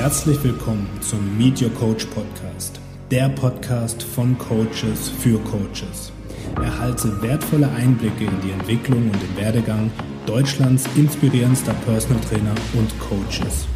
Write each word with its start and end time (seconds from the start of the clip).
Herzlich 0.00 0.42
willkommen 0.42 0.88
zum 1.02 1.36
Meet 1.36 1.60
Your 1.60 1.74
Coach 1.74 2.06
Podcast, 2.06 2.80
der 3.10 3.28
Podcast 3.28 4.02
von 4.02 4.36
Coaches 4.38 5.10
für 5.10 5.38
Coaches. 5.40 6.10
Erhalte 6.56 7.20
wertvolle 7.20 7.68
Einblicke 7.68 8.24
in 8.24 8.40
die 8.40 8.50
Entwicklung 8.50 9.10
und 9.10 9.22
den 9.22 9.36
Werdegang 9.36 9.90
Deutschlands 10.24 10.88
inspirierendster 10.96 11.74
Personal 11.84 12.18
Trainer 12.22 12.54
und 12.72 12.98
Coaches. 12.98 13.68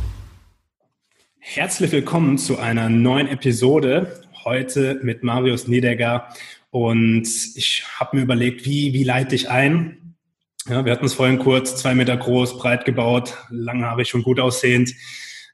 Herzlich 1.40 1.92
willkommen 1.92 2.38
zu 2.38 2.58
einer 2.58 2.88
neuen 2.88 3.28
Episode. 3.28 4.22
Heute 4.46 5.00
mit 5.02 5.24
Marius 5.24 5.68
Niedegger. 5.68 6.30
Und 6.70 7.28
ich 7.54 7.84
habe 8.00 8.16
mir 8.16 8.22
überlegt, 8.22 8.64
wie, 8.64 8.94
wie 8.94 9.04
leite 9.04 9.34
ich 9.34 9.50
ein? 9.50 10.14
Ja, 10.66 10.86
wir 10.86 10.92
hatten 10.92 11.04
es 11.04 11.12
vorhin 11.12 11.38
kurz, 11.38 11.76
zwei 11.76 11.94
Meter 11.94 12.16
groß, 12.16 12.56
breit 12.56 12.86
gebaut, 12.86 13.36
langhaarig 13.50 14.14
und 14.14 14.22
gut 14.22 14.40
aussehend. 14.40 14.94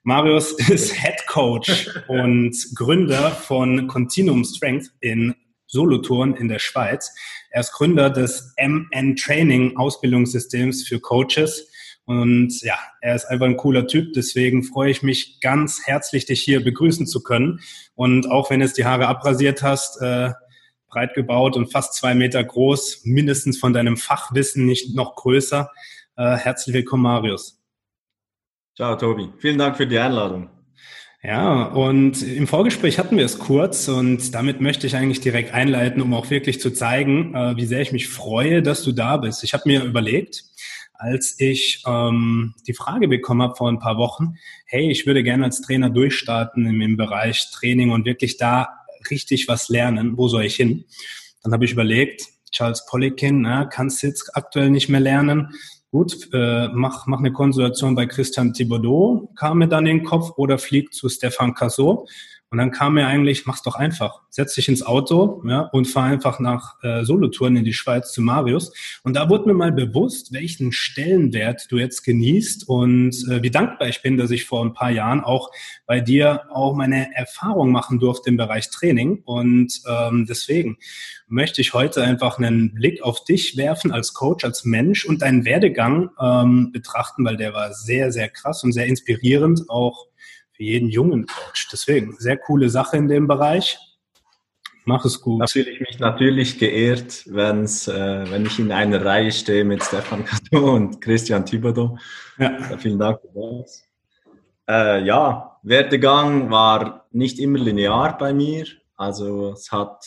Marius 0.02 0.52
ist 0.70 0.94
Head 0.94 1.26
Coach 1.26 1.90
und 2.08 2.56
Gründer 2.74 3.30
von 3.30 3.86
Continuum 3.86 4.44
Strength 4.44 4.90
in 5.00 5.34
Solothurn 5.66 6.34
in 6.34 6.48
der 6.48 6.58
Schweiz. 6.58 7.14
Er 7.50 7.60
ist 7.60 7.72
Gründer 7.72 8.08
des 8.08 8.54
MN 8.58 9.16
Training 9.16 9.76
Ausbildungssystems 9.76 10.88
für 10.88 11.00
Coaches. 11.00 11.68
Und 12.06 12.62
ja, 12.62 12.78
er 13.02 13.14
ist 13.14 13.26
einfach 13.26 13.46
ein 13.46 13.58
cooler 13.58 13.86
Typ. 13.86 14.14
Deswegen 14.14 14.64
freue 14.64 14.90
ich 14.90 15.02
mich 15.02 15.38
ganz 15.40 15.82
herzlich, 15.84 16.24
dich 16.24 16.42
hier 16.42 16.64
begrüßen 16.64 17.06
zu 17.06 17.22
können. 17.22 17.60
Und 17.94 18.28
auch 18.28 18.50
wenn 18.50 18.60
du 18.60 18.66
jetzt 18.66 18.78
die 18.78 18.86
Haare 18.86 19.06
abrasiert 19.06 19.62
hast, 19.62 20.00
äh, 20.00 20.30
breit 20.88 21.14
gebaut 21.14 21.56
und 21.56 21.70
fast 21.70 21.94
zwei 21.94 22.14
Meter 22.14 22.42
groß, 22.42 23.02
mindestens 23.04 23.58
von 23.58 23.74
deinem 23.74 23.96
Fachwissen 23.96 24.64
nicht 24.64 24.96
noch 24.96 25.14
größer. 25.14 25.70
Äh, 26.16 26.36
herzlich 26.36 26.74
willkommen, 26.74 27.02
Marius. 27.02 27.59
Ciao, 28.80 28.96
Tobi. 28.96 29.28
Vielen 29.36 29.58
Dank 29.58 29.76
für 29.76 29.86
die 29.86 29.98
Einladung. 29.98 30.48
Ja, 31.22 31.64
und 31.64 32.22
im 32.22 32.46
Vorgespräch 32.46 32.98
hatten 32.98 33.18
wir 33.18 33.26
es 33.26 33.38
kurz 33.38 33.88
und 33.88 34.34
damit 34.34 34.62
möchte 34.62 34.86
ich 34.86 34.96
eigentlich 34.96 35.20
direkt 35.20 35.52
einleiten, 35.52 36.00
um 36.00 36.14
auch 36.14 36.30
wirklich 36.30 36.62
zu 36.62 36.70
zeigen, 36.70 37.34
äh, 37.34 37.58
wie 37.58 37.66
sehr 37.66 37.82
ich 37.82 37.92
mich 37.92 38.08
freue, 38.08 38.62
dass 38.62 38.82
du 38.82 38.92
da 38.92 39.18
bist. 39.18 39.44
Ich 39.44 39.52
habe 39.52 39.64
mir 39.66 39.84
überlegt, 39.84 40.44
als 40.94 41.38
ich 41.38 41.82
ähm, 41.86 42.54
die 42.66 42.72
Frage 42.72 43.06
bekommen 43.06 43.42
habe 43.42 43.54
vor 43.54 43.68
ein 43.68 43.80
paar 43.80 43.98
Wochen, 43.98 44.36
hey, 44.64 44.90
ich 44.90 45.06
würde 45.06 45.22
gerne 45.22 45.44
als 45.44 45.60
Trainer 45.60 45.90
durchstarten 45.90 46.64
im, 46.64 46.80
im 46.80 46.96
Bereich 46.96 47.50
Training 47.52 47.90
und 47.90 48.06
wirklich 48.06 48.38
da 48.38 48.70
richtig 49.10 49.46
was 49.46 49.68
lernen, 49.68 50.16
wo 50.16 50.28
soll 50.28 50.46
ich 50.46 50.56
hin? 50.56 50.86
Dann 51.42 51.52
habe 51.52 51.66
ich 51.66 51.72
überlegt, 51.72 52.22
Charles 52.50 52.86
Poliquin, 52.86 53.42
na, 53.42 53.66
kannst 53.66 54.02
jetzt 54.02 54.34
aktuell 54.34 54.70
nicht 54.70 54.88
mehr 54.88 55.00
lernen, 55.00 55.50
gut, 55.90 56.28
äh, 56.32 56.68
mach, 56.68 57.06
mach 57.06 57.18
eine 57.18 57.32
Konsultation 57.32 57.94
bei 57.94 58.06
Christian 58.06 58.52
Thibodeau, 58.52 59.30
kam 59.36 59.58
mir 59.58 59.68
dann 59.68 59.86
in 59.86 59.98
den 59.98 60.06
Kopf, 60.06 60.32
oder 60.36 60.58
flieg 60.58 60.92
zu 60.92 61.08
Stefan 61.08 61.54
Cassot. 61.54 62.08
Und 62.52 62.58
dann 62.58 62.72
kam 62.72 62.94
mir 62.94 63.06
eigentlich, 63.06 63.46
mach's 63.46 63.62
doch 63.62 63.76
einfach. 63.76 64.22
Setz 64.28 64.56
dich 64.56 64.68
ins 64.68 64.82
Auto 64.82 65.40
ja, 65.46 65.60
und 65.72 65.86
fahr 65.86 66.04
einfach 66.04 66.40
nach 66.40 66.82
äh, 66.82 67.04
Solotouren 67.04 67.56
in 67.56 67.64
die 67.64 67.72
Schweiz 67.72 68.12
zu 68.12 68.22
Marius. 68.22 68.72
Und 69.04 69.14
da 69.14 69.28
wurde 69.28 69.46
mir 69.46 69.54
mal 69.54 69.70
bewusst, 69.70 70.32
welchen 70.32 70.72
Stellenwert 70.72 71.70
du 71.70 71.78
jetzt 71.78 72.02
genießt 72.02 72.68
und 72.68 73.10
äh, 73.30 73.40
wie 73.44 73.52
dankbar 73.52 73.88
ich 73.88 74.02
bin, 74.02 74.16
dass 74.16 74.32
ich 74.32 74.46
vor 74.46 74.64
ein 74.64 74.74
paar 74.74 74.90
Jahren 74.90 75.20
auch 75.20 75.50
bei 75.86 76.00
dir 76.00 76.42
auch 76.50 76.74
meine 76.74 77.14
Erfahrung 77.14 77.70
machen 77.70 78.00
durfte 78.00 78.30
im 78.30 78.36
Bereich 78.36 78.68
Training. 78.70 79.22
Und 79.24 79.80
ähm, 79.88 80.26
deswegen 80.28 80.78
möchte 81.28 81.60
ich 81.60 81.72
heute 81.72 82.02
einfach 82.02 82.38
einen 82.38 82.74
Blick 82.74 83.00
auf 83.02 83.22
dich 83.22 83.56
werfen 83.56 83.92
als 83.92 84.12
Coach, 84.12 84.44
als 84.44 84.64
Mensch 84.64 85.04
und 85.04 85.22
deinen 85.22 85.44
Werdegang 85.44 86.10
ähm, 86.20 86.72
betrachten, 86.72 87.24
weil 87.24 87.36
der 87.36 87.54
war 87.54 87.72
sehr, 87.72 88.10
sehr 88.10 88.28
krass 88.28 88.64
und 88.64 88.72
sehr 88.72 88.86
inspirierend, 88.86 89.70
auch 89.70 90.09
für 90.60 90.64
jeden 90.64 90.90
jungen 90.90 91.26
Coach. 91.26 91.68
Deswegen, 91.72 92.14
sehr 92.18 92.36
coole 92.36 92.68
Sache 92.68 92.98
in 92.98 93.08
dem 93.08 93.26
Bereich. 93.26 93.78
Mach 94.84 95.06
es 95.06 95.22
gut. 95.22 95.40
Da 95.40 95.46
fühle 95.46 95.70
ich 95.70 95.80
mich 95.80 95.98
natürlich 95.98 96.58
geehrt, 96.58 97.24
wenn's, 97.28 97.88
äh, 97.88 98.30
wenn 98.30 98.44
ich 98.44 98.58
in 98.58 98.70
einer 98.70 99.02
Reihe 99.02 99.32
stehe 99.32 99.64
mit 99.64 99.82
Stefan 99.82 100.22
Cato 100.26 100.74
und 100.74 101.00
Christian 101.00 101.46
Thibodeau. 101.46 101.96
Ja. 102.38 102.58
ja 102.58 102.76
vielen 102.76 102.98
Dank 102.98 103.20
für 103.22 103.62
das. 103.62 103.84
Äh, 104.68 105.02
ja, 105.04 105.58
Werdegang 105.62 106.50
war 106.50 107.06
nicht 107.10 107.38
immer 107.38 107.58
linear 107.58 108.18
bei 108.18 108.34
mir. 108.34 108.66
Also 108.96 109.52
es 109.52 109.72
hat, 109.72 110.04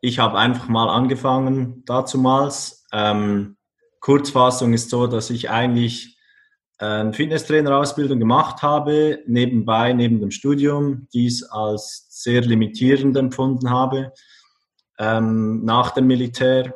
ich 0.00 0.18
habe 0.18 0.36
einfach 0.36 0.68
mal 0.68 0.88
angefangen 0.88 1.84
dazumals. 1.84 2.86
Ähm, 2.92 3.56
Kurzfassung 4.00 4.72
ist 4.72 4.90
so, 4.90 5.06
dass 5.06 5.30
ich 5.30 5.50
eigentlich 5.50 6.11
eine 6.84 7.12
Fitnesstrainerausbildung 7.12 8.18
gemacht 8.18 8.62
habe, 8.62 9.20
nebenbei, 9.26 9.92
neben 9.92 10.20
dem 10.20 10.30
Studium, 10.30 11.06
dies 11.14 11.44
als 11.44 12.06
sehr 12.08 12.40
limitierend 12.40 13.16
empfunden 13.16 13.70
habe, 13.70 14.12
ähm, 14.98 15.64
nach 15.64 15.92
dem 15.92 16.08
Militär. 16.08 16.74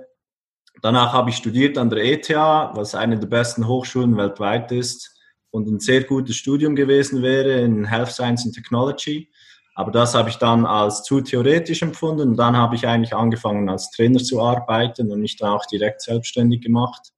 Danach 0.80 1.12
habe 1.12 1.30
ich 1.30 1.36
studiert 1.36 1.76
an 1.76 1.90
der 1.90 2.04
ETH, 2.04 2.28
was 2.30 2.94
eine 2.94 3.18
der 3.18 3.26
besten 3.26 3.66
Hochschulen 3.66 4.16
weltweit 4.16 4.70
ist 4.70 5.12
und 5.50 5.66
ein 5.66 5.80
sehr 5.80 6.04
gutes 6.04 6.36
Studium 6.36 6.76
gewesen 6.76 7.22
wäre 7.22 7.60
in 7.60 7.84
Health 7.84 8.12
Science 8.12 8.44
and 8.44 8.54
Technology. 8.54 9.28
Aber 9.74 9.90
das 9.90 10.14
habe 10.14 10.28
ich 10.28 10.36
dann 10.36 10.64
als 10.64 11.02
zu 11.02 11.20
theoretisch 11.20 11.82
empfunden 11.82 12.30
und 12.30 12.36
dann 12.36 12.56
habe 12.56 12.76
ich 12.76 12.86
eigentlich 12.86 13.14
angefangen 13.14 13.68
als 13.68 13.90
Trainer 13.90 14.20
zu 14.20 14.40
arbeiten 14.40 15.10
und 15.10 15.20
mich 15.20 15.36
dann 15.36 15.50
auch 15.50 15.66
direkt 15.66 16.00
selbstständig 16.02 16.60
gemacht. 16.60 17.12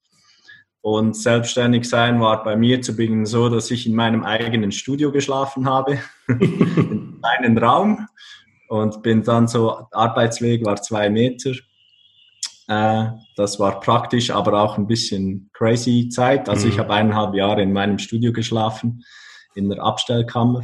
Und 0.81 1.17
selbstständig 1.17 1.89
sein 1.89 2.21
war 2.21 2.43
bei 2.45 2.57
mir 2.57 2.81
zu 2.81 2.95
Beginn 2.95 3.27
so, 3.27 3.49
dass 3.49 3.71
ich 3.71 3.87
in 3.87 3.95
meinem 3.95 4.25
eigenen 4.25 4.73
Studio 4.73 5.11
geschlafen 5.11 5.69
habe, 5.69 5.99
in 6.29 7.19
einem 7.23 7.59
Raum 7.59 8.07
und 8.69 9.03
bin 9.03 9.23
dann 9.23 9.49
so, 9.49 9.87
Arbeitsweg 9.91 10.65
war 10.65 10.77
zwei 10.81 11.11
Meter. 11.11 11.53
Äh, 12.69 13.07
das 13.37 13.59
war 13.59 13.81
praktisch, 13.81 14.31
aber 14.31 14.63
auch 14.63 14.79
ein 14.79 14.87
bisschen 14.87 15.51
crazy 15.53 16.09
Zeit. 16.11 16.49
Also 16.49 16.67
mhm. 16.67 16.73
ich 16.73 16.79
habe 16.79 16.93
eineinhalb 16.93 17.35
Jahre 17.35 17.63
in 17.63 17.73
meinem 17.73 17.99
Studio 17.99 18.33
geschlafen, 18.33 19.05
in 19.55 19.69
der 19.69 19.83
Abstellkammer 19.83 20.63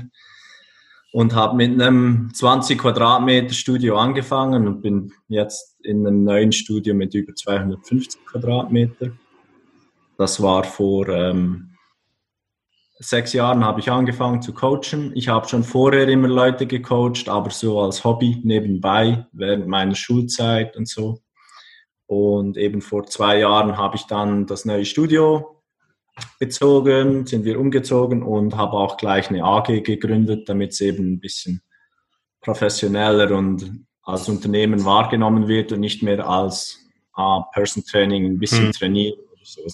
und 1.12 1.34
habe 1.34 1.56
mit 1.56 1.80
einem 1.80 2.30
20 2.34 2.78
Quadratmeter 2.78 3.54
Studio 3.54 3.96
angefangen 3.96 4.66
und 4.66 4.82
bin 4.82 5.12
jetzt 5.28 5.76
in 5.82 6.06
einem 6.06 6.24
neuen 6.24 6.52
Studio 6.52 6.94
mit 6.94 7.14
über 7.14 7.34
250 7.34 8.24
Quadratmeter. 8.26 9.12
Das 10.16 10.40
war 10.42 10.64
vor 10.64 11.08
ähm, 11.08 11.74
sechs 12.98 13.32
Jahren 13.32 13.64
habe 13.64 13.80
ich 13.80 13.90
angefangen 13.90 14.42
zu 14.42 14.52
coachen. 14.54 15.12
Ich 15.14 15.28
habe 15.28 15.48
schon 15.48 15.64
vorher 15.64 16.08
immer 16.08 16.28
Leute 16.28 16.66
gecoacht, 16.66 17.28
aber 17.28 17.50
so 17.50 17.80
als 17.80 18.04
Hobby 18.04 18.40
nebenbei 18.44 19.26
während 19.32 19.66
meiner 19.66 19.94
Schulzeit 19.94 20.76
und 20.76 20.88
so. 20.88 21.20
Und 22.06 22.56
eben 22.56 22.80
vor 22.80 23.06
zwei 23.06 23.40
Jahren 23.40 23.76
habe 23.76 23.96
ich 23.96 24.02
dann 24.04 24.46
das 24.46 24.64
neue 24.64 24.84
Studio 24.84 25.62
bezogen, 26.38 27.26
sind 27.26 27.44
wir 27.44 27.58
umgezogen 27.58 28.22
und 28.22 28.56
habe 28.56 28.74
auch 28.74 28.96
gleich 28.96 29.30
eine 29.30 29.42
AG 29.42 29.82
gegründet, 29.82 30.48
damit 30.48 30.72
es 30.72 30.80
eben 30.80 31.14
ein 31.14 31.20
bisschen 31.20 31.60
professioneller 32.40 33.36
und 33.36 33.84
als 34.02 34.28
Unternehmen 34.28 34.84
wahrgenommen 34.84 35.48
wird 35.48 35.72
und 35.72 35.80
nicht 35.80 36.02
mehr 36.02 36.28
als 36.28 36.78
ah, 37.14 37.40
Person 37.52 37.84
Training 37.84 38.26
ein 38.26 38.38
bisschen 38.38 38.66
hm. 38.66 38.72
trainieren 38.72 39.23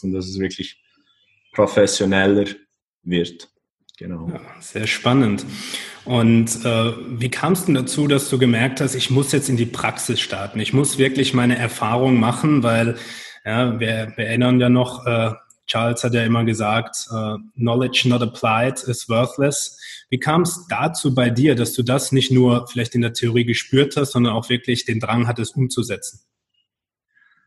und 0.02 0.12
dass 0.12 0.26
es 0.26 0.38
wirklich 0.38 0.82
professioneller 1.52 2.46
wird. 3.02 3.48
Genau. 3.98 4.28
Ja, 4.28 4.40
sehr 4.60 4.86
spannend. 4.86 5.44
Und 6.04 6.64
äh, 6.64 6.92
wie 7.20 7.28
kam 7.28 7.52
es 7.52 7.66
denn 7.66 7.74
dazu, 7.74 8.06
dass 8.06 8.30
du 8.30 8.38
gemerkt 8.38 8.80
hast, 8.80 8.94
ich 8.94 9.10
muss 9.10 9.32
jetzt 9.32 9.50
in 9.50 9.58
die 9.58 9.66
Praxis 9.66 10.20
starten, 10.20 10.58
ich 10.58 10.72
muss 10.72 10.96
wirklich 10.96 11.34
meine 11.34 11.58
Erfahrung 11.58 12.18
machen, 12.18 12.62
weil 12.62 12.96
ja, 13.44 13.78
wir, 13.78 14.12
wir 14.16 14.26
erinnern 14.26 14.58
ja 14.58 14.70
noch, 14.70 15.06
äh, 15.06 15.32
Charles 15.66 16.02
hat 16.02 16.14
ja 16.14 16.24
immer 16.24 16.44
gesagt, 16.44 16.96
äh, 17.12 17.36
Knowledge 17.56 18.08
not 18.08 18.22
applied 18.22 18.82
is 18.84 19.08
worthless. 19.08 19.78
Wie 20.08 20.18
kam 20.18 20.42
es 20.42 20.66
dazu 20.68 21.14
bei 21.14 21.30
dir, 21.30 21.54
dass 21.54 21.74
du 21.74 21.82
das 21.82 22.10
nicht 22.10 22.32
nur 22.32 22.66
vielleicht 22.66 22.94
in 22.94 23.02
der 23.02 23.12
Theorie 23.12 23.44
gespürt 23.44 23.96
hast, 23.96 24.12
sondern 24.12 24.32
auch 24.32 24.48
wirklich 24.48 24.84
den 24.84 24.98
Drang 24.98 25.28
hattest, 25.28 25.54
umzusetzen? 25.54 26.20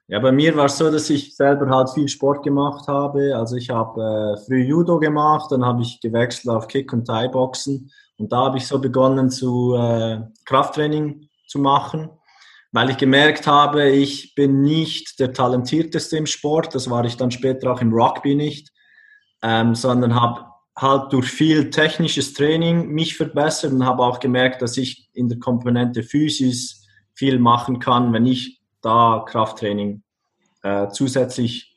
Ja, 0.08 0.20
bei 0.20 0.34
mir 0.34 0.56
war 0.58 0.66
es 0.66 0.78
so, 0.78 0.92
dass 0.92 1.10
ich 1.10 1.36
selber 1.36 1.70
halt 1.70 1.90
viel 1.90 2.10
Sport 2.10 2.44
gemacht 2.44 2.88
habe. 2.88 3.36
Also 3.38 3.56
ich 3.56 3.70
habe 3.70 4.36
äh, 4.38 4.46
früh 4.46 4.62
Judo 4.62 5.00
gemacht, 5.00 5.50
dann 5.52 5.64
habe 5.64 5.82
ich 5.82 6.02
gewechselt 6.02 6.54
auf 6.54 6.68
Kick- 6.68 6.92
und 6.92 7.06
Thai-Boxen. 7.06 7.90
Und 8.18 8.32
da 8.32 8.46
habe 8.46 8.58
ich 8.58 8.68
so 8.68 8.80
begonnen 8.80 9.30
zu 9.30 9.76
äh, 9.76 10.20
Krafttraining 10.46 11.30
zu 11.48 11.60
machen, 11.60 12.10
weil 12.74 12.90
ich 12.90 12.98
gemerkt 12.98 13.48
habe, 13.48 13.90
ich 13.90 14.36
bin 14.36 14.62
nicht 14.62 15.20
der 15.20 15.32
talentierteste 15.32 16.18
im 16.18 16.26
Sport. 16.26 16.76
Das 16.76 16.90
war 16.90 17.06
ich 17.06 17.16
dann 17.16 17.32
später 17.32 17.72
auch 17.72 17.80
im 17.80 17.94
Rugby 17.94 18.36
nicht, 18.36 18.74
ähm, 19.42 19.74
sondern 19.74 20.20
habe 20.20 20.46
halt 20.78 21.14
durch 21.14 21.30
viel 21.30 21.70
technisches 21.70 22.34
Training 22.34 22.90
mich 22.90 23.16
verbessert 23.16 23.72
und 23.72 23.86
habe 23.86 24.04
auch 24.04 24.20
gemerkt, 24.20 24.62
dass 24.62 24.76
ich 24.76 25.10
in 25.14 25.30
der 25.30 25.40
Komponente 25.40 26.04
Physis 26.04 26.86
viel 27.14 27.40
machen 27.40 27.80
kann, 27.80 28.12
wenn 28.12 28.26
ich 28.26 28.63
da 28.84 29.26
Krafttraining 29.28 30.04
äh, 30.62 30.90
zusätzlich 30.90 31.76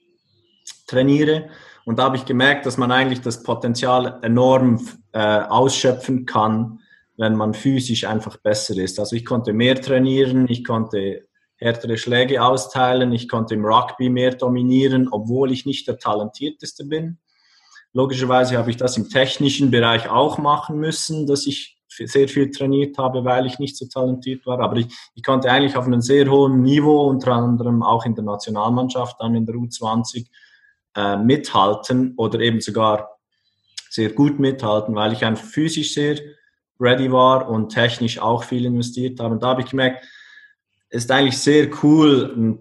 trainiere. 0.86 1.48
Und 1.84 1.98
da 1.98 2.04
habe 2.04 2.16
ich 2.16 2.24
gemerkt, 2.24 2.66
dass 2.66 2.76
man 2.76 2.90
eigentlich 2.90 3.20
das 3.20 3.42
Potenzial 3.42 4.18
enorm 4.22 4.86
äh, 5.12 5.18
ausschöpfen 5.18 6.26
kann, 6.26 6.80
wenn 7.16 7.36
man 7.36 7.54
physisch 7.54 8.04
einfach 8.04 8.36
besser 8.36 8.76
ist. 8.76 8.98
Also 8.98 9.16
ich 9.16 9.24
konnte 9.24 9.52
mehr 9.52 9.80
trainieren, 9.80 10.46
ich 10.48 10.64
konnte 10.64 11.26
härtere 11.56 11.96
Schläge 11.96 12.44
austeilen, 12.44 13.12
ich 13.12 13.28
konnte 13.28 13.54
im 13.54 13.64
Rugby 13.64 14.10
mehr 14.10 14.34
dominieren, 14.34 15.08
obwohl 15.10 15.52
ich 15.52 15.64
nicht 15.64 15.88
der 15.88 15.98
talentierteste 15.98 16.84
bin. 16.84 17.18
Logischerweise 17.92 18.58
habe 18.58 18.70
ich 18.70 18.76
das 18.76 18.98
im 18.98 19.08
technischen 19.08 19.70
Bereich 19.70 20.10
auch 20.10 20.36
machen 20.36 20.78
müssen, 20.78 21.26
dass 21.26 21.46
ich 21.46 21.75
sehr 22.04 22.28
viel 22.28 22.50
trainiert 22.50 22.98
habe, 22.98 23.24
weil 23.24 23.46
ich 23.46 23.58
nicht 23.58 23.76
so 23.76 23.86
talentiert 23.86 24.46
war. 24.46 24.60
Aber 24.60 24.76
ich, 24.76 24.86
ich 25.14 25.22
konnte 25.22 25.50
eigentlich 25.50 25.76
auf 25.76 25.86
einem 25.86 26.00
sehr 26.00 26.30
hohen 26.30 26.62
Niveau, 26.62 27.08
unter 27.08 27.32
anderem 27.32 27.82
auch 27.82 28.04
in 28.04 28.14
der 28.14 28.24
Nationalmannschaft, 28.24 29.16
dann 29.20 29.34
in 29.34 29.46
der 29.46 29.54
U20, 29.54 30.26
äh, 30.96 31.16
mithalten 31.16 32.14
oder 32.16 32.40
eben 32.40 32.60
sogar 32.60 33.18
sehr 33.90 34.10
gut 34.10 34.38
mithalten, 34.38 34.94
weil 34.94 35.12
ich 35.12 35.24
einfach 35.24 35.44
physisch 35.44 35.94
sehr 35.94 36.18
ready 36.80 37.10
war 37.10 37.48
und 37.48 37.70
technisch 37.70 38.18
auch 38.18 38.44
viel 38.44 38.64
investiert 38.64 39.20
habe. 39.20 39.34
Und 39.34 39.42
da 39.42 39.48
habe 39.48 39.62
ich 39.62 39.70
gemerkt, 39.70 40.04
es 40.88 41.04
ist 41.04 41.10
eigentlich 41.10 41.38
sehr 41.38 41.68
cool, 41.82 42.58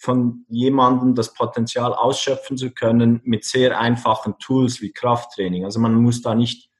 von 0.00 0.44
jemandem 0.48 1.14
das 1.14 1.32
Potenzial 1.34 1.92
ausschöpfen 1.92 2.56
zu 2.56 2.70
können 2.70 3.20
mit 3.24 3.44
sehr 3.44 3.78
einfachen 3.78 4.38
Tools 4.38 4.80
wie 4.80 4.92
Krafttraining. 4.92 5.64
Also 5.64 5.80
man 5.80 5.94
muss 5.94 6.22
da 6.22 6.34
nicht 6.34 6.70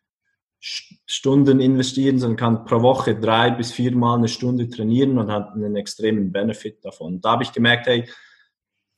Stunden 1.06 1.60
investieren, 1.60 2.18
sondern 2.18 2.36
kann 2.36 2.64
pro 2.64 2.82
Woche 2.82 3.14
drei 3.14 3.50
bis 3.50 3.72
viermal 3.72 4.18
eine 4.18 4.28
Stunde 4.28 4.68
trainieren 4.68 5.18
und 5.18 5.30
hat 5.30 5.52
einen 5.54 5.76
extremen 5.76 6.32
Benefit 6.32 6.84
davon. 6.84 7.20
Da 7.20 7.32
habe 7.32 7.44
ich 7.44 7.52
gemerkt, 7.52 7.86
hey, 7.86 8.08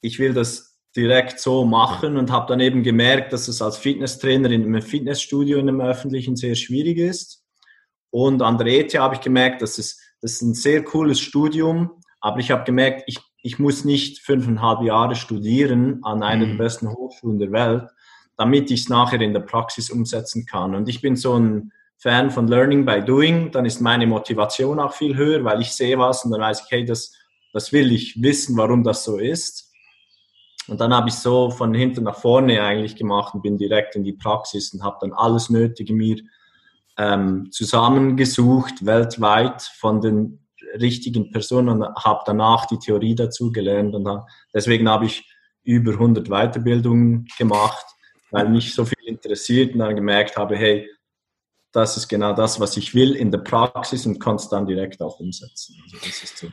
ich 0.01 0.19
will 0.19 0.33
das 0.33 0.79
direkt 0.97 1.41
so 1.41 1.65
machen 1.65 2.17
und 2.17 2.31
habe 2.31 2.47
dann 2.49 2.61
eben 2.61 2.83
gemerkt, 2.83 3.33
dass 3.33 3.49
es 3.49 3.61
als 3.61 3.77
Fitnesstrainer 3.77 4.51
in 4.51 4.65
einem 4.65 4.83
Fitnessstudio 4.83 5.59
in 5.59 5.69
einem 5.69 5.81
öffentlichen 5.81 6.37
sehr 6.37 6.55
schwierig 6.55 6.99
ist. 6.99 7.45
Und 8.11 8.41
an 8.41 8.57
der 8.57 8.69
ETH 8.69 8.95
habe 8.99 9.17
ich 9.17 9.21
gemerkt, 9.21 9.61
dass 9.61 9.77
es 9.77 10.01
das 10.21 10.33
ist 10.33 10.43
ein 10.43 10.55
sehr 10.55 10.83
cooles 10.83 11.21
Studium, 11.21 11.91
aber 12.21 12.39
ich 12.41 12.51
habe 12.51 12.65
gemerkt, 12.65 13.05
ich, 13.07 13.19
ich 13.43 13.59
muss 13.59 13.85
nicht 13.85 14.21
fünfeinhalb 14.21 14.83
Jahre 14.83 15.15
studieren 15.15 16.01
an 16.03 16.23
einer 16.23 16.47
mhm. 16.47 16.51
der 16.51 16.65
besten 16.65 16.89
Hochschulen 16.89 17.39
der 17.39 17.53
Welt, 17.53 17.89
damit 18.39 18.71
ich 18.71 18.83
es 18.83 18.89
nachher 18.89 19.21
in 19.21 19.35
der 19.35 19.41
Praxis 19.41 19.91
umsetzen 19.91 20.47
kann. 20.47 20.75
Und 20.75 20.89
ich 20.89 21.03
bin 21.03 21.17
so 21.17 21.35
ein 21.39 21.73
Fan 21.99 22.31
von 22.31 22.47
Learning 22.47 22.87
by 22.87 23.03
Doing, 23.05 23.51
dann 23.51 23.67
ist 23.67 23.81
meine 23.81 24.07
Motivation 24.07 24.79
auch 24.79 24.93
viel 24.93 25.17
höher, 25.17 25.43
weil 25.45 25.61
ich 25.61 25.73
sehe 25.73 25.99
was 25.99 26.25
und 26.25 26.31
dann 26.31 26.41
weiß 26.41 26.63
ich, 26.63 26.71
hey, 26.71 26.85
das, 26.85 27.13
das 27.53 27.73
will 27.73 27.91
ich 27.91 28.23
wissen, 28.23 28.57
warum 28.57 28.85
das 28.85 29.03
so 29.03 29.19
ist. 29.19 29.73
Und 30.69 30.81
dann 30.81 30.95
habe 30.95 31.09
ich 31.09 31.17
so 31.17 31.51
von 31.51 31.75
hinten 31.75 32.05
nach 32.05 32.17
vorne 32.17 32.63
eigentlich 32.63 32.95
gemacht 32.95 33.35
und 33.35 33.43
bin 33.43 33.59
direkt 33.59 33.97
in 33.97 34.05
die 34.05 34.13
Praxis 34.13 34.73
und 34.73 34.85
habe 34.85 34.99
dann 35.01 35.13
alles 35.13 35.51
Nötige 35.51 35.93
mir 35.93 36.19
ähm, 36.97 37.49
zusammengesucht 37.51 38.87
weltweit 38.87 39.63
von 39.63 40.01
den 40.01 40.47
richtigen 40.81 41.33
Personen 41.33 41.83
und 41.83 41.95
habe 41.97 42.21
danach 42.27 42.67
die 42.67 42.79
Theorie 42.79 43.17
dazu 43.17 43.51
gelernt. 43.51 43.97
Und 43.97 44.05
dann, 44.05 44.23
deswegen 44.55 44.89
habe 44.89 45.07
ich 45.07 45.29
über 45.65 45.93
100 45.93 46.29
Weiterbildungen 46.29 47.27
gemacht, 47.37 47.87
weil 48.31 48.49
mich 48.49 48.75
so 48.75 48.85
viel 48.85 49.07
interessiert 49.07 49.73
und 49.75 49.81
dann 49.81 49.97
gemerkt 49.97 50.37
habe, 50.37 50.57
hey, 50.57 50.89
das 51.73 51.97
ist 51.97 52.09
genau 52.09 52.33
das, 52.33 52.61
was 52.61 52.77
ich 52.77 52.95
will 52.95 53.15
in 53.15 53.31
der 53.31 53.39
Praxis 53.39 54.07
und 54.07 54.19
konnte 54.19 54.43
es 54.43 54.49
dann 54.49 54.67
direkt 54.67 55.03
auch 55.03 55.21
umsetzen. 55.21 55.77
Also 55.85 55.99
das 55.99 56.23
ist 56.23 56.39
so. 56.39 56.49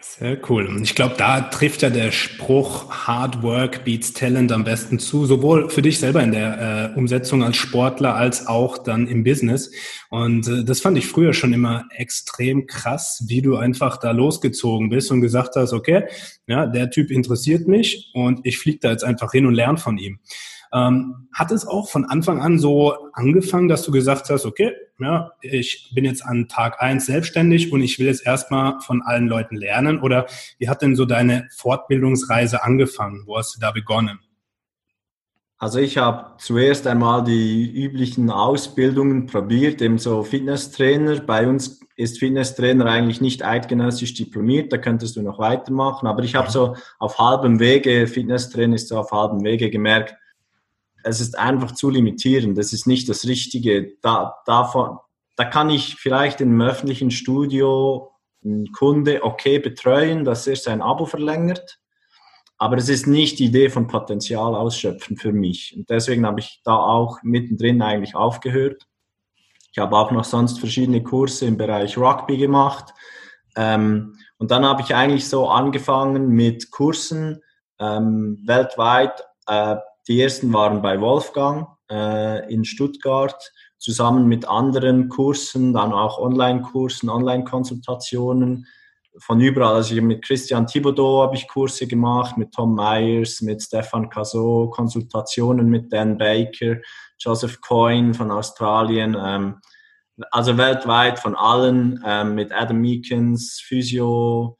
Sehr 0.00 0.38
cool. 0.48 0.66
Und 0.66 0.82
ich 0.82 0.94
glaube, 0.94 1.16
da 1.18 1.40
trifft 1.42 1.82
ja 1.82 1.90
der 1.90 2.12
Spruch 2.12 2.88
Hard 2.88 3.42
Work 3.42 3.84
beats 3.84 4.12
Talent 4.12 4.52
am 4.52 4.64
besten 4.64 4.98
zu, 4.98 5.26
sowohl 5.26 5.70
für 5.70 5.82
dich 5.82 5.98
selber 5.98 6.22
in 6.22 6.32
der 6.32 6.92
äh, 6.94 6.98
Umsetzung 6.98 7.42
als 7.42 7.56
Sportler 7.56 8.14
als 8.14 8.46
auch 8.46 8.78
dann 8.78 9.06
im 9.06 9.22
Business. 9.22 9.70
Und 10.08 10.48
äh, 10.48 10.64
das 10.64 10.80
fand 10.80 10.96
ich 10.98 11.08
früher 11.08 11.34
schon 11.34 11.52
immer 11.52 11.84
extrem 11.90 12.66
krass, 12.66 13.24
wie 13.26 13.42
du 13.42 13.56
einfach 13.56 13.98
da 13.98 14.12
losgezogen 14.12 14.88
bist 14.88 15.10
und 15.10 15.20
gesagt 15.20 15.56
hast, 15.56 15.72
okay, 15.72 16.04
ja, 16.46 16.66
der 16.66 16.90
Typ 16.90 17.10
interessiert 17.10 17.68
mich 17.68 18.10
und 18.14 18.40
ich 18.44 18.58
fliege 18.58 18.78
da 18.80 18.90
jetzt 18.92 19.04
einfach 19.04 19.32
hin 19.32 19.46
und 19.46 19.54
lerne 19.54 19.78
von 19.78 19.98
ihm. 19.98 20.20
Ähm, 20.72 21.28
hat 21.32 21.50
es 21.50 21.66
auch 21.66 21.88
von 21.88 22.04
Anfang 22.04 22.40
an 22.40 22.58
so 22.58 22.94
angefangen, 23.12 23.68
dass 23.68 23.82
du 23.84 23.92
gesagt 23.92 24.28
hast, 24.30 24.44
okay, 24.44 24.72
ja, 25.00 25.32
ich 25.40 25.90
bin 25.94 26.04
jetzt 26.04 26.24
an 26.24 26.48
Tag 26.48 26.82
eins 26.82 27.06
selbstständig 27.06 27.72
und 27.72 27.82
ich 27.82 27.98
will 27.98 28.06
jetzt 28.06 28.26
erstmal 28.26 28.80
von 28.80 29.02
allen 29.02 29.28
Leuten 29.28 29.56
lernen? 29.56 30.00
Oder 30.00 30.26
wie 30.58 30.68
hat 30.68 30.82
denn 30.82 30.96
so 30.96 31.04
deine 31.04 31.48
Fortbildungsreise 31.56 32.64
angefangen? 32.64 33.22
Wo 33.26 33.36
hast 33.36 33.54
du 33.54 33.60
da 33.60 33.70
begonnen? 33.70 34.18
Also 35.60 35.80
ich 35.80 35.98
habe 35.98 36.36
zuerst 36.38 36.86
einmal 36.86 37.24
die 37.24 37.68
üblichen 37.68 38.30
Ausbildungen 38.30 39.26
probiert, 39.26 39.82
eben 39.82 39.98
so 39.98 40.22
Fitnesstrainer. 40.22 41.20
Bei 41.20 41.48
uns 41.48 41.80
ist 41.96 42.20
Fitnesstrainer 42.20 42.86
eigentlich 42.86 43.20
nicht 43.20 43.44
eidgenössisch 43.44 44.14
diplomiert, 44.14 44.72
da 44.72 44.78
könntest 44.78 45.16
du 45.16 45.22
noch 45.22 45.40
weitermachen. 45.40 46.06
Aber 46.06 46.22
ich 46.22 46.36
habe 46.36 46.48
so 46.48 46.76
auf 47.00 47.18
halbem 47.18 47.58
Wege, 47.58 48.06
Fitnesstrainer 48.06 48.76
ist 48.76 48.86
so 48.86 48.98
auf 48.98 49.10
halbem 49.10 49.42
Wege 49.42 49.68
gemerkt, 49.68 50.14
es 51.02 51.20
ist 51.20 51.38
einfach 51.38 51.72
zu 51.72 51.90
limitierend. 51.90 52.58
Das 52.58 52.72
ist 52.72 52.86
nicht 52.86 53.08
das 53.08 53.26
Richtige. 53.26 53.92
Da, 54.02 54.36
davon, 54.46 54.98
da 55.36 55.44
kann 55.44 55.70
ich 55.70 55.96
vielleicht 55.96 56.40
in 56.40 56.48
einem 56.48 56.62
öffentlichen 56.62 57.10
Studio 57.10 58.12
einen 58.44 58.72
Kunde 58.72 59.24
okay 59.24 59.58
betreuen, 59.58 60.24
dass 60.24 60.46
er 60.46 60.56
sein 60.56 60.82
Abo 60.82 61.06
verlängert. 61.06 61.78
Aber 62.56 62.76
es 62.76 62.88
ist 62.88 63.06
nicht 63.06 63.38
die 63.38 63.46
Idee 63.46 63.70
von 63.70 63.86
Potenzial 63.86 64.54
ausschöpfen 64.54 65.16
für 65.16 65.32
mich. 65.32 65.74
Und 65.76 65.88
deswegen 65.90 66.26
habe 66.26 66.40
ich 66.40 66.60
da 66.64 66.76
auch 66.76 67.18
mittendrin 67.22 67.82
eigentlich 67.82 68.16
aufgehört. 68.16 68.86
Ich 69.70 69.78
habe 69.78 69.96
auch 69.96 70.10
noch 70.10 70.24
sonst 70.24 70.58
verschiedene 70.58 71.02
Kurse 71.02 71.46
im 71.46 71.56
Bereich 71.56 71.96
Rugby 71.96 72.36
gemacht. 72.36 72.92
Ähm, 73.54 74.16
und 74.38 74.50
dann 74.50 74.64
habe 74.64 74.82
ich 74.82 74.94
eigentlich 74.94 75.28
so 75.28 75.48
angefangen 75.48 76.30
mit 76.30 76.70
Kursen 76.72 77.42
ähm, 77.78 78.42
weltweit 78.44 79.22
äh, 79.46 79.76
die 80.08 80.20
ersten 80.20 80.52
waren 80.52 80.82
bei 80.82 81.00
Wolfgang 81.00 81.68
äh, 81.90 82.52
in 82.52 82.64
Stuttgart, 82.64 83.52
zusammen 83.78 84.26
mit 84.26 84.48
anderen 84.48 85.08
Kursen, 85.08 85.72
dann 85.72 85.92
auch 85.92 86.18
Online-Kursen, 86.18 87.08
Online-Konsultationen 87.08 88.66
von 89.18 89.40
überall. 89.40 89.76
Also 89.76 89.94
ich 89.94 90.02
mit 90.02 90.24
Christian 90.24 90.66
Thibodeau 90.66 91.22
habe 91.22 91.36
ich 91.36 91.46
Kurse 91.46 91.86
gemacht, 91.86 92.36
mit 92.36 92.52
Tom 92.52 92.74
Myers, 92.74 93.40
mit 93.42 93.62
Stefan 93.62 94.08
Cazot, 94.08 94.72
Konsultationen 94.72 95.68
mit 95.68 95.92
Dan 95.92 96.18
Baker, 96.18 96.76
Joseph 97.18 97.60
Coyne 97.60 98.14
von 98.14 98.30
Australien, 98.30 99.16
ähm, 99.20 99.60
also 100.30 100.56
weltweit 100.56 101.18
von 101.18 101.36
allen, 101.36 102.02
ähm, 102.04 102.34
mit 102.34 102.52
Adam 102.52 102.80
Meekins, 102.80 103.60
Physio, 103.64 104.58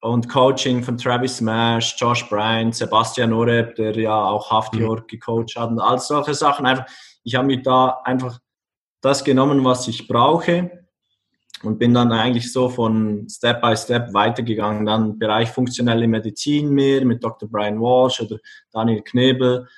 und 0.00 0.28
Coaching 0.28 0.82
von 0.82 0.96
Travis 0.96 1.36
Smash, 1.36 1.94
Josh 1.98 2.28
Bryant, 2.28 2.74
Sebastian 2.74 3.32
Oreb, 3.32 3.74
der 3.74 3.96
ja 3.96 4.24
auch 4.24 4.50
Haftjörg 4.50 5.02
mhm. 5.02 5.06
gecoacht 5.06 5.56
hat 5.56 5.70
und 5.70 5.78
all 5.78 5.98
solche 5.98 6.34
Sachen. 6.34 6.66
Einfach, 6.66 6.86
ich 7.22 7.34
habe 7.34 7.46
mir 7.46 7.62
da 7.62 8.00
einfach 8.04 8.38
das 9.02 9.22
genommen, 9.24 9.62
was 9.64 9.88
ich 9.88 10.08
brauche 10.08 10.70
und 11.62 11.78
bin 11.78 11.92
dann 11.92 12.12
eigentlich 12.12 12.50
so 12.50 12.70
von 12.70 13.28
Step 13.28 13.60
by 13.60 13.76
Step 13.76 14.12
weitergegangen. 14.14 14.86
Dann 14.86 15.18
Bereich 15.18 15.50
funktionelle 15.50 16.08
Medizin 16.08 16.70
mehr 16.70 17.04
mit 17.04 17.22
Dr. 17.22 17.48
Brian 17.50 17.80
Walsh 17.80 18.20
oder 18.20 18.38
Daniel 18.72 19.02
Knebel. 19.02 19.68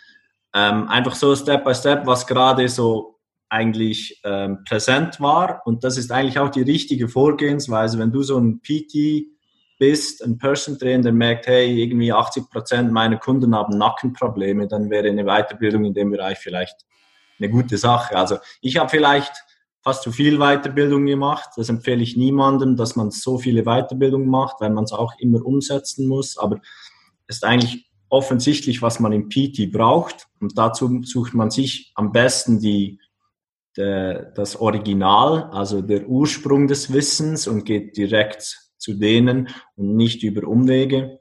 Ähm, 0.55 0.87
einfach 0.89 1.17
so 1.17 1.35
Step 1.35 1.65
by 1.65 1.75
Step, 1.75 2.07
was 2.07 2.27
gerade 2.27 2.69
so 2.69 3.19
eigentlich 3.49 4.21
ähm, 4.25 4.63
präsent 4.65 5.21
war. 5.21 5.63
Und 5.65 5.83
das 5.83 5.99
ist 5.99 6.13
eigentlich 6.13 6.39
auch 6.39 6.49
die 6.49 6.63
richtige 6.63 7.09
Vorgehensweise, 7.09 7.99
wenn 7.99 8.13
du 8.13 8.23
so 8.23 8.39
ein 8.39 8.61
PT 8.63 9.32
bist, 9.83 10.23
ein 10.23 10.39
Person 10.39 10.79
Trainer, 10.79 11.03
der 11.03 11.13
merkt, 11.13 11.49
hey, 11.49 11.83
irgendwie 11.83 12.13
80 12.13 12.49
Prozent 12.51 12.93
meiner 12.93 13.17
Kunden 13.17 13.53
haben 13.53 13.77
Nackenprobleme, 13.77 14.69
dann 14.69 14.91
wäre 14.91 15.09
eine 15.09 15.25
Weiterbildung 15.25 15.85
in 15.85 15.93
dem 15.93 16.13
Bereich 16.13 16.39
vielleicht 16.39 16.87
eine 17.41 17.51
gute 17.51 17.77
Sache. 17.77 18.17
Also 18.17 18.37
ich 18.61 18.77
habe 18.77 18.89
vielleicht 18.89 19.33
fast 19.83 20.05
zu 20.05 20.13
viel 20.13 20.39
Weiterbildung 20.39 21.05
gemacht. 21.05 21.51
Das 21.57 21.69
empfehle 21.69 22.01
ich 22.01 22.17
niemandem, 22.17 22.77
dass 22.77 22.95
man 22.95 23.11
so 23.11 23.39
viele 23.39 23.65
Weiterbildungen 23.65 24.29
macht, 24.29 24.61
weil 24.61 24.71
man 24.71 24.85
es 24.85 24.93
auch 24.93 25.15
immer 25.19 25.45
umsetzen 25.45 26.07
muss. 26.07 26.39
Aber 26.39 26.61
es 27.27 27.39
ist 27.39 27.45
eigentlich 27.45 27.91
offensichtlich, 28.09 28.83
was 28.83 29.01
man 29.01 29.11
im 29.11 29.31
PT 29.31 29.73
braucht. 29.73 30.29
Und 30.41 30.57
dazu 30.57 31.01
sucht 31.03 31.35
man 31.35 31.51
sich 31.51 31.91
am 31.97 32.13
besten 32.13 32.61
die, 32.61 33.01
der, 33.77 34.27
das 34.31 34.55
Original, 34.61 35.51
also 35.51 35.83
der 35.83 36.07
Ursprung 36.07 36.69
des 36.69 36.93
Wissens 36.93 37.49
und 37.49 37.65
geht 37.65 37.97
direkt 37.97 38.63
zu 38.83 38.95
denen 38.95 39.49
und 39.77 39.97
nicht 39.97 40.23
über 40.23 40.47
Umwege, 40.47 41.21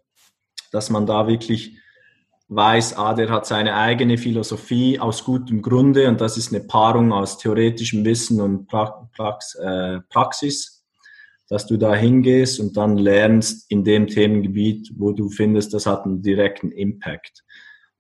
dass 0.71 0.89
man 0.89 1.05
da 1.05 1.27
wirklich 1.27 1.77
weiß, 2.49 2.97
ah, 2.97 3.13
der 3.13 3.29
hat 3.29 3.45
seine 3.45 3.75
eigene 3.75 4.17
Philosophie 4.17 4.99
aus 4.99 5.23
gutem 5.23 5.61
Grunde 5.61 6.09
und 6.09 6.19
das 6.19 6.37
ist 6.37 6.53
eine 6.53 6.63
Paarung 6.63 7.13
aus 7.13 7.37
theoretischem 7.37 8.03
Wissen 8.03 8.41
und 8.41 8.67
äh, 8.73 9.99
Praxis, 10.09 10.85
dass 11.47 11.65
du 11.67 11.77
da 11.77 11.95
hingehst 11.95 12.59
und 12.59 12.75
dann 12.75 12.97
lernst 12.97 13.71
in 13.71 13.85
dem 13.85 14.07
Themengebiet, 14.07 14.91
wo 14.97 15.13
du 15.13 15.29
findest, 15.29 15.73
das 15.73 15.85
hat 15.85 16.05
einen 16.05 16.21
direkten 16.21 16.71
Impact. 16.71 17.43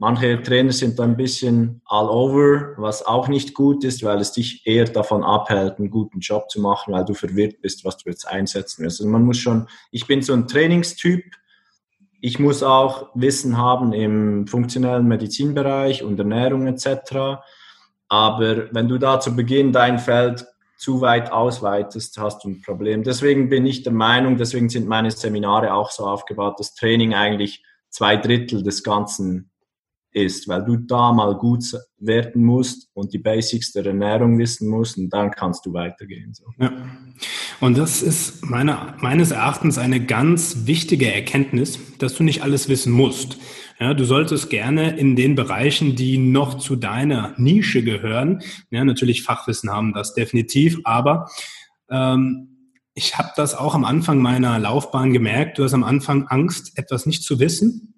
Manche 0.01 0.41
Trainer 0.41 0.71
sind 0.71 0.99
ein 0.99 1.15
bisschen 1.15 1.79
all 1.85 2.09
over, 2.09 2.73
was 2.77 3.05
auch 3.05 3.27
nicht 3.27 3.53
gut 3.53 3.83
ist, 3.83 4.03
weil 4.03 4.19
es 4.19 4.31
dich 4.31 4.65
eher 4.65 4.85
davon 4.85 5.23
abhält, 5.23 5.77
einen 5.77 5.91
guten 5.91 6.21
Job 6.21 6.49
zu 6.49 6.59
machen, 6.59 6.91
weil 6.91 7.05
du 7.05 7.13
verwirrt 7.13 7.61
bist, 7.61 7.85
was 7.85 7.97
du 7.97 8.09
jetzt 8.09 8.27
einsetzen 8.27 8.83
wirst. 8.83 8.99
Also 8.99 9.11
man 9.11 9.23
muss 9.23 9.37
schon, 9.37 9.67
ich 9.91 10.07
bin 10.07 10.23
so 10.23 10.33
ein 10.33 10.47
Trainingstyp. 10.47 11.23
Ich 12.19 12.39
muss 12.39 12.63
auch 12.63 13.11
Wissen 13.13 13.59
haben 13.59 13.93
im 13.93 14.47
funktionellen 14.47 15.07
Medizinbereich 15.07 16.01
und 16.01 16.17
Ernährung 16.17 16.65
etc. 16.65 17.43
Aber 18.07 18.73
wenn 18.73 18.87
du 18.87 18.97
da 18.97 19.19
zu 19.19 19.35
Beginn 19.35 19.71
dein 19.71 19.99
Feld 19.99 20.47
zu 20.77 21.01
weit 21.01 21.31
ausweitest, 21.31 22.17
hast 22.17 22.43
du 22.43 22.49
ein 22.49 22.63
Problem. 22.63 23.03
Deswegen 23.03 23.49
bin 23.49 23.67
ich 23.67 23.83
der 23.83 23.93
Meinung, 23.93 24.37
deswegen 24.37 24.67
sind 24.67 24.87
meine 24.87 25.11
Seminare 25.11 25.75
auch 25.75 25.91
so 25.91 26.07
aufgebaut, 26.07 26.59
dass 26.59 26.73
Training 26.73 27.13
eigentlich 27.13 27.63
zwei 27.91 28.17
Drittel 28.17 28.63
des 28.63 28.81
Ganzen 28.81 29.50
ist, 30.13 30.47
weil 30.47 30.63
du 30.63 30.77
da 30.77 31.13
mal 31.13 31.35
gut 31.35 31.63
werden 31.97 32.43
musst 32.43 32.89
und 32.93 33.13
die 33.13 33.19
Basics 33.19 33.71
der 33.71 33.85
Ernährung 33.85 34.37
wissen 34.37 34.69
musst 34.69 34.97
und 34.97 35.09
dann 35.09 35.31
kannst 35.31 35.65
du 35.65 35.73
weitergehen. 35.73 36.33
So. 36.33 36.45
Ja. 36.59 36.71
Und 37.59 37.77
das 37.77 38.01
ist 38.01 38.43
meine, 38.45 38.95
meines 38.99 39.31
Erachtens 39.31 39.77
eine 39.77 40.05
ganz 40.05 40.65
wichtige 40.65 41.13
Erkenntnis, 41.13 41.79
dass 41.99 42.15
du 42.15 42.23
nicht 42.23 42.43
alles 42.43 42.69
wissen 42.69 42.91
musst. 42.91 43.37
Ja, 43.79 43.93
du 43.93 44.03
solltest 44.03 44.49
gerne 44.49 44.97
in 44.97 45.15
den 45.15 45.35
Bereichen, 45.35 45.95
die 45.95 46.17
noch 46.17 46.57
zu 46.57 46.75
deiner 46.75 47.33
Nische 47.37 47.83
gehören, 47.83 48.41
ja, 48.69 48.83
natürlich 48.83 49.23
Fachwissen 49.23 49.71
haben, 49.71 49.93
das 49.93 50.13
definitiv, 50.13 50.79
aber 50.83 51.29
ähm, 51.89 52.47
ich 52.93 53.17
habe 53.17 53.29
das 53.37 53.55
auch 53.55 53.73
am 53.73 53.85
Anfang 53.85 54.19
meiner 54.19 54.59
Laufbahn 54.59 55.13
gemerkt. 55.13 55.57
Du 55.57 55.63
hast 55.63 55.73
am 55.73 55.85
Anfang 55.85 56.27
Angst, 56.27 56.77
etwas 56.77 57.05
nicht 57.05 57.23
zu 57.23 57.39
wissen 57.39 57.90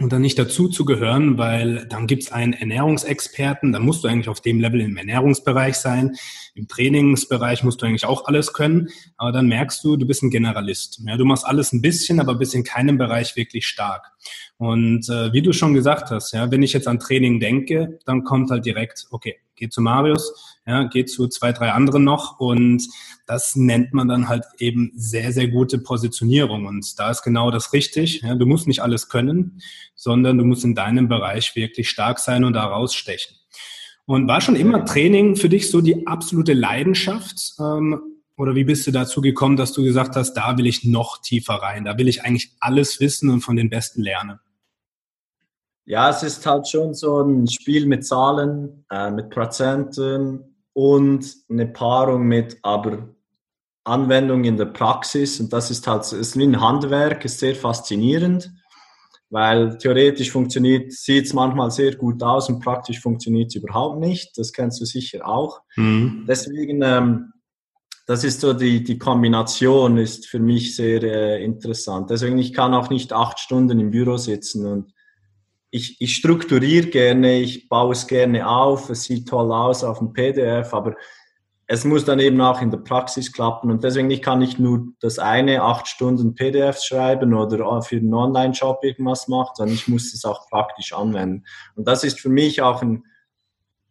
und 0.00 0.12
dann 0.12 0.22
nicht 0.22 0.38
dazu 0.38 0.68
zu 0.68 0.84
gehören, 0.84 1.36
weil 1.36 1.86
dann 1.88 2.06
gibt's 2.06 2.32
einen 2.32 2.54
Ernährungsexperten, 2.54 3.72
dann 3.72 3.82
musst 3.82 4.02
du 4.02 4.08
eigentlich 4.08 4.28
auf 4.28 4.40
dem 4.40 4.58
Level 4.58 4.80
im 4.80 4.96
Ernährungsbereich 4.96 5.76
sein. 5.76 6.16
Im 6.54 6.68
Trainingsbereich 6.68 7.62
musst 7.62 7.82
du 7.82 7.86
eigentlich 7.86 8.06
auch 8.06 8.26
alles 8.26 8.52
können, 8.52 8.88
aber 9.16 9.32
dann 9.32 9.46
merkst 9.48 9.84
du, 9.84 9.96
du 9.96 10.06
bist 10.06 10.22
ein 10.22 10.30
Generalist. 10.30 11.02
Ja, 11.06 11.16
du 11.16 11.24
machst 11.24 11.46
alles 11.46 11.72
ein 11.72 11.82
bisschen, 11.82 12.18
aber 12.18 12.34
bist 12.34 12.54
in 12.54 12.64
keinem 12.64 12.98
Bereich 12.98 13.36
wirklich 13.36 13.66
stark. 13.66 14.10
Und 14.56 15.08
äh, 15.08 15.32
wie 15.32 15.42
du 15.42 15.52
schon 15.52 15.74
gesagt 15.74 16.10
hast, 16.10 16.32
ja, 16.32 16.50
wenn 16.50 16.62
ich 16.62 16.72
jetzt 16.72 16.88
an 16.88 16.98
Training 16.98 17.40
denke, 17.40 17.98
dann 18.06 18.24
kommt 18.24 18.50
halt 18.50 18.64
direkt, 18.64 19.06
okay, 19.10 19.36
geh 19.60 19.68
zu 19.68 19.80
Marius, 19.80 20.58
ja, 20.66 20.84
geh 20.84 21.04
zu 21.04 21.28
zwei, 21.28 21.52
drei 21.52 21.70
anderen 21.70 22.02
noch 22.02 22.40
und 22.40 22.82
das 23.26 23.54
nennt 23.54 23.94
man 23.94 24.08
dann 24.08 24.28
halt 24.28 24.44
eben 24.58 24.90
sehr, 24.96 25.32
sehr 25.32 25.48
gute 25.48 25.78
Positionierung 25.78 26.66
und 26.66 26.98
da 26.98 27.10
ist 27.10 27.22
genau 27.22 27.50
das 27.50 27.72
richtig. 27.72 28.22
Ja, 28.22 28.34
du 28.34 28.46
musst 28.46 28.66
nicht 28.66 28.82
alles 28.82 29.08
können, 29.08 29.60
sondern 29.94 30.38
du 30.38 30.44
musst 30.44 30.64
in 30.64 30.74
deinem 30.74 31.08
Bereich 31.08 31.54
wirklich 31.54 31.88
stark 31.88 32.18
sein 32.18 32.42
und 32.42 32.54
da 32.54 32.64
rausstechen. 32.64 33.36
Und 34.06 34.26
war 34.26 34.40
schon 34.40 34.56
immer 34.56 34.84
Training 34.84 35.36
für 35.36 35.48
dich 35.48 35.70
so 35.70 35.80
die 35.80 36.06
absolute 36.08 36.52
Leidenschaft? 36.52 37.52
Ähm, 37.60 38.00
oder 38.36 38.54
wie 38.54 38.64
bist 38.64 38.86
du 38.86 38.90
dazu 38.90 39.20
gekommen, 39.20 39.56
dass 39.56 39.72
du 39.72 39.84
gesagt 39.84 40.16
hast, 40.16 40.32
da 40.32 40.56
will 40.56 40.66
ich 40.66 40.82
noch 40.82 41.20
tiefer 41.20 41.54
rein, 41.54 41.84
da 41.84 41.98
will 41.98 42.08
ich 42.08 42.24
eigentlich 42.24 42.52
alles 42.58 42.98
wissen 42.98 43.28
und 43.28 43.42
von 43.42 43.54
den 43.54 43.70
Besten 43.70 44.02
lernen? 44.02 44.40
Ja, 45.90 46.08
es 46.08 46.22
ist 46.22 46.46
halt 46.46 46.68
schon 46.68 46.94
so 46.94 47.20
ein 47.20 47.48
Spiel 47.48 47.84
mit 47.84 48.06
Zahlen, 48.06 48.84
äh, 48.92 49.10
mit 49.10 49.28
Prozenten 49.28 50.56
und 50.72 51.26
eine 51.48 51.66
Paarung 51.66 52.28
mit 52.28 52.58
aber 52.62 53.08
Anwendung 53.82 54.44
in 54.44 54.56
der 54.56 54.66
Praxis. 54.66 55.40
Und 55.40 55.52
das 55.52 55.68
ist 55.72 55.88
halt 55.88 56.02
es 56.02 56.12
ist 56.12 56.38
wie 56.38 56.44
ein 56.44 56.60
Handwerk, 56.60 57.24
ist 57.24 57.40
sehr 57.40 57.56
faszinierend, 57.56 58.52
weil 59.30 59.78
theoretisch 59.78 60.30
funktioniert, 60.30 60.92
sieht 60.92 61.26
es 61.26 61.32
manchmal 61.32 61.72
sehr 61.72 61.96
gut 61.96 62.22
aus 62.22 62.48
und 62.48 62.62
praktisch 62.62 63.00
funktioniert 63.00 63.48
es 63.48 63.56
überhaupt 63.56 63.98
nicht. 63.98 64.38
Das 64.38 64.52
kennst 64.52 64.80
du 64.80 64.84
sicher 64.84 65.26
auch. 65.26 65.60
Mhm. 65.74 66.24
Deswegen, 66.28 66.82
ähm, 66.82 67.32
das 68.06 68.22
ist 68.22 68.40
so 68.40 68.52
die, 68.52 68.84
die 68.84 68.96
Kombination 68.96 69.98
ist 69.98 70.28
für 70.28 70.38
mich 70.38 70.76
sehr 70.76 71.02
äh, 71.02 71.44
interessant. 71.44 72.10
Deswegen, 72.10 72.38
ich 72.38 72.52
kann 72.52 72.74
auch 72.74 72.90
nicht 72.90 73.12
acht 73.12 73.40
Stunden 73.40 73.80
im 73.80 73.90
Büro 73.90 74.16
sitzen 74.16 74.66
und 74.66 74.92
ich, 75.70 76.00
ich 76.00 76.16
strukturiere 76.16 76.88
gerne, 76.88 77.40
ich 77.40 77.68
baue 77.68 77.92
es 77.92 78.06
gerne 78.06 78.48
auf, 78.48 78.90
es 78.90 79.04
sieht 79.04 79.28
toll 79.28 79.52
aus 79.52 79.84
auf 79.84 79.98
dem 79.98 80.12
PDF, 80.12 80.74
aber 80.74 80.96
es 81.66 81.84
muss 81.84 82.04
dann 82.04 82.18
eben 82.18 82.40
auch 82.40 82.60
in 82.60 82.72
der 82.72 82.78
Praxis 82.78 83.32
klappen 83.32 83.70
und 83.70 83.84
deswegen 83.84 84.10
ich 84.10 84.22
kann 84.22 84.40
nicht 84.40 84.58
nur 84.58 84.88
das 85.00 85.20
eine 85.20 85.62
acht 85.62 85.86
Stunden 85.86 86.34
PDFs 86.34 86.84
schreiben 86.84 87.32
oder 87.32 87.80
für 87.82 87.96
einen 87.96 88.12
Online-Shop 88.12 88.82
irgendwas 88.82 89.28
machen, 89.28 89.52
sondern 89.54 89.76
ich 89.76 89.86
muss 89.86 90.12
es 90.12 90.24
auch 90.24 90.48
praktisch 90.48 90.92
anwenden. 90.92 91.44
Und 91.76 91.86
das 91.86 92.02
ist 92.02 92.18
für 92.18 92.28
mich 92.28 92.60
auch 92.60 92.82
ein, 92.82 93.04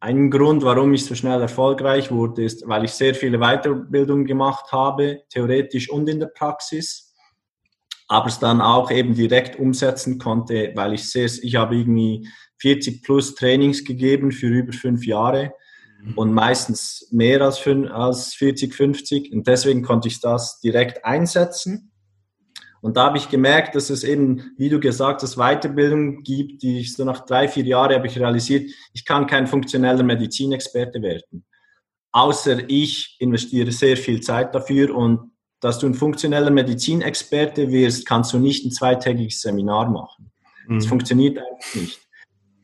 ein 0.02 0.30
Grund, 0.30 0.64
warum 0.64 0.94
ich 0.94 1.06
so 1.06 1.16
schnell 1.16 1.40
erfolgreich 1.40 2.12
wurde, 2.12 2.44
ist, 2.44 2.68
weil 2.68 2.84
ich 2.84 2.92
sehr 2.92 3.16
viele 3.16 3.40
Weiterbildungen 3.40 4.26
gemacht 4.26 4.74
habe, 4.74 5.22
theoretisch 5.30 5.90
und 5.90 6.10
in 6.10 6.20
der 6.20 6.28
Praxis 6.28 7.09
aber 8.10 8.28
es 8.28 8.40
dann 8.40 8.60
auch 8.60 8.92
eben 8.92 9.14
direkt 9.14 9.58
umsetzen 9.58 10.18
konnte, 10.18 10.72
weil 10.76 10.94
ich 10.96 11.10
sehr, 11.10 11.26
ich 11.26 11.56
habe 11.56 11.78
irgendwie 11.78 12.28
40 12.58 13.04
plus 13.04 13.36
Trainings 13.36 13.86
gegeben 13.86 14.32
für 14.32 14.48
über 14.48 14.74
fünf 14.74 15.06
Jahre 15.06 15.54
mhm. 16.02 16.18
und 16.18 16.34
meistens 16.34 17.08
mehr 17.12 17.42
als, 17.42 17.60
fünf, 17.60 17.90
als 17.92 18.34
40, 18.34 18.74
50 18.74 19.32
und 19.32 19.48
deswegen 19.48 19.84
konnte 19.84 20.08
ich 20.08 20.20
das 20.20 20.60
direkt 20.60 21.06
einsetzen. 21.06 21.92
Und 22.82 22.98
da 22.98 23.06
habe 23.06 23.18
ich 23.18 23.30
gemerkt, 23.30 23.76
dass 23.76 23.90
es 23.90 24.04
eben, 24.04 24.54
wie 24.58 24.70
du 24.70 24.80
gesagt 24.80 25.22
hast, 25.22 25.36
Weiterbildung 25.36 26.24
gibt, 26.24 26.64
die 26.64 26.80
ich 26.80 26.96
so 26.96 27.04
nach 27.04 27.26
drei, 27.26 27.48
vier 27.48 27.66
Jahren 27.66 27.94
habe 27.94 28.08
ich 28.08 28.18
realisiert, 28.18 28.72
ich 28.94 29.06
kann 29.06 29.28
kein 29.28 29.48
funktioneller 29.48 30.04
Medizinexperte 30.04 31.02
werden. 31.02 31.46
Außer 32.12 32.70
ich 32.70 33.18
investiere 33.20 33.72
sehr 33.72 33.98
viel 33.98 34.22
Zeit 34.22 34.56
dafür 34.56 34.96
und 34.96 35.32
dass 35.60 35.80
du 35.80 35.88
ein 35.88 35.94
funktioneller 35.94 36.52
Medizinexperte 36.52 37.70
wirst, 37.72 38.06
kannst 38.06 38.34
du 38.34 38.40
nicht 38.40 38.66
ein 38.66 38.72
zweitägiges 38.72 39.42
Seminar 39.42 39.90
machen. 39.90 40.32
Mhm. 40.68 40.80
Das 40.80 40.86
funktioniert 40.86 41.38
einfach 41.38 41.76
nicht. 41.76 42.00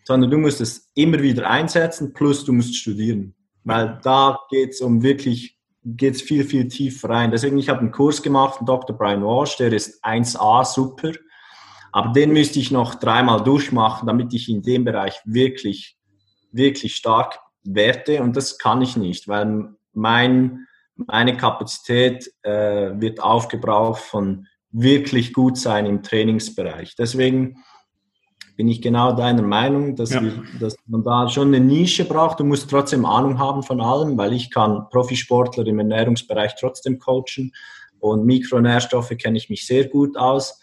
Sondern 0.06 0.30
du 0.30 0.38
musst 0.38 0.62
es 0.62 0.92
immer 0.94 1.22
wieder 1.22 1.50
einsetzen, 1.50 2.14
plus 2.14 2.46
du 2.46 2.54
musst 2.54 2.76
studieren. 2.76 3.36
Weil 3.64 4.00
da 4.04 4.40
geht 4.50 4.72
es 4.72 4.82
um 4.82 5.02
wirklich, 5.02 5.58
geht 5.84 6.16
es 6.16 6.22
viel, 6.22 6.46
viel 6.46 6.68
tiefer 6.68 7.10
rein. 7.10 7.32
Deswegen, 7.32 7.58
ich 7.58 7.70
habe 7.70 7.80
einen 7.80 7.92
Kurs 7.92 8.22
gemacht 8.22 8.58
von 8.58 8.68
Dr. 8.68 8.96
Brian 8.96 9.24
Walsh, 9.24 9.58
der 9.58 9.74
ist 9.74 10.04
1A 10.06 10.64
super. 10.64 11.12
Aber 11.92 12.12
den 12.12 12.32
müsste 12.32 12.60
ich 12.60 12.72
noch 12.72 12.96
dreimal 12.96 13.44
durchmachen, 13.44 14.06
damit 14.06 14.34
ich 14.34 14.50
in 14.50 14.62
dem 14.62 14.84
Bereich 14.86 15.16
wirklich, 15.26 15.98
wirklich 16.52 16.96
stark 16.96 17.40
werte. 17.64 18.22
Und 18.22 18.36
das 18.36 18.60
kann 18.60 18.82
ich 18.82 18.98
nicht, 18.98 19.28
weil 19.28 19.70
mein, 19.94 20.68
meine 20.96 21.38
Kapazität 21.38 22.32
äh, 22.44 22.92
wird 23.00 23.22
aufgebraucht 23.22 24.02
von 24.02 24.48
wirklich 24.72 25.34
gut 25.34 25.58
sein 25.58 25.86
im 25.86 26.04
Trainingsbereich. 26.04 26.96
Deswegen 26.96 27.64
bin 28.56 28.68
ich 28.68 28.82
genau 28.82 29.14
deiner 29.14 29.42
Meinung, 29.42 29.96
dass, 29.96 30.12
ja. 30.12 30.22
wir, 30.22 30.44
dass 30.60 30.76
man 30.86 31.04
da 31.04 31.28
schon 31.30 31.50
eine 31.50 31.60
Nische 31.60 32.06
braucht. 32.06 32.40
Du 32.40 32.44
musst 32.44 32.70
trotzdem 32.70 33.06
Ahnung 33.06 33.38
haben 33.40 33.64
von 33.64 33.82
allem, 33.82 34.18
weil 34.18 34.34
ich 34.34 34.50
kann 34.50 34.88
Profisportler 34.90 35.66
im 35.68 35.80
Ernährungsbereich 35.80 36.56
trotzdem 36.56 37.00
coachen 37.00 37.54
und 38.00 38.26
Mikronährstoffe 38.26 39.14
kenne 39.18 39.38
ich 39.38 39.50
mich 39.50 39.66
sehr 39.66 39.88
gut 39.88 40.18
aus. 40.18 40.60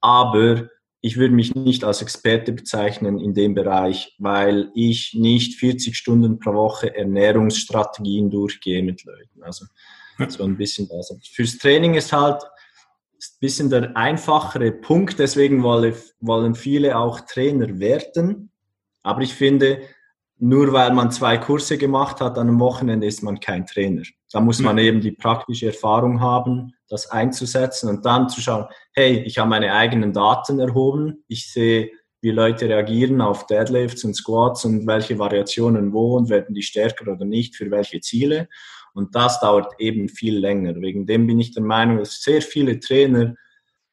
Aber 0.00 0.68
ich 1.04 1.18
würde 1.18 1.34
mich 1.34 1.54
nicht 1.54 1.84
als 1.84 2.00
Experte 2.00 2.50
bezeichnen 2.50 3.20
in 3.20 3.34
dem 3.34 3.54
Bereich, 3.54 4.16
weil 4.18 4.70
ich 4.74 5.12
nicht 5.12 5.56
40 5.58 5.94
Stunden 5.94 6.38
pro 6.38 6.54
Woche 6.54 6.96
Ernährungsstrategien 6.96 8.30
durchgehe 8.30 8.82
mit 8.82 9.04
Leuten. 9.04 9.42
Also 9.42 9.66
so 10.28 10.44
ein 10.44 10.56
bisschen 10.56 10.88
das. 10.88 11.14
Fürs 11.30 11.58
Training 11.58 11.92
ist 11.92 12.14
halt 12.14 12.42
ein 12.42 13.38
bisschen 13.38 13.68
der 13.68 13.94
einfachere 13.94 14.72
Punkt, 14.72 15.18
deswegen 15.18 15.62
wollen 15.62 16.54
viele 16.54 16.96
auch 16.96 17.20
Trainer 17.20 17.78
werden. 17.78 18.50
Aber 19.02 19.20
ich 19.20 19.34
finde, 19.34 19.82
nur 20.38 20.72
weil 20.72 20.94
man 20.94 21.10
zwei 21.10 21.36
Kurse 21.36 21.76
gemacht 21.76 22.22
hat 22.22 22.38
an 22.38 22.48
einem 22.48 22.60
Wochenende, 22.60 23.06
ist 23.06 23.22
man 23.22 23.38
kein 23.40 23.66
Trainer. 23.66 24.04
Da 24.32 24.40
muss 24.40 24.58
man 24.58 24.78
eben 24.78 25.02
die 25.02 25.12
praktische 25.12 25.66
Erfahrung 25.66 26.22
haben, 26.22 26.72
das 26.88 27.10
einzusetzen 27.10 27.88
und 27.88 28.04
dann 28.04 28.28
zu 28.28 28.40
schauen, 28.40 28.66
hey, 28.92 29.22
ich 29.24 29.38
habe 29.38 29.50
meine 29.50 29.72
eigenen 29.72 30.12
Daten 30.12 30.58
erhoben, 30.60 31.24
ich 31.28 31.50
sehe, 31.50 31.90
wie 32.20 32.30
Leute 32.30 32.68
reagieren 32.68 33.20
auf 33.20 33.46
Deadlifts 33.46 34.04
und 34.04 34.14
Squats 34.14 34.64
und 34.64 34.86
welche 34.86 35.18
Variationen 35.18 35.92
wo 35.92 36.16
und 36.16 36.30
werden 36.30 36.54
die 36.54 36.62
stärker 36.62 37.12
oder 37.12 37.24
nicht 37.24 37.54
für 37.54 37.70
welche 37.70 38.00
Ziele. 38.00 38.48
Und 38.94 39.14
das 39.14 39.40
dauert 39.40 39.74
eben 39.78 40.08
viel 40.08 40.38
länger. 40.38 40.74
Wegen 40.80 41.06
dem 41.06 41.26
bin 41.26 41.38
ich 41.38 41.52
der 41.52 41.62
Meinung, 41.62 41.98
dass 41.98 42.22
sehr 42.22 42.40
viele 42.40 42.80
Trainer 42.80 43.34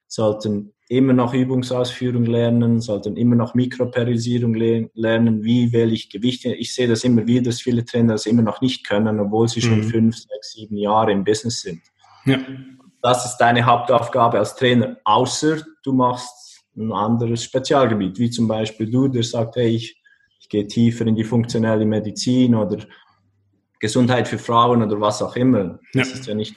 sollten 0.08 0.74
immer 0.92 1.14
noch 1.14 1.34
Übungsausführung 1.34 2.26
lernen, 2.26 2.82
sollten 2.82 3.16
immer 3.16 3.36
noch 3.36 3.54
Mikroperiodisierung 3.54 4.54
lernen, 4.54 5.44
wie 5.44 5.72
wähle 5.72 5.94
ich 5.94 6.10
Gewichte. 6.10 6.54
Ich 6.54 6.76
sehe 6.76 6.88
das 6.88 7.06
immer 7.06 7.26
wieder, 7.28 7.44
dass 7.44 7.62
viele 7.62 7.86
Trainer 7.86 8.14
das 8.14 8.26
immer 8.26 8.42
noch 8.42 8.60
nicht 8.60 8.86
können, 8.86 9.20
obwohl 9.22 9.48
sie 9.48 9.62
schon 9.62 9.80
mhm. 9.80 9.90
fünf, 9.90 10.18
sechs, 10.18 10.52
sieben 10.52 10.76
Jahre 10.76 11.14
im 11.14 11.24
Business 11.24 11.62
sind. 11.62 11.82
Ja. 12.26 12.40
Das 13.02 13.26
ist 13.26 13.38
deine 13.38 13.66
Hauptaufgabe 13.66 14.38
als 14.38 14.56
Trainer, 14.56 14.98
außer 15.04 15.62
du 15.84 15.94
machst 15.94 16.64
ein 16.76 16.92
anderes 16.92 17.44
Spezialgebiet, 17.44 18.20
wie 18.20 18.30
zum 18.30 18.48
Beispiel 18.48 18.90
du, 18.90 19.08
der 19.08 19.24
sagt, 19.24 19.56
hey, 19.56 19.70
ich, 19.70 20.02
ich 20.40 20.48
gehe 20.48 20.68
tiefer 20.68 21.06
in 21.08 21.16
die 21.16 21.24
funktionelle 21.24 21.86
Medizin 21.86 22.56
oder 22.56 22.78
Gesundheit 23.82 24.28
für 24.28 24.38
Frauen 24.38 24.84
oder 24.84 25.02
was 25.02 25.24
auch 25.24 25.36
immer. 25.36 25.80
Das 25.94 26.10
ja. 26.10 26.14
ist 26.14 26.28
ja 26.28 26.36
nicht 26.36 26.56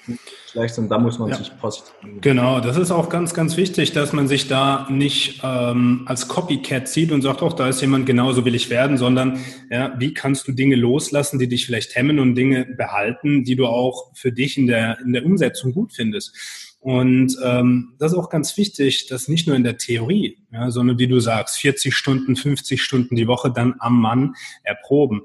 schlecht 0.52 0.76
und 0.78 0.90
da 0.90 0.98
muss 0.98 1.18
man 1.18 1.30
ja. 1.30 1.36
sich 1.36 1.50
positiv. 1.58 1.94
Genau, 2.20 2.60
das 2.60 2.76
ist 2.76 2.90
auch 2.90 3.08
ganz, 3.08 3.32
ganz 3.32 3.56
wichtig, 3.56 3.92
dass 3.92 4.12
man 4.12 4.28
sich 4.28 4.46
da 4.46 4.86
nicht 4.90 5.40
ähm, 5.42 6.02
als 6.04 6.28
Copycat 6.28 6.86
sieht 6.86 7.10
und 7.10 7.22
sagt, 7.22 7.40
auch 7.40 7.54
da 7.54 7.66
ist 7.68 7.80
jemand 7.80 8.04
genauso 8.04 8.44
will 8.44 8.54
ich 8.54 8.68
werden, 8.68 8.98
sondern 8.98 9.38
ja, 9.70 9.94
wie 9.98 10.12
kannst 10.12 10.46
du 10.46 10.52
Dinge 10.52 10.76
loslassen, 10.76 11.38
die 11.38 11.48
dich 11.48 11.64
vielleicht 11.64 11.96
hemmen 11.96 12.18
und 12.18 12.34
Dinge 12.34 12.66
behalten, 12.66 13.42
die 13.42 13.56
du 13.56 13.66
auch 13.66 14.14
für 14.14 14.30
dich 14.30 14.58
in 14.58 14.66
der, 14.66 14.98
in 15.00 15.14
der 15.14 15.24
Umsetzung 15.24 15.72
gut 15.72 15.94
findest. 15.94 16.36
Und 16.84 17.38
ähm, 17.42 17.94
das 17.98 18.12
ist 18.12 18.18
auch 18.18 18.28
ganz 18.28 18.58
wichtig, 18.58 19.06
dass 19.06 19.28
nicht 19.28 19.46
nur 19.46 19.56
in 19.56 19.64
der 19.64 19.78
Theorie, 19.78 20.36
ja, 20.52 20.70
sondern 20.70 20.98
wie 20.98 21.06
du 21.06 21.18
sagst, 21.18 21.56
40 21.56 21.96
Stunden, 21.96 22.36
50 22.36 22.82
Stunden 22.82 23.16
die 23.16 23.26
Woche 23.26 23.50
dann 23.50 23.76
am 23.78 23.98
Mann 23.98 24.34
erproben. 24.62 25.22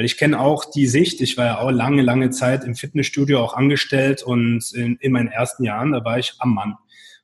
Weil 0.00 0.06
ich 0.06 0.16
kenne 0.16 0.40
auch 0.40 0.64
die 0.64 0.86
Sicht, 0.86 1.20
ich 1.20 1.36
war 1.36 1.44
ja 1.44 1.58
auch 1.58 1.70
lange, 1.70 2.00
lange 2.00 2.30
Zeit 2.30 2.64
im 2.64 2.74
Fitnessstudio 2.74 3.38
auch 3.38 3.52
angestellt 3.52 4.22
und 4.22 4.72
in, 4.72 4.96
in 4.96 5.12
meinen 5.12 5.28
ersten 5.28 5.62
Jahren, 5.62 5.92
da 5.92 6.02
war 6.02 6.18
ich 6.18 6.36
am 6.38 6.54
Mann. 6.54 6.76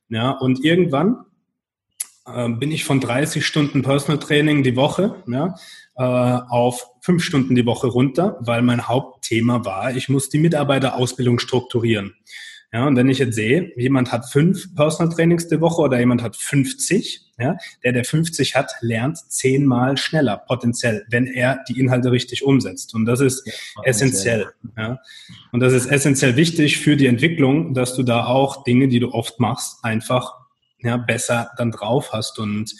Ja, 0.09 0.29
und 0.29 0.63
irgendwann 0.63 1.25
äh, 2.27 2.47
bin 2.49 2.71
ich 2.71 2.83
von 2.83 2.99
30 2.99 3.43
Stunden 3.43 3.81
Personal 3.81 4.19
Training 4.19 4.61
die 4.61 4.75
Woche 4.75 5.23
ja, 5.25 5.55
äh, 5.95 6.03
auf 6.03 6.91
fünf 7.01 7.23
Stunden 7.23 7.55
die 7.55 7.65
Woche 7.65 7.87
runter, 7.87 8.37
weil 8.41 8.61
mein 8.61 8.87
Hauptthema 8.87 9.65
war, 9.65 9.95
ich 9.95 10.07
muss 10.07 10.29
die 10.29 10.37
Mitarbeiterausbildung 10.37 11.39
strukturieren. 11.39 12.13
Ja, 12.73 12.85
und 12.85 12.97
wenn 12.97 13.07
ich 13.07 13.19
jetzt 13.19 13.35
sehe, 13.35 13.71
jemand 13.77 14.11
hat 14.11 14.29
fünf 14.29 14.75
Personal 14.75 15.13
Trainings 15.13 15.47
die 15.47 15.61
Woche 15.61 15.81
oder 15.81 15.99
jemand 15.99 16.21
hat 16.21 16.35
50, 16.35 17.21
ja, 17.39 17.55
der, 17.83 17.93
der 17.93 18.03
50 18.03 18.55
hat, 18.55 18.71
lernt 18.81 19.17
zehnmal 19.29 19.95
schneller 19.97 20.37
potenziell, 20.37 21.05
wenn 21.09 21.27
er 21.27 21.63
die 21.69 21.79
Inhalte 21.79 22.11
richtig 22.11 22.43
umsetzt. 22.43 22.93
Und 22.93 23.05
das 23.05 23.21
ist 23.21 23.47
ja, 23.47 23.53
essentiell. 23.83 24.47
Ja. 24.77 24.99
Und 25.53 25.61
das 25.61 25.71
ist 25.71 25.85
essentiell 25.85 26.35
wichtig 26.35 26.79
für 26.79 26.97
die 26.97 27.07
Entwicklung, 27.07 27.73
dass 27.73 27.95
du 27.95 28.03
da 28.03 28.25
auch 28.25 28.63
Dinge, 28.65 28.89
die 28.89 28.99
du 28.99 29.13
oft 29.13 29.39
machst, 29.39 29.83
einfach 29.83 30.33
ja, 30.79 30.97
besser 30.97 31.51
dann 31.57 31.71
drauf 31.71 32.11
hast. 32.11 32.37
Und 32.37 32.75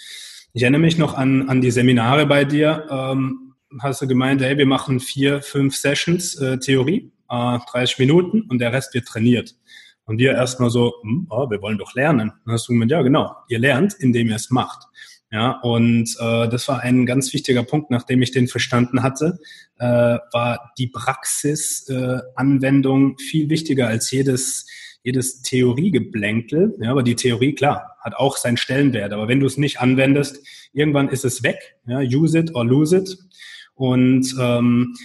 ich 0.53 0.63
erinnere 0.63 0.81
mich 0.81 0.97
noch 0.97 1.13
an, 1.13 1.47
an 1.49 1.61
die 1.61 1.71
Seminare 1.71 2.25
bei 2.25 2.43
dir. 2.43 2.87
Ähm, 2.89 3.53
hast 3.79 4.01
du 4.01 4.07
gemeint, 4.07 4.41
hey, 4.41 4.57
wir 4.57 4.65
machen 4.65 4.99
vier, 4.99 5.41
fünf 5.41 5.75
Sessions 5.75 6.35
äh, 6.35 6.57
Theorie, 6.57 7.11
äh, 7.29 7.59
30 7.71 7.99
Minuten 7.99 8.41
und 8.41 8.59
der 8.59 8.73
Rest 8.73 8.93
wird 8.93 9.07
trainiert. 9.07 9.55
Und 10.07 10.17
wir 10.17 10.31
erstmal 10.31 10.71
so, 10.71 10.95
hm, 11.03 11.27
oh, 11.29 11.47
wir 11.49 11.61
wollen 11.61 11.77
doch 11.77 11.93
lernen. 11.93 12.31
dann 12.43 12.53
hast 12.53 12.67
du 12.67 12.73
gemeint, 12.73 12.89
ja 12.91 13.03
genau, 13.03 13.35
ihr 13.49 13.59
lernt, 13.59 13.93
indem 13.93 14.29
ihr 14.29 14.37
es 14.37 14.49
macht. 14.49 14.87
Ja, 15.29 15.59
und 15.61 16.15
äh, 16.19 16.47
das 16.47 16.69
war 16.69 16.79
ein 16.79 17.05
ganz 17.05 17.33
wichtiger 17.33 17.63
Punkt, 17.63 17.91
nachdem 17.91 18.21
ich 18.21 18.31
den 18.31 18.47
verstanden 18.47 19.03
hatte, 19.03 19.39
äh, 19.77 20.19
war 20.31 20.71
die 20.77 20.87
Praxisanwendung 20.87 23.11
äh, 23.11 23.15
viel 23.21 23.49
wichtiger 23.49 23.87
als 23.87 24.09
jedes 24.09 24.65
jedes 25.07 25.41
Theoriegeblänkel. 25.41 26.75
Ja, 26.81 26.91
aber 26.91 27.01
die 27.01 27.15
Theorie, 27.15 27.55
klar, 27.55 27.95
hat 28.01 28.15
auch 28.15 28.35
seinen 28.35 28.57
Stellenwert. 28.57 29.13
Aber 29.13 29.29
wenn 29.29 29.39
du 29.39 29.45
es 29.45 29.55
nicht 29.55 29.79
anwendest, 29.79 30.45
irgendwann 30.73 31.07
ist 31.07 31.23
es 31.23 31.43
weg. 31.43 31.77
Ja, 31.85 31.99
use 31.99 32.37
it 32.37 32.53
or 32.55 32.65
lose 32.65 32.97
it. 32.97 33.17
Und 33.73 34.35
ähm, 34.37 34.95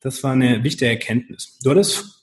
das 0.00 0.22
war 0.22 0.32
eine 0.32 0.64
wichtige 0.64 0.90
Erkenntnis. 0.90 1.58
Du 1.62 1.70
hattest 1.70 2.13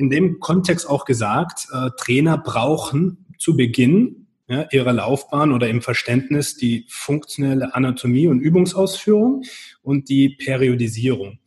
in 0.00 0.10
dem 0.10 0.40
Kontext 0.40 0.88
auch 0.88 1.04
gesagt, 1.04 1.68
äh, 1.72 1.90
Trainer 1.98 2.38
brauchen 2.38 3.26
zu 3.38 3.56
Beginn 3.56 4.26
ja, 4.48 4.66
ihrer 4.72 4.92
Laufbahn 4.92 5.52
oder 5.52 5.68
im 5.68 5.82
Verständnis 5.82 6.56
die 6.56 6.86
funktionelle 6.88 7.74
Anatomie 7.74 8.26
und 8.26 8.40
Übungsausführung 8.40 9.44
und 9.82 10.08
die 10.08 10.30
Periodisierung. 10.30 11.38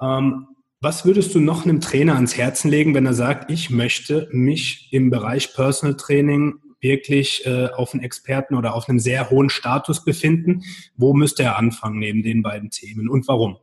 Ähm, 0.00 0.48
was 0.82 1.04
würdest 1.04 1.34
du 1.34 1.40
noch 1.40 1.64
einem 1.64 1.80
Trainer 1.80 2.14
ans 2.14 2.36
Herzen 2.36 2.70
legen, 2.70 2.94
wenn 2.94 3.06
er 3.06 3.14
sagt, 3.14 3.50
ich 3.50 3.70
möchte 3.70 4.28
mich 4.32 4.88
im 4.92 5.10
Bereich 5.10 5.54
Personal 5.54 5.96
Training 5.96 6.54
wirklich 6.80 7.46
äh, 7.46 7.66
auf 7.66 7.92
einen 7.92 8.02
Experten 8.02 8.54
oder 8.54 8.74
auf 8.74 8.88
einem 8.88 8.98
sehr 8.98 9.30
hohen 9.30 9.50
Status 9.50 10.04
befinden? 10.04 10.62
Wo 10.96 11.14
müsste 11.14 11.42
er 11.42 11.58
anfangen 11.58 11.98
neben 11.98 12.22
den 12.22 12.42
beiden 12.42 12.70
Themen 12.70 13.08
und 13.08 13.28
warum? 13.28 13.58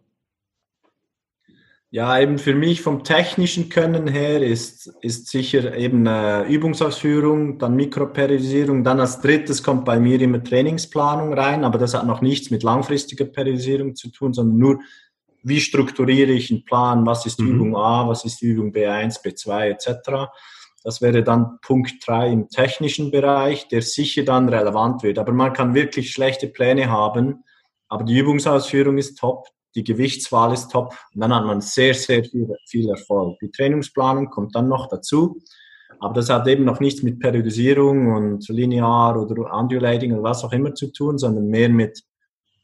Ja, 1.97 2.19
eben 2.19 2.37
für 2.37 2.53
mich 2.53 2.83
vom 2.83 3.03
technischen 3.03 3.69
Können 3.69 4.05
her 4.05 4.43
ist, 4.43 4.85
ist 5.01 5.29
sicher 5.29 5.75
eben 5.75 6.05
äh, 6.05 6.43
Übungsausführung, 6.43 7.57
dann 7.57 7.75
Mikroperiodisierung, 7.75 8.83
dann 8.83 8.99
als 8.99 9.19
drittes 9.19 9.63
kommt 9.63 9.83
bei 9.83 9.99
mir 9.99 10.21
immer 10.21 10.43
Trainingsplanung 10.43 11.33
rein, 11.33 11.63
aber 11.63 11.79
das 11.79 11.95
hat 11.95 12.05
noch 12.05 12.21
nichts 12.21 12.51
mit 12.51 12.61
langfristiger 12.61 13.25
Periodisierung 13.25 13.95
zu 13.95 14.11
tun, 14.11 14.31
sondern 14.31 14.59
nur, 14.59 14.79
wie 15.41 15.59
strukturiere 15.59 16.33
ich 16.33 16.51
einen 16.51 16.65
Plan, 16.65 17.03
was 17.07 17.25
ist 17.25 17.39
mhm. 17.39 17.47
Übung 17.47 17.75
A, 17.75 18.07
was 18.07 18.25
ist 18.25 18.43
Übung 18.43 18.71
B1, 18.71 19.23
B2 19.23 19.63
etc. 19.63 20.29
Das 20.83 21.01
wäre 21.01 21.23
dann 21.23 21.57
Punkt 21.63 21.95
3 22.05 22.31
im 22.31 22.49
technischen 22.49 23.09
Bereich, 23.09 23.69
der 23.69 23.81
sicher 23.81 24.21
dann 24.21 24.49
relevant 24.49 25.01
wird. 25.01 25.17
Aber 25.17 25.33
man 25.33 25.51
kann 25.51 25.73
wirklich 25.73 26.11
schlechte 26.11 26.47
Pläne 26.47 26.91
haben, 26.91 27.43
aber 27.87 28.03
die 28.03 28.19
Übungsausführung 28.19 28.99
ist 28.99 29.17
top, 29.17 29.47
die 29.77 29.83
Gewichtswahl 29.83 30.53
ist 30.53 30.69
top. 30.69 30.95
Und 31.13 31.21
dann 31.21 31.33
hat 31.33 31.45
man 31.45 31.61
sehr, 31.61 31.93
sehr 31.93 32.23
viel, 32.23 32.49
viel 32.67 32.89
Erfolg. 32.89 33.37
Die 33.39 33.51
Trainingsplanung 33.51 34.29
kommt 34.29 34.55
dann 34.55 34.67
noch 34.67 34.87
dazu. 34.89 35.39
Aber 35.99 36.15
das 36.15 36.29
hat 36.29 36.47
eben 36.47 36.65
noch 36.65 36.79
nichts 36.79 37.03
mit 37.03 37.19
Periodisierung 37.19 38.13
und 38.13 38.49
linear 38.49 39.21
oder 39.21 39.53
undulating 39.53 40.13
oder 40.13 40.23
was 40.23 40.43
auch 40.43 40.51
immer 40.51 40.73
zu 40.73 40.91
tun, 40.91 41.17
sondern 41.17 41.47
mehr 41.47 41.69
mit, 41.69 42.01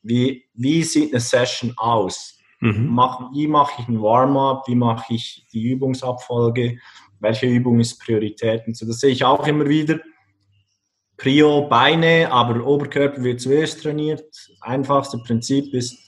wie, 0.01 0.45
wie 0.55 0.83
sieht 0.83 1.13
eine 1.13 1.19
Session 1.19 1.73
aus? 1.77 2.39
Mhm. 2.59 2.87
Mach, 2.89 3.31
wie 3.33 3.47
mache 3.47 3.81
ich 3.81 3.87
ein 3.87 4.01
Warm-up? 4.01 4.67
Wie 4.67 4.75
mache 4.75 5.13
ich 5.13 5.45
die 5.53 5.69
Übungsabfolge? 5.71 6.77
Welche 7.19 7.45
Übung 7.45 7.79
ist 7.79 7.99
Priorität? 7.99 8.63
Und 8.65 8.75
so, 8.75 8.87
das 8.87 8.99
sehe 8.99 9.11
ich 9.11 9.23
auch 9.23 9.45
immer 9.47 9.67
wieder. 9.67 9.99
Prio 11.17 11.67
Beine, 11.69 12.31
aber 12.31 12.65
Oberkörper 12.65 13.23
wird 13.23 13.39
zuerst 13.39 13.83
trainiert. 13.83 14.21
Das 14.21 14.49
einfachste 14.61 15.19
Prinzip 15.19 15.73
ist 15.73 16.03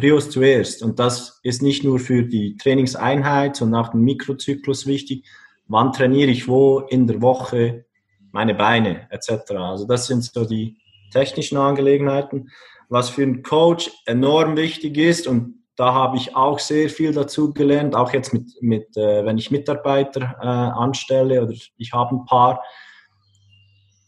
Prios 0.00 0.30
zuerst. 0.30 0.82
Und 0.82 0.98
das 0.98 1.40
ist 1.42 1.60
nicht 1.60 1.84
nur 1.84 1.98
für 1.98 2.22
die 2.22 2.56
Trainingseinheit, 2.56 3.56
sondern 3.56 3.84
auch 3.84 3.88
den 3.90 4.00
Mikrozyklus 4.00 4.86
wichtig. 4.86 5.26
Wann 5.68 5.92
trainiere 5.92 6.30
ich 6.30 6.48
wo 6.48 6.80
in 6.80 7.06
der 7.06 7.20
Woche 7.20 7.84
meine 8.32 8.54
Beine 8.54 9.08
etc. 9.10 9.52
Also 9.52 9.86
das 9.86 10.06
sind 10.06 10.24
so 10.24 10.44
die 10.46 10.78
technischen 11.12 11.58
Angelegenheiten. 11.58 12.48
Was 12.88 13.10
für 13.10 13.22
einen 13.22 13.42
Coach 13.42 13.90
enorm 14.06 14.56
wichtig 14.56 14.96
ist 14.96 15.26
und 15.26 15.60
da 15.76 15.94
habe 15.94 16.16
ich 16.16 16.34
auch 16.36 16.58
sehr 16.58 16.90
viel 16.90 17.12
dazu 17.12 17.54
gelernt, 17.54 17.94
auch 17.94 18.12
jetzt 18.12 18.34
mit, 18.34 18.50
mit 18.60 18.96
äh, 18.96 19.24
wenn 19.24 19.38
ich 19.38 19.50
Mitarbeiter 19.50 20.36
äh, 20.40 20.46
anstelle 20.46 21.42
oder 21.42 21.52
ich 21.52 21.92
habe 21.92 22.16
ein 22.16 22.24
paar, 22.26 22.62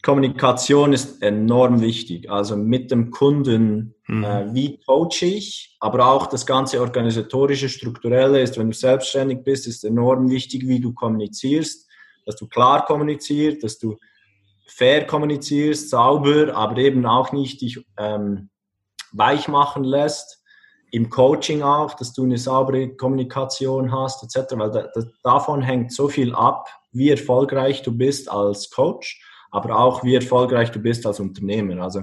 Kommunikation 0.03 0.91
ist 0.91 1.23
enorm 1.23 1.79
wichtig. 1.79 2.29
Also 2.29 2.57
mit 2.57 2.91
dem 2.91 3.09
Kunden, 3.09 3.95
mhm. 4.05 4.23
äh, 4.23 4.53
wie 4.53 4.79
coache 4.85 5.25
ich, 5.25 5.77
aber 5.79 6.05
auch 6.07 6.27
das 6.27 6.45
ganze 6.45 6.81
organisatorische, 6.81 7.69
strukturelle 7.69 8.41
ist, 8.41 8.57
wenn 8.59 8.69
du 8.69 8.75
selbstständig 8.75 9.43
bist, 9.43 9.65
ist 9.65 9.85
enorm 9.85 10.29
wichtig, 10.29 10.67
wie 10.67 10.81
du 10.81 10.93
kommunizierst, 10.93 11.87
dass 12.25 12.35
du 12.35 12.47
klar 12.47 12.85
kommunizierst, 12.85 13.63
dass 13.63 13.79
du 13.79 13.95
fair 14.67 15.07
kommunizierst, 15.07 15.89
sauber, 15.89 16.53
aber 16.53 16.77
eben 16.77 17.05
auch 17.05 17.31
nicht 17.31 17.61
dich 17.61 17.79
ähm, 17.97 18.49
weich 19.13 19.47
machen 19.47 19.85
lässt. 19.85 20.43
Im 20.91 21.09
Coaching 21.09 21.61
auch, 21.61 21.93
dass 21.93 22.13
du 22.13 22.25
eine 22.25 22.37
saubere 22.37 22.89
Kommunikation 22.89 23.91
hast, 23.91 24.21
etc. 24.23 24.53
Weil 24.57 24.71
da, 24.71 24.89
da, 24.93 25.01
davon 25.23 25.61
hängt 25.61 25.93
so 25.93 26.09
viel 26.09 26.35
ab, 26.35 26.67
wie 26.91 27.09
erfolgreich 27.09 27.83
du 27.83 27.97
bist 27.97 28.29
als 28.29 28.69
Coach 28.69 29.21
aber 29.53 29.77
auch 29.79 30.03
wie 30.03 30.15
erfolgreich 30.15 30.71
du 30.71 30.79
bist 30.79 31.05
als 31.05 31.19
Unternehmer. 31.19 31.81
Also 31.83 32.01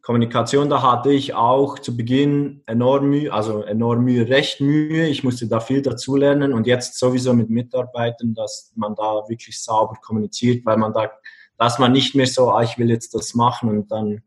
Kommunikation, 0.00 0.70
da 0.70 0.82
hatte 0.82 1.12
ich 1.12 1.34
auch 1.34 1.78
zu 1.78 1.94
Beginn 1.94 2.62
enorm 2.64 3.10
Mühe, 3.10 3.30
also 3.30 3.62
enorm 3.62 4.04
Mühe, 4.04 4.26
recht 4.26 4.60
Mühe. 4.62 5.06
Ich 5.06 5.22
musste 5.22 5.46
da 5.48 5.60
viel 5.60 5.82
dazulernen 5.82 6.54
und 6.54 6.66
jetzt 6.66 6.98
sowieso 6.98 7.34
mit 7.34 7.50
Mitarbeitern, 7.50 8.32
dass 8.32 8.72
man 8.74 8.94
da 8.94 9.22
wirklich 9.28 9.62
sauber 9.62 9.96
kommuniziert, 10.00 10.64
weil 10.64 10.78
man 10.78 10.94
da, 10.94 11.10
dass 11.58 11.78
man 11.78 11.92
nicht 11.92 12.14
mehr 12.14 12.26
so, 12.26 12.50
ah, 12.50 12.62
ich 12.62 12.78
will 12.78 12.88
jetzt 12.88 13.14
das 13.14 13.34
machen 13.34 13.68
und 13.68 13.92
dann 13.92 14.22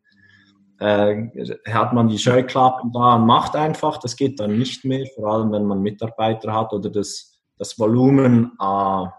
äh, 0.78 1.30
hat 1.72 1.94
man 1.94 2.10
die 2.10 2.20
Scheuklappen 2.20 2.92
da 2.92 3.16
und 3.16 3.26
macht 3.26 3.56
einfach. 3.56 3.98
Das 3.98 4.16
geht 4.16 4.40
dann 4.40 4.60
nicht 4.60 4.86
mehr, 4.86 5.08
vor 5.16 5.34
allem 5.34 5.52
wenn 5.52 5.66
man 5.66 5.82
Mitarbeiter 5.82 6.54
hat 6.54 6.74
oder 6.74 6.92
das, 6.92 7.42
das 7.58 7.80
Volumen 7.80 8.52
an 8.60 9.12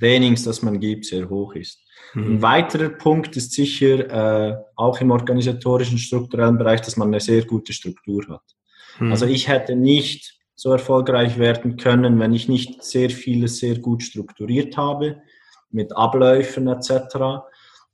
Trainings, 0.00 0.42
das 0.44 0.62
man 0.62 0.80
gibt, 0.80 1.04
sehr 1.04 1.28
hoch 1.28 1.54
ist. 1.54 1.84
Mhm. 2.14 2.24
Ein 2.24 2.42
weiterer 2.42 2.88
Punkt 2.88 3.36
ist 3.36 3.52
sicher 3.52 4.50
äh, 4.50 4.56
auch 4.74 5.00
im 5.00 5.10
organisatorischen, 5.10 5.98
strukturellen 5.98 6.58
Bereich, 6.58 6.80
dass 6.80 6.96
man 6.96 7.08
eine 7.08 7.20
sehr 7.20 7.44
gute 7.44 7.72
Struktur 7.72 8.26
hat. 8.28 8.42
Mhm. 8.98 9.12
Also 9.12 9.26
ich 9.26 9.46
hätte 9.46 9.76
nicht 9.76 10.40
so 10.54 10.72
erfolgreich 10.72 11.38
werden 11.38 11.76
können, 11.76 12.18
wenn 12.18 12.34
ich 12.34 12.48
nicht 12.48 12.82
sehr 12.82 13.10
vieles 13.10 13.58
sehr 13.58 13.78
gut 13.78 14.02
strukturiert 14.02 14.76
habe, 14.76 15.22
mit 15.70 15.96
Abläufen 15.96 16.66
etc. 16.66 17.42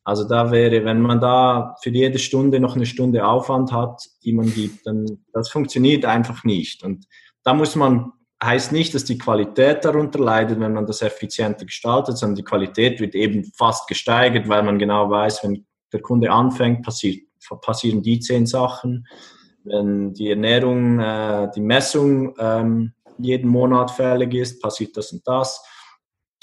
Also 0.02 0.26
da 0.26 0.50
wäre, 0.50 0.84
wenn 0.84 1.00
man 1.00 1.20
da 1.20 1.76
für 1.82 1.90
jede 1.90 2.18
Stunde 2.18 2.58
noch 2.58 2.74
eine 2.74 2.86
Stunde 2.86 3.26
Aufwand 3.26 3.72
hat, 3.72 4.00
die 4.24 4.32
man 4.32 4.52
gibt, 4.52 4.86
dann 4.86 5.24
das 5.32 5.48
funktioniert 5.50 6.04
einfach 6.04 6.44
nicht. 6.44 6.82
Und 6.82 7.06
da 7.44 7.54
muss 7.54 7.76
man, 7.76 8.12
heißt 8.42 8.72
nicht, 8.72 8.94
dass 8.94 9.04
die 9.04 9.18
Qualität 9.18 9.84
darunter 9.84 10.18
leidet, 10.18 10.60
wenn 10.60 10.74
man 10.74 10.86
das 10.86 11.02
effizienter 11.02 11.64
gestaltet, 11.64 12.18
sondern 12.18 12.36
die 12.36 12.44
Qualität 12.44 13.00
wird 13.00 13.14
eben 13.14 13.44
fast 13.56 13.88
gesteigert, 13.88 14.48
weil 14.48 14.62
man 14.62 14.78
genau 14.78 15.10
weiß, 15.10 15.44
wenn 15.44 15.66
der 15.92 16.00
Kunde 16.00 16.30
anfängt, 16.30 16.84
passiert, 16.84 17.22
passieren 17.62 18.02
die 18.02 18.20
zehn 18.20 18.46
Sachen. 18.46 19.06
Wenn 19.64 20.12
die 20.12 20.30
Ernährung, 20.30 21.00
äh, 21.00 21.48
die 21.54 21.60
Messung 21.60 22.34
ähm, 22.38 22.92
jeden 23.18 23.48
Monat 23.48 23.90
fällig 23.90 24.34
ist, 24.34 24.60
passiert 24.60 24.96
das 24.96 25.12
und 25.12 25.26
das. 25.26 25.64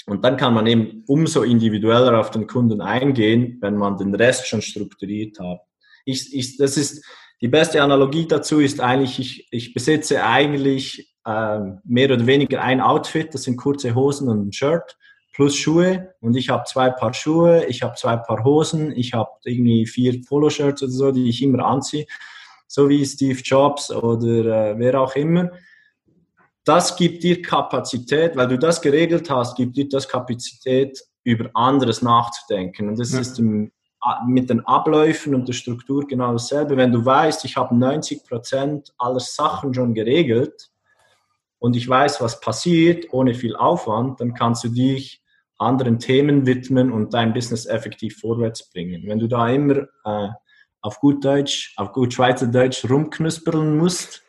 Und 0.06 0.24
dann 0.24 0.36
kann 0.36 0.52
man 0.52 0.66
eben 0.66 1.04
umso 1.06 1.42
individueller 1.42 2.18
auf 2.20 2.30
den 2.30 2.46
Kunden 2.46 2.80
eingehen, 2.80 3.58
wenn 3.60 3.76
man 3.76 3.96
den 3.96 4.14
Rest 4.14 4.46
schon 4.46 4.60
strukturiert 4.60 5.38
hat. 5.38 5.60
Ich, 6.04 6.34
ich, 6.34 6.58
das 6.58 6.76
ist, 6.76 7.04
die 7.40 7.48
beste 7.48 7.82
Analogie 7.82 8.26
dazu 8.26 8.60
ist 8.60 8.80
eigentlich, 8.80 9.18
ich, 9.18 9.48
ich 9.50 9.72
besitze 9.72 10.22
eigentlich 10.24 11.13
mehr 11.24 12.10
oder 12.10 12.26
weniger 12.26 12.60
ein 12.60 12.80
Outfit, 12.80 13.32
das 13.32 13.44
sind 13.44 13.56
kurze 13.56 13.94
Hosen 13.94 14.28
und 14.28 14.48
ein 14.48 14.52
Shirt 14.52 14.96
plus 15.32 15.56
Schuhe 15.56 16.14
und 16.20 16.36
ich 16.36 16.48
habe 16.48 16.64
zwei 16.64 16.90
Paar 16.90 17.12
Schuhe, 17.12 17.64
ich 17.64 17.82
habe 17.82 17.94
zwei 17.96 18.16
Paar 18.16 18.44
Hosen, 18.44 18.92
ich 18.92 19.14
habe 19.14 19.30
irgendwie 19.44 19.86
vier 19.86 20.20
Poloshirts 20.22 20.82
oder 20.82 20.92
so, 20.92 21.10
die 21.10 21.28
ich 21.28 21.42
immer 21.42 21.64
anziehe, 21.64 22.06
so 22.68 22.88
wie 22.88 23.04
Steve 23.04 23.40
Jobs 23.42 23.90
oder 23.90 24.72
äh, 24.72 24.78
wer 24.78 25.00
auch 25.00 25.16
immer 25.16 25.50
das 26.64 26.96
gibt 26.96 27.22
dir 27.22 27.42
Kapazität, 27.42 28.36
weil 28.36 28.48
du 28.48 28.58
das 28.58 28.80
geregelt 28.80 29.28
hast, 29.30 29.56
gibt 29.56 29.76
dir 29.76 29.88
das 29.88 30.08
Kapazität, 30.08 30.98
über 31.22 31.50
anderes 31.54 32.02
nachzudenken. 32.02 32.88
Und 32.88 32.98
das 32.98 33.12
ja. 33.12 33.20
ist 33.20 33.38
im, 33.38 33.70
mit 34.26 34.50
den 34.50 34.60
Abläufen 34.66 35.34
und 35.34 35.46
der 35.48 35.54
Struktur 35.54 36.06
genau 36.06 36.32
dasselbe. 36.32 36.76
Wenn 36.76 36.92
du 36.92 37.04
weißt, 37.04 37.44
ich 37.44 37.56
habe 37.56 37.74
90 37.76 38.24
Prozent 38.24 38.92
aller 38.98 39.20
Sachen 39.20 39.72
schon 39.72 39.94
geregelt 39.94 40.70
und 41.64 41.76
ich 41.76 41.88
weiß, 41.88 42.20
was 42.20 42.40
passiert, 42.40 43.06
ohne 43.10 43.32
viel 43.32 43.56
Aufwand, 43.56 44.20
dann 44.20 44.34
kannst 44.34 44.64
du 44.64 44.68
dich 44.68 45.22
anderen 45.56 45.98
Themen 45.98 46.44
widmen 46.44 46.92
und 46.92 47.14
dein 47.14 47.32
Business 47.32 47.64
effektiv 47.64 48.18
vorwärts 48.20 48.68
bringen. 48.70 49.04
Wenn 49.06 49.18
du 49.18 49.28
da 49.28 49.48
immer 49.48 49.86
äh, 50.04 50.28
auf 50.82 51.00
gut 51.00 51.24
Deutsch, 51.24 51.72
auf 51.78 51.92
gut 51.92 52.12
Schweizerdeutsch 52.12 52.84
rumknusperln 52.84 53.78
musst, 53.78 54.22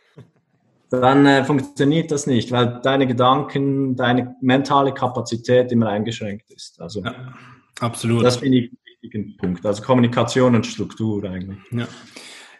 dann 0.89 1.25
äh, 1.25 1.43
funktioniert 1.43 2.09
das 2.09 2.25
nicht, 2.25 2.53
weil 2.53 2.79
deine 2.81 3.05
Gedanken, 3.05 3.97
deine 3.97 4.37
mentale 4.39 4.93
Kapazität 4.93 5.73
immer 5.73 5.89
eingeschränkt 5.89 6.49
ist. 6.51 6.79
Also 6.79 7.03
ja, 7.03 7.33
absolut. 7.81 8.23
Das 8.23 8.37
finde 8.37 8.59
ich 8.59 8.69
einen 8.69 8.77
wichtigen 9.01 9.35
Punkt. 9.35 9.65
Also 9.65 9.83
Kommunikation 9.83 10.55
und 10.55 10.65
Struktur 10.65 11.25
eigentlich. 11.25 11.59
Ja. 11.71 11.85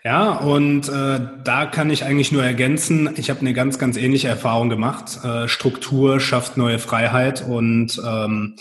Ja, 0.06 0.34
und 0.36 0.88
äh, 0.88 1.20
da 1.44 1.66
kann 1.66 1.90
ich 1.90 2.04
eigentlich 2.04 2.32
nur 2.32 2.44
ergänzen, 2.44 3.10
ich 3.18 3.32
habe 3.32 3.40
eine 3.40 3.54
ganz, 3.54 3.80
ganz 3.80 3.98
ähnliche 3.98 4.28
Erfahrung 4.28 4.70
gemacht. 4.70 5.18
Äh, 5.24 5.48
Struktur 5.48 6.20
schafft 6.20 6.58
neue 6.58 6.78
Freiheit 6.78 7.44
und 7.44 8.00
ähm, 8.06 8.56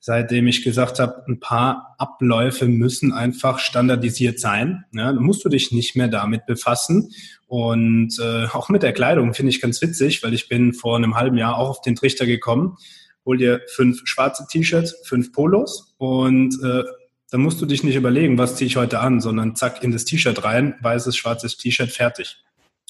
seitdem 0.00 0.46
ich 0.46 0.64
gesagt 0.64 0.98
habe, 0.98 1.24
ein 1.28 1.40
paar 1.40 1.94
Abläufe 1.98 2.68
müssen 2.68 3.12
einfach 3.12 3.58
standardisiert 3.58 4.40
sein. 4.40 4.86
Ja, 4.92 5.12
dann 5.12 5.22
musst 5.22 5.44
du 5.44 5.50
dich 5.50 5.72
nicht 5.72 5.94
mehr 5.94 6.08
damit 6.08 6.46
befassen. 6.46 7.10
Und 7.46 8.18
äh, 8.18 8.46
auch 8.46 8.70
mit 8.70 8.82
der 8.82 8.94
Kleidung 8.94 9.34
finde 9.34 9.50
ich 9.50 9.60
ganz 9.60 9.82
witzig, 9.82 10.22
weil 10.22 10.32
ich 10.32 10.48
bin 10.48 10.72
vor 10.72 10.96
einem 10.96 11.16
halben 11.16 11.36
Jahr 11.36 11.58
auch 11.58 11.68
auf 11.68 11.80
den 11.82 11.96
Trichter 11.96 12.24
gekommen. 12.24 12.78
Hol 13.26 13.36
dir 13.36 13.60
fünf 13.74 14.00
schwarze 14.04 14.46
T-Shirts, 14.50 15.02
fünf 15.04 15.32
Polos 15.32 15.94
und 15.98 16.54
äh, 16.64 16.82
dann 17.30 17.40
musst 17.42 17.60
du 17.60 17.66
dich 17.66 17.84
nicht 17.84 17.96
überlegen, 17.96 18.38
was 18.38 18.56
ziehe 18.56 18.66
ich 18.66 18.76
heute 18.76 19.00
an, 19.00 19.20
sondern 19.20 19.54
zack 19.54 19.82
in 19.82 19.92
das 19.92 20.04
T-Shirt 20.04 20.44
rein, 20.44 20.74
weißes, 20.80 21.16
schwarzes 21.16 21.56
T-Shirt, 21.56 21.90
fertig. 21.90 22.38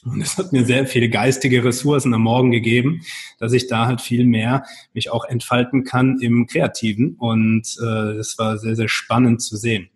Und 0.05 0.21
es 0.21 0.39
hat 0.39 0.53
mir 0.53 0.65
sehr 0.65 0.87
viele 0.87 1.09
geistige 1.09 1.65
Ressourcen 1.65 2.15
am 2.15 2.23
Morgen 2.23 2.53
gegeben, 2.53 3.01
dass 3.41 3.53
ich 3.53 3.67
da 3.67 3.87
halt 3.87 4.01
viel 4.01 4.25
mehr 4.25 4.65
mich 4.95 5.11
auch 5.11 5.25
entfalten 5.25 5.83
kann 5.83 6.21
im 6.21 6.47
Kreativen. 6.47 7.17
Und 7.19 7.77
äh, 7.81 8.17
das 8.17 8.39
war 8.39 8.59
sehr, 8.59 8.77
sehr 8.77 8.89
spannend 8.89 9.43
zu 9.43 9.57
sehen. 9.57 9.91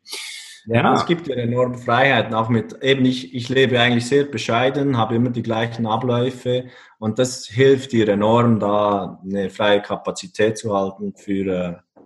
Ja, 0.67 0.95
es 0.95 1.07
gibt 1.07 1.27
ja 1.27 1.35
enorme 1.35 1.77
Freiheiten, 1.77 2.35
auch 2.35 2.49
mit, 2.49 2.83
eben 2.83 3.05
ich, 3.05 3.35
ich 3.35 3.49
lebe 3.49 3.81
eigentlich 3.81 4.07
sehr 4.07 4.25
bescheiden, 4.25 4.97
habe 4.97 5.17
immer 5.17 5.31
die 5.31 5.43
gleichen 5.43 5.87
Abläufe 5.87 6.67
und 7.01 7.19
das 7.19 7.47
hilft 7.47 7.91
dir 7.91 8.09
enorm, 8.09 8.61
da 8.61 9.21
eine 9.25 9.51
freie 9.51 9.83
Kapazität 9.83 10.59
zu 10.59 10.73
halten 10.73 11.15
für 11.17 11.47
äh, 11.47 12.03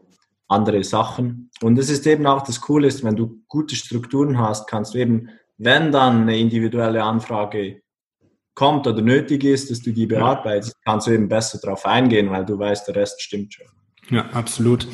andere 0.48 0.84
Sachen. 0.84 1.50
Und 1.62 1.78
es 1.78 1.90
ist 1.90 2.06
eben 2.06 2.26
auch 2.26 2.42
das 2.42 2.60
Coole, 2.60 2.86
ist, 2.88 3.04
wenn 3.04 3.16
du 3.16 3.42
gute 3.48 3.74
Strukturen 3.76 4.38
hast, 4.38 4.68
kannst 4.68 4.94
du 4.94 4.98
eben, 4.98 5.28
wenn 5.58 5.92
dann 5.92 6.22
eine 6.22 6.38
individuelle 6.38 7.02
Anfrage 7.02 7.82
kommt 8.54 8.86
oder 8.86 9.02
nötig 9.02 9.44
ist, 9.44 9.70
dass 9.70 9.80
du 9.82 9.92
die 9.92 10.06
bearbeitest, 10.06 10.74
kannst 10.84 11.06
du 11.06 11.12
eben 11.12 11.28
besser 11.28 11.58
darauf 11.62 11.84
eingehen, 11.84 12.30
weil 12.30 12.44
du 12.44 12.58
weißt, 12.58 12.88
der 12.88 12.96
Rest 12.96 13.20
stimmt 13.20 13.54
schon. 13.54 13.66
Ja, 14.10 14.26
absolut. 14.30 14.86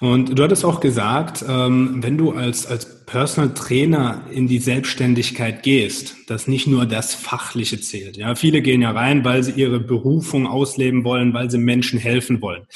Und 0.00 0.38
du 0.38 0.42
hattest 0.44 0.64
auch 0.64 0.80
gesagt, 0.80 1.44
ähm, 1.48 2.02
wenn 2.02 2.16
du 2.16 2.30
als, 2.30 2.66
als 2.66 3.04
Personal 3.04 3.52
Trainer 3.54 4.22
in 4.30 4.46
die 4.46 4.58
Selbstständigkeit 4.58 5.62
gehst, 5.62 6.14
dass 6.28 6.46
nicht 6.46 6.66
nur 6.66 6.86
das 6.86 7.14
Fachliche 7.14 7.80
zählt. 7.80 8.16
Ja, 8.16 8.34
viele 8.36 8.62
gehen 8.62 8.82
ja 8.82 8.92
rein, 8.92 9.24
weil 9.24 9.42
sie 9.42 9.52
ihre 9.52 9.80
Berufung 9.80 10.46
ausleben 10.46 11.04
wollen, 11.04 11.34
weil 11.34 11.50
sie 11.50 11.58
Menschen 11.58 11.98
helfen 11.98 12.40
wollen. 12.40 12.66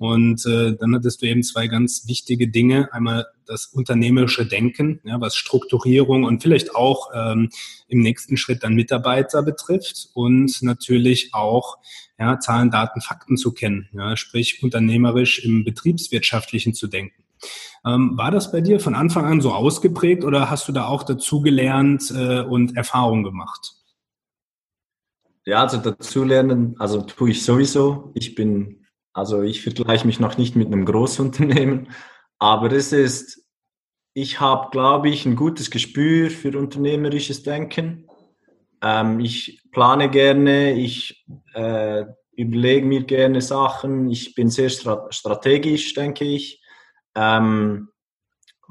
Und 0.00 0.46
äh, 0.46 0.74
dann 0.80 0.94
hattest 0.94 1.20
du 1.20 1.26
eben 1.26 1.42
zwei 1.42 1.66
ganz 1.66 2.04
wichtige 2.06 2.48
Dinge. 2.48 2.90
Einmal 2.90 3.26
das 3.44 3.66
unternehmerische 3.66 4.46
Denken, 4.46 4.98
ja, 5.04 5.20
was 5.20 5.36
Strukturierung 5.36 6.24
und 6.24 6.42
vielleicht 6.42 6.74
auch 6.74 7.10
ähm, 7.14 7.50
im 7.86 8.00
nächsten 8.00 8.38
Schritt 8.38 8.64
dann 8.64 8.74
Mitarbeiter 8.74 9.42
betrifft 9.42 10.08
und 10.14 10.62
natürlich 10.62 11.34
auch 11.34 11.76
ja, 12.18 12.38
Zahlen, 12.38 12.70
Daten, 12.70 13.02
Fakten 13.02 13.36
zu 13.36 13.52
kennen, 13.52 13.90
ja, 13.92 14.16
sprich 14.16 14.62
unternehmerisch 14.62 15.44
im 15.44 15.64
betriebswirtschaftlichen 15.64 16.72
zu 16.72 16.86
denken. 16.86 17.22
Ähm, 17.84 18.16
war 18.16 18.30
das 18.30 18.52
bei 18.52 18.62
dir 18.62 18.80
von 18.80 18.94
Anfang 18.94 19.26
an 19.26 19.42
so 19.42 19.52
ausgeprägt 19.52 20.24
oder 20.24 20.48
hast 20.48 20.66
du 20.66 20.72
da 20.72 20.86
auch 20.86 21.02
dazugelernt 21.02 22.10
äh, 22.16 22.40
und 22.40 22.74
Erfahrungen 22.74 23.22
gemacht? 23.22 23.74
Ja, 25.44 25.60
also 25.60 25.76
dazulernen, 25.76 26.74
also 26.78 27.02
tue 27.02 27.32
ich 27.32 27.44
sowieso. 27.44 28.12
Ich 28.14 28.34
bin, 28.34 28.79
also 29.12 29.42
ich 29.42 29.62
vergleiche 29.62 30.06
mich 30.06 30.20
noch 30.20 30.38
nicht 30.38 30.56
mit 30.56 30.68
einem 30.68 30.84
Großunternehmen, 30.84 31.88
aber 32.38 32.72
es 32.72 32.92
ist, 32.92 33.44
ich 34.14 34.40
habe, 34.40 34.70
glaube 34.70 35.08
ich, 35.08 35.26
ein 35.26 35.36
gutes 35.36 35.70
Gespür 35.70 36.30
für 36.30 36.58
unternehmerisches 36.58 37.42
Denken. 37.42 38.06
Ähm, 38.82 39.20
ich 39.20 39.62
plane 39.72 40.10
gerne, 40.10 40.72
ich 40.72 41.24
äh, 41.54 42.04
überlege 42.32 42.86
mir 42.86 43.04
gerne 43.04 43.40
Sachen, 43.40 44.10
ich 44.10 44.34
bin 44.34 44.48
sehr 44.48 44.70
strategisch, 44.70 45.94
denke 45.94 46.24
ich. 46.24 46.62
Ähm, 47.14 47.88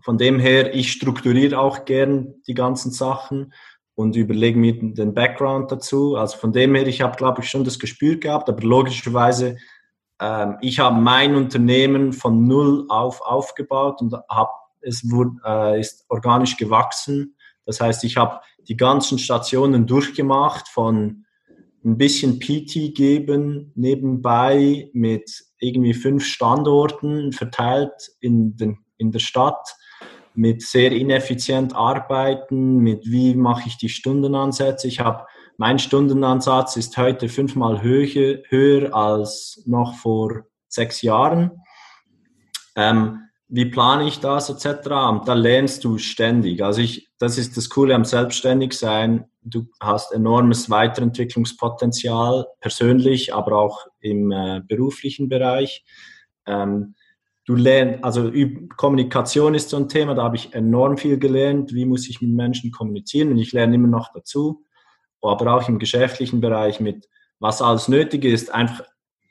von 0.02 0.18
dem 0.18 0.40
her, 0.40 0.74
ich 0.74 0.92
strukturiere 0.92 1.60
auch 1.60 1.86
gern 1.86 2.36
die 2.48 2.54
ganzen 2.54 2.92
Sachen 2.92 3.54
und 3.96 4.16
überlege 4.16 4.58
mir 4.58 4.80
den 4.80 5.14
Background 5.14 5.72
dazu. 5.72 6.16
Also 6.16 6.38
von 6.38 6.54
dem 6.54 6.74
her, 6.74 6.88
ich 6.88 7.02
habe, 7.02 7.18
glaube 7.18 7.42
ich, 7.42 7.50
schon 7.50 7.66
das 7.66 7.80
Gespür 7.80 8.16
gehabt, 8.16 8.50
aber 8.50 8.62
logischerweise, 8.64 9.58
ähm, 10.20 10.58
ich 10.62 10.80
habe 10.80 11.00
mein 11.00 11.36
Unternehmen 11.36 12.14
von 12.14 12.48
null 12.48 12.86
auf 12.90 13.22
aufgebaut 13.22 14.02
und 14.02 14.14
hab, 14.30 14.52
es 14.82 15.10
wurde, 15.10 15.32
äh, 15.46 15.80
ist 15.80 16.06
organisch 16.10 16.58
gewachsen. 16.58 17.36
Das 17.66 17.82
heißt, 17.82 18.04
ich 18.04 18.18
habe 18.18 18.40
die 18.68 18.78
ganzen 18.78 19.20
Stationen 19.20 19.88
durchgemacht 19.88 20.68
von 20.68 21.26
ein 21.84 21.98
bisschen 21.98 22.40
PT 22.40 22.94
geben 22.94 23.72
nebenbei 23.76 24.90
mit 24.94 25.32
irgendwie 25.60 25.94
fünf 25.94 26.26
Standorten 26.26 27.32
verteilt 27.32 28.12
in, 28.20 28.56
den, 28.58 28.80
in 28.98 29.12
der 29.12 29.20
Stadt, 29.20 29.76
mit 30.36 30.62
sehr 30.62 30.92
ineffizient 30.92 31.76
arbeiten, 31.76 32.78
mit 32.78 33.06
wie 33.06 33.36
mache 33.36 33.68
ich 33.68 33.78
die 33.78 33.90
Stundenansätze. 33.90 34.88
Ich 34.88 35.00
habe, 35.00 35.26
mein 35.60 35.78
Stundenansatz 35.78 36.78
ist 36.78 36.96
heute 36.96 37.28
fünfmal 37.28 37.82
höher, 37.82 38.38
höher 38.48 38.96
als 38.96 39.62
noch 39.66 39.94
vor 39.96 40.46
sechs 40.70 41.02
Jahren. 41.02 41.52
Ähm, 42.78 43.20
wie 43.50 43.66
plane 43.66 44.08
ich 44.08 44.22
das 44.22 44.50
etc. 44.50 44.88
Und 45.10 45.28
da 45.28 45.34
lernst 45.34 45.84
du 45.84 45.98
ständig. 45.98 46.64
Also 46.64 46.80
ich, 46.80 47.10
das 47.20 47.38
ist 47.38 47.58
das 47.58 47.70
Coole 47.70 47.94
am 47.94 48.06
Selbstständigsein. 48.06 49.26
Du 49.42 49.66
hast 49.82 50.14
enormes 50.14 50.70
Weiterentwicklungspotenzial, 50.70 52.48
persönlich, 52.62 53.34
aber 53.34 53.58
auch 53.58 53.86
im 54.00 54.32
äh, 54.32 54.62
beruflichen 54.66 55.28
Bereich. 55.28 55.84
Ähm, 56.46 56.96
du 57.44 57.56
lernst, 57.56 58.02
also 58.06 58.32
Kommunikation 58.78 59.56
ist 59.56 59.72
so 59.72 59.76
ein 59.76 59.90
Thema, 59.90 60.16
da 60.16 60.24
habe 60.24 60.38
ich 60.38 60.54
enorm 60.54 60.98
viel 60.98 61.20
gelernt. 61.20 61.74
Wie 61.74 61.84
muss 61.84 62.10
ich 62.10 62.22
mit 62.22 62.32
Menschen 62.32 62.72
kommunizieren? 62.72 63.32
Und 63.32 63.40
ich 63.40 63.52
lerne 63.52 63.76
immer 63.76 63.90
noch 63.90 64.14
dazu. 64.14 64.64
Aber 65.22 65.54
auch 65.54 65.68
im 65.68 65.80
geschäftlichen 65.80 66.42
Bereich 66.42 66.80
mit, 66.80 67.08
was 67.40 67.62
alles 67.62 67.88
nötig 67.88 68.26
ist, 68.26 68.54
einfach 68.54 68.84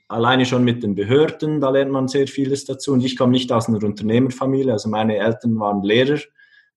alleine 0.09 0.47
schon 0.47 0.65
mit 0.65 0.83
den 0.83 0.95
Behörden, 0.95 1.61
da 1.61 1.71
lernt 1.71 1.93
man 1.93 2.09
sehr 2.09 2.27
vieles 2.27 2.65
dazu. 2.65 2.93
Und 2.93 3.05
ich 3.05 3.17
komme 3.17 3.33
nicht 3.33 3.53
aus 3.53 3.69
einer 3.69 3.83
Unternehmerfamilie, 3.83 4.73
also 4.73 4.89
meine 4.89 5.17
Eltern 5.17 5.59
waren 5.61 5.83
Lehrer. 5.83 6.19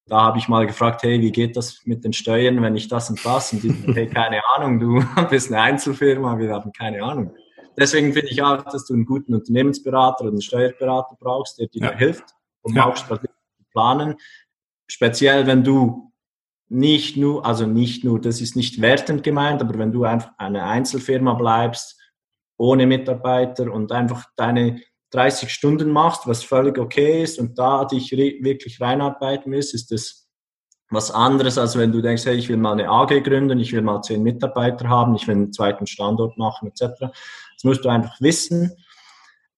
Da 0.08 0.22
habe 0.22 0.40
ich 0.40 0.50
mal 0.50 0.68
gefragt, 0.68 1.04
hey, 1.04 1.22
wie 1.22 1.32
geht 1.32 1.56
das 1.56 1.86
mit 1.86 2.04
den 2.04 2.12
Steuern, 2.12 2.62
wenn 2.62 2.76
ich 2.76 2.90
das 2.90 3.10
und 3.10 3.26
das? 3.26 3.54
Und 3.54 3.64
die 3.64 3.72
hey, 3.94 4.08
keine 4.08 4.42
Ahnung, 4.56 4.80
du 4.80 5.04
bist 5.30 5.52
eine 5.52 5.62
Einzelfirma, 5.62 6.38
wir 6.38 6.52
haben 6.52 6.72
keine 6.74 7.02
Ahnung. 7.04 7.34
Deswegen 7.78 8.12
finde 8.12 8.30
ich 8.30 8.44
auch, 8.44 8.64
dass 8.64 8.86
du 8.86 8.94
einen 8.94 9.06
guten 9.06 9.34
Unternehmensberater 9.34 10.24
oder 10.24 10.32
einen 10.32 10.42
Steuerberater 10.42 11.16
brauchst, 11.18 11.58
der 11.60 11.68
dir 11.68 11.82
ja. 11.82 11.92
hilft, 11.96 12.26
um 12.62 12.76
ja. 12.76 12.88
auch 12.88 12.96
zu 12.96 13.18
planen. 13.72 14.16
Speziell, 14.88 15.48
wenn 15.48 15.64
du 15.64 16.11
nicht 16.72 17.18
nur, 17.18 17.46
also 17.46 17.66
nicht 17.66 18.06
nur, 18.06 18.22
das 18.22 18.40
ist 18.40 18.56
nicht 18.56 18.80
wertend 18.80 19.24
gemeint, 19.24 19.62
aber 19.62 19.78
wenn 19.78 19.92
du 19.92 20.06
einfach 20.06 20.32
eine 20.38 20.64
Einzelfirma 20.64 21.34
bleibst, 21.34 22.00
ohne 22.58 22.88
Mitarbeiter 22.88 23.70
und 23.72 23.92
einfach 23.92 24.24
deine 24.38 24.82
30 25.10 25.50
Stunden 25.50 25.90
machst, 25.90 26.28
was 26.28 26.44
völlig 26.44 26.78
okay 26.78 27.24
ist 27.24 27.40
und 27.40 27.60
da 27.60 27.84
dich 27.84 28.12
wirklich 28.14 28.80
reinarbeiten 28.80 29.52
willst, 29.52 29.74
ist 29.74 29.92
das 29.92 30.30
was 30.90 31.12
anderes, 31.12 31.58
als 31.58 31.78
wenn 31.78 31.92
du 31.92 32.02
denkst, 32.02 32.26
hey, 32.26 32.36
ich 32.36 32.48
will 32.48 32.58
mal 32.58 32.74
eine 32.74 32.90
AG 32.90 33.22
gründen, 33.22 33.60
ich 33.60 33.74
will 33.74 33.82
mal 33.82 34.02
zehn 34.02 34.24
Mitarbeiter 34.24 34.88
haben, 34.88 35.14
ich 35.16 35.28
will 35.28 35.36
einen 35.36 35.54
zweiten 35.54 35.88
Standort 35.88 36.38
machen, 36.38 36.70
etc. 36.70 37.00
Das 37.00 37.64
musst 37.64 37.84
du 37.84 37.90
einfach 37.90 38.20
wissen. 38.22 38.72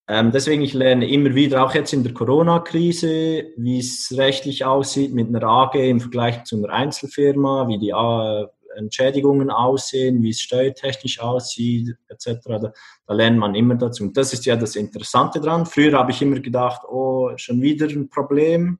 Ähm, 0.10 0.32
deswegen, 0.32 0.62
ich 0.64 0.74
lerne 0.74 1.10
immer 1.10 1.34
wieder, 1.34 1.64
auch 1.64 1.74
jetzt 1.74 1.94
in 1.94 2.04
der 2.04 2.14
Corona-Krise, 2.14 3.54
wie 3.56 3.80
es 3.80 4.14
rechtlich 4.18 4.66
aussieht 4.66 5.14
mit 5.14 5.30
einer 5.30 5.44
AG 5.44 5.76
im 5.76 6.02
Vergleich 6.02 6.44
zu 6.44 6.58
einer 6.58 6.74
Einzelfirma, 6.74 7.68
wie 7.70 7.80
die 7.80 7.92
äh, 7.92 8.48
Entschädigungen 8.78 9.50
aussehen, 9.50 10.22
wie 10.22 10.32
es 10.32 10.42
steuertechnisch 10.42 11.22
aussieht, 11.22 11.96
etc. 12.10 12.40
Da, 12.46 12.74
da, 13.08 13.14
lernt 13.14 13.38
man 13.38 13.56
immer 13.56 13.76
dazu. 13.76 14.04
Und 14.04 14.18
das 14.18 14.34
ist 14.34 14.46
ja 14.46 14.58
das 14.58 14.76
Interessante 14.76 15.40
dran. 15.40 15.66
Früher 15.66 15.98
habe 15.98 16.12
ich 16.12 16.22
immer 16.22 16.40
gedacht, 16.40 16.82
oh, 16.90 17.32
schon 17.38 17.62
wieder 17.62 17.88
ein 17.88 18.10
Problem. 18.10 18.80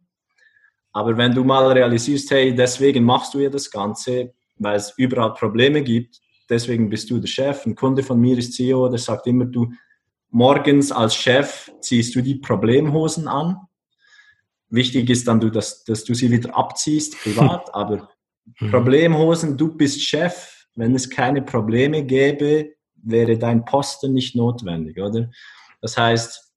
Aber 0.92 1.16
wenn 1.18 1.34
du 1.34 1.44
mal 1.46 1.72
realisierst, 1.72 2.32
hey, 2.32 2.54
deswegen 2.54 3.04
machst 3.06 3.34
du 3.34 3.40
ja 3.40 3.50
das 3.50 3.72
Ganze, 3.72 4.34
weil 4.58 4.76
es 4.76 4.94
überall 4.98 5.34
Probleme 5.34 5.82
gibt, 5.82 6.20
deswegen 6.50 6.90
bist 6.90 7.10
du 7.10 7.20
der 7.20 7.28
Chef. 7.28 7.66
Ein 7.66 7.76
Kunde 7.76 8.04
von 8.04 8.20
mir 8.20 8.38
ist 8.38 8.54
CEO, 8.54 8.90
der 8.90 9.00
sagt 9.00 9.26
immer, 9.26 9.46
du 9.46 9.72
morgens 10.34 10.92
als 10.92 11.16
Chef 11.16 11.72
ziehst 11.80 12.16
du 12.16 12.22
die 12.22 12.36
Problemhosen 12.36 13.28
an. 13.28 13.58
Wichtig 14.70 15.10
ist 15.10 15.28
dann, 15.28 15.40
du, 15.40 15.50
dass, 15.50 15.84
dass 15.84 16.04
du 16.04 16.14
sie 16.14 16.32
wieder 16.32 16.56
abziehst, 16.58 17.18
privat, 17.24 17.74
aber 17.74 18.10
Mhm. 18.60 18.72
Problemhosen, 18.72 19.58
du 19.58 19.76
bist 19.76 20.02
Chef. 20.02 20.66
Wenn 20.76 20.96
es 20.96 21.10
keine 21.10 21.42
Probleme 21.44 22.04
gäbe, 22.04 22.74
wäre 22.96 23.38
dein 23.38 23.64
Posten 23.64 24.14
nicht 24.14 24.36
notwendig, 24.36 25.00
oder? 25.00 25.30
Das 25.82 25.98
heißt, 25.98 26.52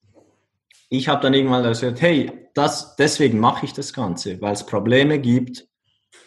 ich 0.89 1.09
habe 1.09 1.21
dann 1.21 1.35
irgendwann 1.35 1.65
gesagt, 1.65 2.01
hey, 2.01 2.49
das, 2.55 2.97
deswegen 2.97 3.39
mache 3.41 3.67
ich 3.67 3.73
das 3.73 3.93
Ganze, 3.93 4.41
weil 4.41 4.55
es 4.55 4.65
Probleme 4.65 5.19
gibt, 5.19 5.67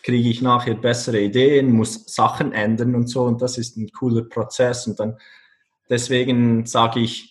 kriege 0.04 0.30
ich 0.30 0.42
nachher 0.42 0.76
bessere 0.76 1.20
Ideen, 1.20 1.72
muss 1.72 2.14
Sachen 2.14 2.52
ändern 2.52 2.94
und 2.94 3.08
so 3.08 3.24
und 3.24 3.42
das 3.42 3.58
ist 3.58 3.76
ein 3.78 3.90
cooler 3.92 4.24
Prozess 4.24 4.86
und 4.86 5.00
dann 5.00 5.18
deswegen 5.90 6.66
sage 6.68 7.00
ich 7.00 7.29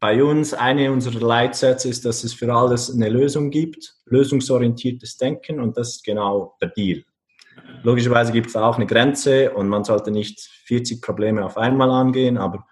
bei 0.00 0.24
uns, 0.24 0.54
eine 0.54 0.90
unserer 0.90 1.20
Leitsätze 1.20 1.88
ist, 1.88 2.06
dass 2.06 2.24
es 2.24 2.32
für 2.32 2.52
alles 2.52 2.92
eine 2.92 3.10
Lösung 3.10 3.50
gibt, 3.50 3.96
lösungsorientiertes 4.06 5.18
Denken 5.18 5.60
und 5.60 5.76
das 5.76 5.96
ist 5.96 6.04
genau 6.04 6.56
der 6.60 6.70
Deal. 6.70 7.04
Logischerweise 7.82 8.32
gibt 8.32 8.48
es 8.48 8.56
auch 8.56 8.76
eine 8.76 8.86
Grenze 8.86 9.52
und 9.52 9.68
man 9.68 9.84
sollte 9.84 10.10
nicht 10.10 10.40
40 10.64 11.02
Probleme 11.02 11.44
auf 11.44 11.58
einmal 11.58 11.90
angehen, 11.90 12.38
aber 12.38 12.66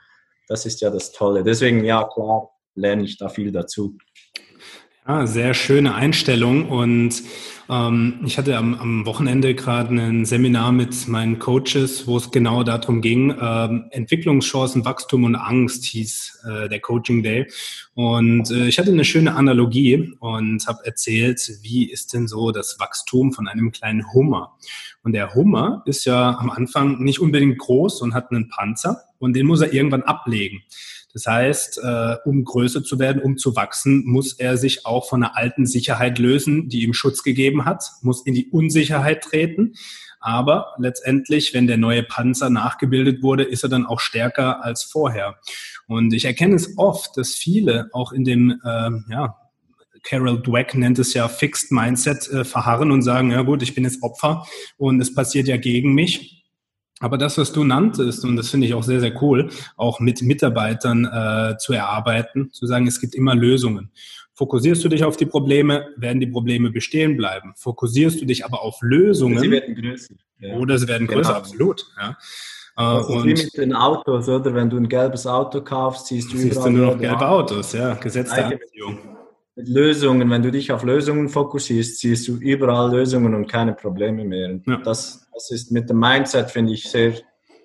das 0.49 0.64
ist 0.64 0.81
ja 0.81 0.88
das 0.88 1.12
Tolle. 1.12 1.43
Deswegen, 1.43 1.85
ja, 1.85 2.05
klar, 2.05 2.49
lerne 2.75 3.05
ich 3.05 3.19
da 3.19 3.29
viel 3.29 3.53
dazu. 3.53 3.99
Ja, 5.11 5.27
sehr 5.27 5.55
schöne 5.55 5.94
Einstellung 5.94 6.68
und 6.68 7.23
ähm, 7.71 8.21
ich 8.27 8.37
hatte 8.37 8.59
am, 8.59 8.75
am 8.75 9.07
Wochenende 9.07 9.55
gerade 9.55 9.94
ein 9.94 10.27
Seminar 10.27 10.71
mit 10.71 11.09
meinen 11.09 11.38
Coaches, 11.38 12.07
wo 12.07 12.18
es 12.18 12.31
genau 12.31 12.62
darum 12.62 13.01
ging, 13.01 13.35
ähm, 13.40 13.87
Entwicklungschancen, 13.90 14.85
Wachstum 14.85 15.25
und 15.25 15.35
Angst 15.35 15.87
hieß 15.87 16.44
äh, 16.47 16.68
der 16.68 16.81
Coaching 16.81 17.23
Day. 17.23 17.51
Und 17.94 18.51
äh, 18.51 18.66
ich 18.66 18.79
hatte 18.79 18.90
eine 18.90 19.07
schöne 19.07 19.35
Analogie 19.35 20.12
und 20.21 20.66
habe 20.66 20.85
erzählt, 20.85 21.40
wie 21.62 21.90
ist 21.90 22.12
denn 22.12 22.29
so 22.29 22.51
das 22.51 22.79
Wachstum 22.79 23.33
von 23.33 23.49
einem 23.49 23.73
kleinen 23.73 24.12
Hummer? 24.12 24.59
Und 25.03 25.12
der 25.12 25.35
Hummer 25.35 25.83
ist 25.87 26.05
ja 26.05 26.37
am 26.37 26.51
Anfang 26.51 27.03
nicht 27.03 27.21
unbedingt 27.21 27.57
groß 27.57 28.03
und 28.03 28.12
hat 28.12 28.31
einen 28.31 28.51
Panzer 28.51 29.05
und 29.18 29.35
den 29.35 29.47
muss 29.47 29.62
er 29.62 29.73
irgendwann 29.73 30.03
ablegen. 30.03 30.62
Das 31.18 31.26
heißt, 31.26 31.81
äh, 31.83 32.16
um 32.24 32.44
größer 32.44 32.85
zu 32.85 33.00
werden, 33.00 33.20
um 33.20 33.37
zu 33.38 33.57
wachsen, 33.57 34.04
muss 34.07 34.35
er 34.35 34.57
sich 34.57 34.87
auch 34.87 35.09
von 35.09 35.24
einer 35.24 35.37
alten 35.37 35.66
Sicherheit 35.66 36.20
lösen, 36.20 36.68
die 36.68 36.85
ihm 36.85 36.94
Schutz 36.94 37.24
gegeben 37.24 37.64
hat, 37.64 37.83
muss 38.02 38.24
in 38.24 38.35
die 38.35 38.46
Unsicherheit 38.50 39.24
treten. 39.24 39.74
Aber 40.20 40.74
letztendlich, 40.78 41.54
wenn 41.54 41.66
der 41.66 41.76
neue 41.76 42.04
Panzer 42.04 42.50
nachgebildet 42.50 43.20
wurde, 43.20 43.42
ist 43.42 43.64
er 43.64 43.68
dann 43.68 43.85
auch 43.85 43.98
stärker 43.98 44.64
als 44.64 44.85
vorher. 44.85 45.40
Und 45.88 46.12
ich 46.12 46.24
erkenne 46.24 46.54
es 46.54 46.78
oft, 46.78 47.16
dass 47.16 47.35
viele 47.35 47.90
auch 47.92 48.12
in 48.12 48.22
dem, 48.22 48.61
äh, 48.64 48.90
ja, 49.11 49.37
Carol 50.04 50.40
Dweck 50.40 50.76
nennt 50.76 51.00
es 51.00 51.14
ja 51.14 51.26
Fixed 51.26 51.72
Mindset 51.72 52.28
äh, 52.28 52.44
verharren 52.44 52.92
und 52.92 53.02
sagen, 53.02 53.33
ja 53.33 53.42
gut, 53.42 53.64
ich 53.64 53.74
bin 53.74 53.83
jetzt 53.83 54.04
Opfer 54.04 54.46
und 54.76 55.00
es 55.00 55.12
passiert 55.12 55.48
ja 55.48 55.57
gegen 55.57 55.94
mich. 55.94 56.38
Aber 57.00 57.18
das, 57.18 57.38
was 57.38 57.52
du 57.52 57.64
nanntest, 57.64 58.24
und 58.24 58.37
das 58.37 58.50
finde 58.50 58.66
ich 58.66 58.74
auch 58.74 58.82
sehr, 58.82 59.00
sehr 59.00 59.22
cool, 59.22 59.50
auch 59.76 60.00
mit 60.00 60.22
Mitarbeitern 60.22 61.04
äh, 61.04 61.56
zu 61.58 61.72
erarbeiten, 61.72 62.52
zu 62.52 62.66
sagen, 62.66 62.87
es 62.87 63.00
gibt 63.00 63.14
immer 63.14 63.34
Lösungen. 63.34 63.90
Fokussierst 64.34 64.84
du 64.84 64.88
dich 64.88 65.02
auf 65.04 65.16
die 65.16 65.26
Probleme, 65.26 65.88
werden 65.96 66.20
die 66.20 66.26
Probleme 66.26 66.70
bestehen 66.70 67.16
bleiben. 67.16 67.54
Fokussierst 67.56 68.20
du 68.20 68.24
dich 68.24 68.44
aber 68.44 68.62
auf 68.62 68.78
Lösungen. 68.80 69.40
Sie 69.40 69.50
werden 69.50 69.74
größer. 69.74 70.14
Ja. 70.38 70.54
Oder 70.54 70.78
sie 70.78 70.87
werden 70.87 71.06
größer, 71.08 71.30
genau. 71.30 71.38
absolut. 71.38 71.87
Ja. 72.00 72.16
Das 72.76 73.08
ist 73.08 73.24
wie 73.24 73.34
mit 73.34 73.56
den 73.56 73.74
Autos, 73.74 74.28
oder? 74.28 74.54
Wenn 74.54 74.70
du 74.70 74.76
ein 74.76 74.88
gelbes 74.88 75.26
Auto 75.26 75.61
kaufst, 75.62 76.06
siehst 76.06 76.32
du, 76.32 76.37
siehst 76.37 76.64
du 76.64 76.70
nur 76.70 76.92
noch 76.92 76.98
gelbe 76.98 77.28
Autos, 77.28 77.72
ja. 77.72 77.94
Gesetz 77.94 78.32
der 78.32 78.46
Anziehung. 78.46 79.17
Mit 79.59 79.71
Lösungen, 79.71 80.31
wenn 80.31 80.42
du 80.44 80.53
dich 80.53 80.71
auf 80.71 80.85
Lösungen 80.85 81.29
fokussierst, 81.29 81.99
siehst 81.99 82.29
du 82.29 82.37
überall 82.37 82.92
Lösungen 82.92 83.35
und 83.35 83.49
keine 83.49 83.73
Probleme 83.75 84.25
mehr. 84.25 84.61
Ja. 84.64 84.77
Das, 84.77 85.29
das 85.35 85.51
ist 85.51 85.73
mit 85.73 85.90
dem 85.90 85.99
Mindset, 85.99 86.49
finde 86.49 86.75
ich, 86.75 86.88
sehr, 86.88 87.14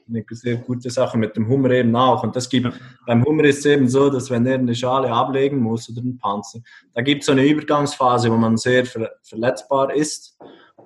eine 0.09 0.25
sehr 0.31 0.55
gute 0.55 0.89
Sache, 0.89 1.19
mit 1.19 1.35
dem 1.37 1.47
Hummer 1.47 1.69
eben 1.69 1.95
auch. 1.95 2.23
Und 2.23 2.35
das 2.35 2.49
gibt, 2.49 2.65
ja. 2.65 2.73
beim 3.05 3.23
Hummer 3.23 3.43
ist 3.43 3.59
es 3.59 3.67
eben 3.67 3.87
so, 3.87 4.09
dass 4.09 4.31
wenn 4.31 4.43
er 4.47 4.55
eine 4.55 4.73
Schale 4.73 5.11
ablegen 5.11 5.59
muss 5.59 5.87
oder 5.87 6.01
einen 6.01 6.17
Panzer, 6.17 6.61
da 6.95 7.03
gibt 7.03 7.21
es 7.21 7.27
so 7.27 7.33
eine 7.33 7.45
Übergangsphase, 7.45 8.31
wo 8.31 8.37
man 8.37 8.57
sehr 8.57 8.87
ver 8.87 9.11
verletzbar 9.21 9.93
ist. 9.93 10.35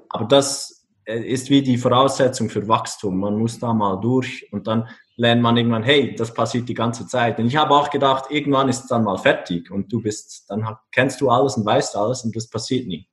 Aber 0.09 0.25
das 0.25 0.76
ist 1.07 1.49
wie 1.49 1.61
die 1.61 1.77
Voraussetzung 1.77 2.49
für 2.49 2.67
Wachstum. 2.67 3.17
Man 3.17 3.37
muss 3.37 3.59
da 3.59 3.73
mal 3.73 3.99
durch 4.01 4.47
und 4.51 4.67
dann 4.67 4.87
lernt 5.15 5.41
man 5.41 5.57
irgendwann, 5.57 5.83
hey, 5.83 6.15
das 6.15 6.33
passiert 6.33 6.67
die 6.69 6.73
ganze 6.73 7.07
Zeit. 7.07 7.39
Und 7.39 7.47
ich 7.47 7.55
habe 7.55 7.73
auch 7.73 7.89
gedacht, 7.89 8.25
irgendwann 8.29 8.69
ist 8.69 8.81
es 8.81 8.87
dann 8.87 9.03
mal 9.03 9.17
fertig 9.17 9.71
und 9.71 9.91
du 9.91 10.01
bist, 10.01 10.45
dann 10.49 10.67
kennst 10.91 11.21
du 11.21 11.29
alles 11.29 11.55
und 11.57 11.65
weißt 11.65 11.95
alles 11.95 12.23
und 12.23 12.35
das 12.35 12.49
passiert 12.49 12.87
nie. 12.87 13.07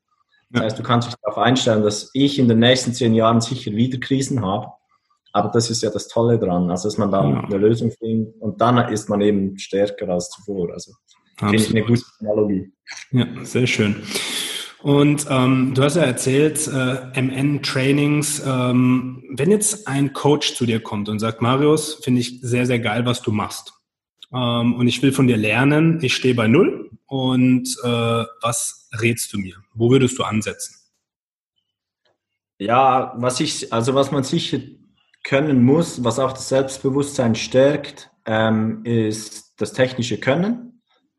Das 0.51 0.63
heißt, 0.63 0.79
du 0.79 0.83
kannst 0.83 1.09
dich 1.09 1.15
darauf 1.23 1.39
einstellen, 1.39 1.83
dass 1.83 2.11
ich 2.13 2.39
in 2.39 2.47
den 2.47 2.59
nächsten 2.59 2.93
zehn 2.93 3.15
Jahren 3.15 3.41
sicher 3.41 3.73
wieder 3.73 3.99
Krisen 3.99 4.45
habe. 4.45 4.69
Aber 5.33 5.49
das 5.49 5.69
ist 5.69 5.83
ja 5.83 5.91
das 5.91 6.07
Tolle 6.07 6.39
dran, 6.39 6.71
also 6.71 6.89
dass 6.89 6.97
man 6.97 7.11
dann 7.11 7.33
ja. 7.33 7.41
eine 7.41 7.57
Lösung 7.57 7.91
findet 7.91 8.41
und 8.41 8.61
dann 8.61 8.79
ist 8.93 9.09
man 9.09 9.21
eben 9.21 9.59
stärker 9.59 10.09
als 10.09 10.31
zuvor. 10.31 10.73
Also 10.73 10.93
finde 11.39 11.57
ich 11.57 11.71
eine 11.71 11.85
gute 11.85 12.05
Analogie. 12.21 12.73
Ja, 13.11 13.27
sehr 13.43 13.67
schön. 13.67 14.03
Und 14.85 15.25
ähm, 15.31 15.73
du 15.75 15.83
hast 15.83 15.97
ja 15.97 16.03
erzählt, 16.03 16.69
äh, 16.69 17.19
MN-Trainings. 17.19 18.43
Ähm, 18.45 19.25
wenn 19.31 19.51
jetzt 19.51 19.89
ein 19.89 20.13
Coach 20.13 20.57
zu 20.57 20.67
dir 20.67 20.79
kommt 20.79 21.09
und 21.09 21.21
sagt, 21.21 21.41
Marius, 21.41 21.95
finde 22.05 22.21
ich 22.21 22.43
sehr, 22.43 22.67
sehr 22.67 22.81
geil, 22.81 23.07
was 23.07 23.23
du 23.23 23.33
machst. 23.33 23.73
Ähm, 24.31 24.75
und 24.75 24.87
ich 24.87 25.01
will 25.01 25.13
von 25.13 25.27
dir 25.27 25.39
lernen, 25.39 26.01
ich 26.03 26.15
stehe 26.15 26.35
bei 26.35 26.49
Null. 26.49 26.91
Und 27.07 27.67
äh, 27.83 27.89
was 28.43 28.91
rätst 29.01 29.33
du 29.33 29.39
mir? 29.39 29.55
Wo 29.73 29.91
würdest 29.91 30.19
du 30.19 30.23
ansetzen? 30.23 30.77
Ja, 32.59 33.15
was 33.17 33.41
ich, 33.41 33.73
also 33.73 33.95
was 33.95 34.11
man 34.11 34.23
sicher 34.23 34.59
können 35.23 35.65
muss, 35.65 36.05
was 36.05 36.19
auch 36.19 36.35
das 36.35 36.51
Selbstbewusstsein 36.51 37.37
stärkt, 37.37 38.11
ähm, 38.27 38.85
ist 38.85 39.55
das 39.57 39.73
technische 39.73 40.19
Können. 40.19 40.74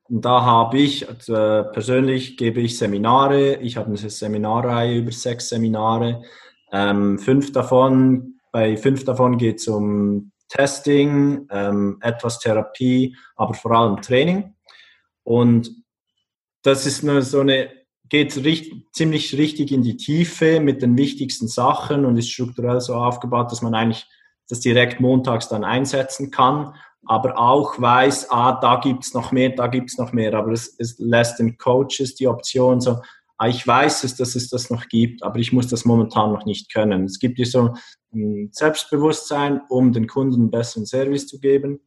Und 0.07 0.23
da 0.23 0.43
habe 0.43 0.77
ich, 0.77 1.09
also 1.09 1.33
persönlich 1.71 2.37
gebe 2.37 2.61
ich 2.61 2.77
Seminare. 2.77 3.55
Ich 3.55 3.77
habe 3.77 3.87
eine 3.87 3.97
Seminarreihe 3.97 4.99
über 4.99 5.11
sechs 5.11 5.49
Seminare. 5.49 6.23
Ähm, 6.71 7.17
fünf 7.17 7.51
davon, 7.51 8.39
bei 8.51 8.77
fünf 8.77 9.03
davon 9.03 9.37
geht 9.37 9.59
es 9.59 9.67
um 9.67 10.31
Testing, 10.47 11.47
ähm, 11.49 11.97
etwas 12.01 12.39
Therapie, 12.39 13.15
aber 13.35 13.55
vor 13.55 13.71
allem 13.71 14.01
Training. 14.01 14.53
Und 15.23 15.71
das 16.61 16.85
ist 16.85 17.03
nur 17.03 17.23
so 17.23 17.39
eine, 17.39 17.71
geht 18.07 18.35
richtig, 18.37 18.85
ziemlich 18.91 19.35
richtig 19.37 19.71
in 19.71 19.81
die 19.81 19.97
Tiefe 19.97 20.59
mit 20.59 20.83
den 20.83 20.97
wichtigsten 20.97 21.47
Sachen 21.47 22.05
und 22.05 22.17
ist 22.17 22.29
strukturell 22.29 22.79
so 22.79 22.93
aufgebaut, 22.93 23.51
dass 23.51 23.63
man 23.63 23.73
eigentlich 23.73 24.05
das 24.47 24.59
direkt 24.59 24.99
montags 24.99 25.49
dann 25.49 25.63
einsetzen 25.63 26.29
kann 26.29 26.75
aber 27.07 27.37
auch 27.37 27.79
weiß, 27.79 28.31
ah, 28.31 28.59
da 28.59 28.77
gibt's 28.77 29.13
noch 29.13 29.31
mehr, 29.31 29.49
da 29.49 29.67
gibt's 29.67 29.97
noch 29.97 30.11
mehr. 30.11 30.33
Aber 30.33 30.51
es, 30.51 30.75
es 30.79 30.97
lässt 30.99 31.39
den 31.39 31.57
Coaches 31.57 32.15
die 32.15 32.27
Option 32.27 32.81
so, 32.81 32.97
ah, 33.37 33.47
ich 33.47 33.65
weiß 33.65 34.03
es, 34.03 34.15
dass 34.15 34.35
es 34.35 34.49
das 34.49 34.69
noch 34.69 34.87
gibt, 34.87 35.23
aber 35.23 35.39
ich 35.39 35.53
muss 35.53 35.67
das 35.67 35.85
momentan 35.85 36.31
noch 36.31 36.45
nicht 36.45 36.73
können. 36.73 37.05
Es 37.05 37.19
gibt 37.19 37.37
dir 37.37 37.45
so 37.45 37.73
ein 38.13 38.49
Selbstbewusstsein, 38.51 39.61
um 39.69 39.91
den 39.91 40.07
Kunden 40.07 40.35
einen 40.35 40.51
besseren 40.51 40.85
Service 40.85 41.27
zu 41.27 41.39
geben, 41.39 41.79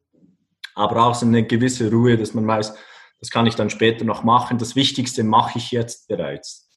aber 0.75 1.05
auch 1.05 1.15
so 1.15 1.27
eine 1.27 1.45
gewisse 1.47 1.91
Ruhe, 1.91 2.17
dass 2.17 2.35
man 2.35 2.47
weiß, 2.47 2.75
das 3.21 3.31
kann 3.31 3.47
ich 3.47 3.57
dann 3.57 3.71
später 3.71 4.05
noch 4.05 4.23
machen. 4.23 4.59
Das 4.59 4.77
Wichtigste 4.77 5.25
mache 5.25 5.59
ich 5.59 5.73
jetzt 5.73 6.07
bereits. 6.07 6.68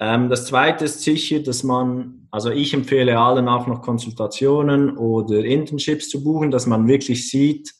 Ähm, 0.00 0.28
das 0.28 0.46
zweite 0.46 0.84
ist 0.84 1.02
sicher, 1.02 1.40
dass 1.40 1.62
man, 1.64 2.28
also 2.30 2.50
ich 2.50 2.72
empfehle 2.72 3.18
allen 3.18 3.48
auch 3.48 3.66
noch 3.66 3.82
Konsultationen 3.82 4.96
oder 4.96 5.44
Internships 5.44 6.08
zu 6.08 6.22
buchen, 6.22 6.50
dass 6.50 6.66
man 6.66 6.86
wirklich 6.86 7.28
sieht, 7.28 7.72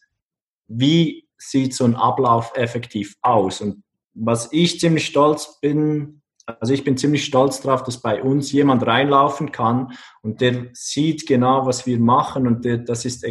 wie 0.67 1.29
sieht 1.39 1.75
so 1.75 1.85
ein 1.85 1.95
Ablauf 1.95 2.53
effektiv 2.57 3.15
aus. 3.23 3.61
Und 3.61 3.83
was 4.15 4.53
ich 4.53 4.81
ziemlich 4.81 5.07
stolz 5.07 5.61
bin, 5.61 6.23
also 6.47 6.73
ich 6.73 6.83
bin 6.83 6.97
ziemlich 6.97 7.25
stolz 7.25 7.61
darauf, 7.61 7.85
dass 7.85 8.01
bei 8.01 8.23
uns 8.23 8.51
jemand 8.53 8.87
reinlaufen 8.87 9.53
kann 9.53 9.93
und 10.23 10.41
der 10.41 10.69
sieht 10.73 11.27
genau, 11.27 11.67
was 11.67 11.87
wir 11.87 12.01
machen 12.01 12.47
und 12.47 12.65
der, 12.65 12.79
das 12.79 13.05
ist 13.05 13.25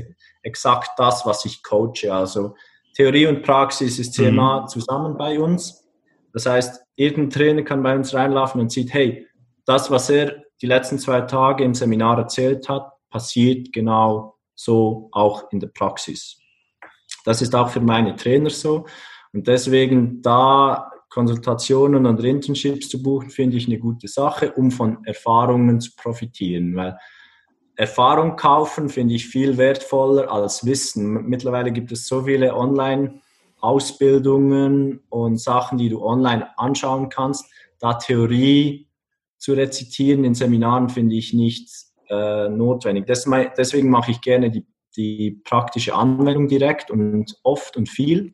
exakt 0.44 0.92
das, 0.98 1.26
was 1.26 1.44
ich 1.46 1.64
coache. 1.64 2.12
Also 2.14 2.56
Theorie 2.96 3.28
und 3.28 3.44
Praxis 3.44 4.00
ist 4.00 4.14
sehr 4.14 4.32
mhm. 4.32 4.38
nah 4.38 4.66
zusammen 4.68 5.18
bei 5.18 5.40
uns. 5.40 5.87
Das 6.38 6.46
heißt, 6.46 6.86
irgendein 6.96 7.32
Trainer 7.32 7.64
kann 7.64 7.82
bei 7.82 7.96
uns 7.96 8.14
reinlaufen 8.14 8.62
und 8.62 8.72
sieht, 8.72 8.94
hey, 8.94 9.26
das, 9.66 9.90
was 9.90 10.08
er 10.12 10.44
die 10.62 10.68
letzten 10.68 11.00
zwei 11.00 11.22
Tage 11.22 11.64
im 11.64 11.74
Seminar 11.74 12.20
erzählt 12.20 12.70
hat, 12.70 12.92
passiert 13.10 13.74
genau 13.74 14.36
so 14.54 15.10
auch 15.14 15.52
in 15.52 15.60
der 15.60 15.70
Praxis. 15.70 16.38
Das 17.26 17.42
ist 17.42 17.56
auch 17.56 17.70
für 17.70 17.80
meine 17.80 18.16
Trainer 18.16 18.52
so. 18.52 18.86
Und 19.34 19.48
deswegen 19.48 20.22
da 20.22 20.92
Konsultationen 21.10 22.06
und 22.06 22.24
Internships 22.24 22.90
zu 22.90 23.02
buchen, 23.02 23.32
finde 23.32 23.58
ich 23.58 23.66
eine 23.66 23.80
gute 23.80 24.08
Sache, 24.08 24.52
um 24.52 24.70
von 24.70 25.04
Erfahrungen 25.06 25.82
zu 25.82 25.90
profitieren. 25.96 26.76
Weil 26.76 27.00
Erfahrung 27.76 28.36
kaufen 28.36 28.90
finde 28.90 29.16
ich 29.16 29.26
viel 29.26 29.58
wertvoller 29.58 30.32
als 30.32 30.64
Wissen. 30.68 31.14
Mittlerweile 31.28 31.72
gibt 31.72 31.92
es 31.92 32.08
so 32.08 32.26
viele 32.26 32.54
Online-Ausbildungen 33.62 35.02
und 35.10 35.40
Sachen, 35.40 35.78
die 35.78 35.90
du 35.90 36.04
online 36.04 36.48
anschauen 36.58 37.10
kannst. 37.10 37.46
Da 37.80 37.94
Theorie 37.96 38.88
zu 39.38 39.54
rezitieren 39.54 40.24
in 40.24 40.36
Seminaren 40.36 40.90
finde 40.90 41.16
ich 41.16 41.34
nicht 41.34 41.70
äh, 42.10 42.50
notwendig. 42.50 43.06
Deswegen 43.06 43.90
mache 43.90 44.12
ich 44.12 44.22
gerne 44.22 44.50
die, 44.50 44.66
die 44.96 45.42
praktische 45.44 45.94
Anwendung 45.94 46.48
direkt 46.48 46.90
und 46.90 47.36
oft 47.44 47.78
und 47.78 47.90
viel. 47.90 48.34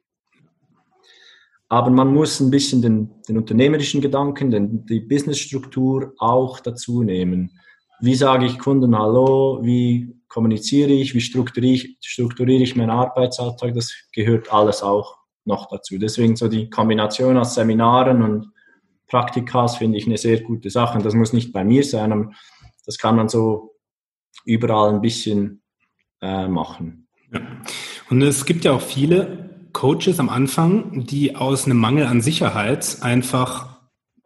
Aber 1.69 1.89
man 1.89 2.13
muss 2.13 2.39
ein 2.39 2.51
bisschen 2.51 2.81
den, 2.81 3.21
den 3.27 3.37
unternehmerischen 3.37 3.99
Gedanken, 3.99 4.51
den, 4.51 4.85
die 4.85 4.99
Businessstruktur 4.99 6.13
auch 6.19 6.59
dazu 6.59 7.01
nehmen. 7.01 7.59
Wie 8.03 8.15
sage 8.15 8.45
ich 8.45 8.59
Kunden 8.59 8.99
Hallo? 8.99 9.59
Wie 9.61 10.13
kommuniziere 10.27 10.91
ich? 10.91 11.15
Wie 11.15 11.21
strukturiere 11.21 11.75
ich, 11.75 11.97
strukturiere 12.01 12.61
ich 12.61 12.75
meinen 12.75 12.89
Arbeitsalltag? 12.89 13.73
Das 13.75 13.93
gehört 14.11 14.51
alles 14.51 14.83
auch 14.83 15.19
noch 15.45 15.69
dazu. 15.69 15.97
Deswegen 15.97 16.35
so 16.35 16.49
die 16.49 16.69
Kombination 16.69 17.37
aus 17.37 17.55
Seminaren 17.55 18.21
und 18.21 18.51
Praktikas 19.07 19.77
finde 19.77 19.97
ich 19.97 20.05
eine 20.05 20.17
sehr 20.17 20.41
gute 20.41 20.69
Sache. 20.69 20.97
Und 20.97 21.05
das 21.05 21.13
muss 21.13 21.31
nicht 21.31 21.53
bei 21.53 21.63
mir 21.63 21.81
sein, 21.85 22.35
das 22.85 22.97
kann 22.97 23.15
man 23.15 23.29
so 23.29 23.75
überall 24.43 24.93
ein 24.93 24.99
bisschen 24.99 25.61
äh, 26.21 26.49
machen. 26.49 27.07
Ja. 27.31 27.39
Und 28.09 28.21
es 28.21 28.43
gibt 28.43 28.65
ja 28.65 28.73
auch 28.73 28.81
viele 28.81 29.69
Coaches 29.71 30.19
am 30.19 30.27
Anfang, 30.27 31.05
die 31.05 31.37
aus 31.37 31.67
einem 31.67 31.77
Mangel 31.77 32.07
an 32.07 32.19
Sicherheit 32.19 32.97
einfach 32.99 33.72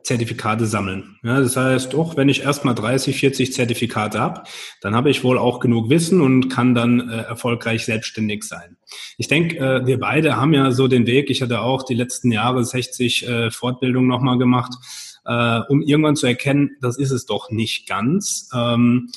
Zertifikate 0.07 0.65
sammeln. 0.65 1.19
Ja, 1.21 1.41
das 1.41 1.57
heißt, 1.57 1.93
auch 1.93 2.15
wenn 2.15 2.29
ich 2.29 2.41
erstmal 2.41 2.73
30, 2.73 3.19
40 3.19 3.51
Zertifikate 3.51 4.21
habe, 4.21 4.43
dann 4.79 4.95
habe 4.95 5.09
ich 5.09 5.25
wohl 5.25 5.37
auch 5.37 5.59
genug 5.59 5.89
Wissen 5.89 6.21
und 6.21 6.47
kann 6.47 6.73
dann 6.73 7.09
äh, 7.09 7.23
erfolgreich 7.23 7.83
selbstständig 7.83 8.45
sein. 8.45 8.77
Ich 9.17 9.27
denke, 9.27 9.57
äh, 9.57 9.85
wir 9.85 9.99
beide 9.99 10.37
haben 10.37 10.53
ja 10.53 10.71
so 10.71 10.87
den 10.87 11.07
Weg, 11.07 11.29
ich 11.29 11.41
hatte 11.41 11.59
auch 11.59 11.83
die 11.83 11.93
letzten 11.93 12.31
Jahre 12.31 12.63
60 12.63 13.27
äh, 13.27 13.51
Fortbildungen 13.51 14.07
nochmal 14.07 14.37
gemacht, 14.37 14.71
äh, 15.25 15.59
um 15.67 15.81
irgendwann 15.81 16.15
zu 16.15 16.25
erkennen, 16.25 16.77
das 16.79 16.97
ist 16.97 17.11
es 17.11 17.25
doch 17.25 17.51
nicht 17.51 17.85
ganz. 17.85 18.49
Ähm, 18.55 19.09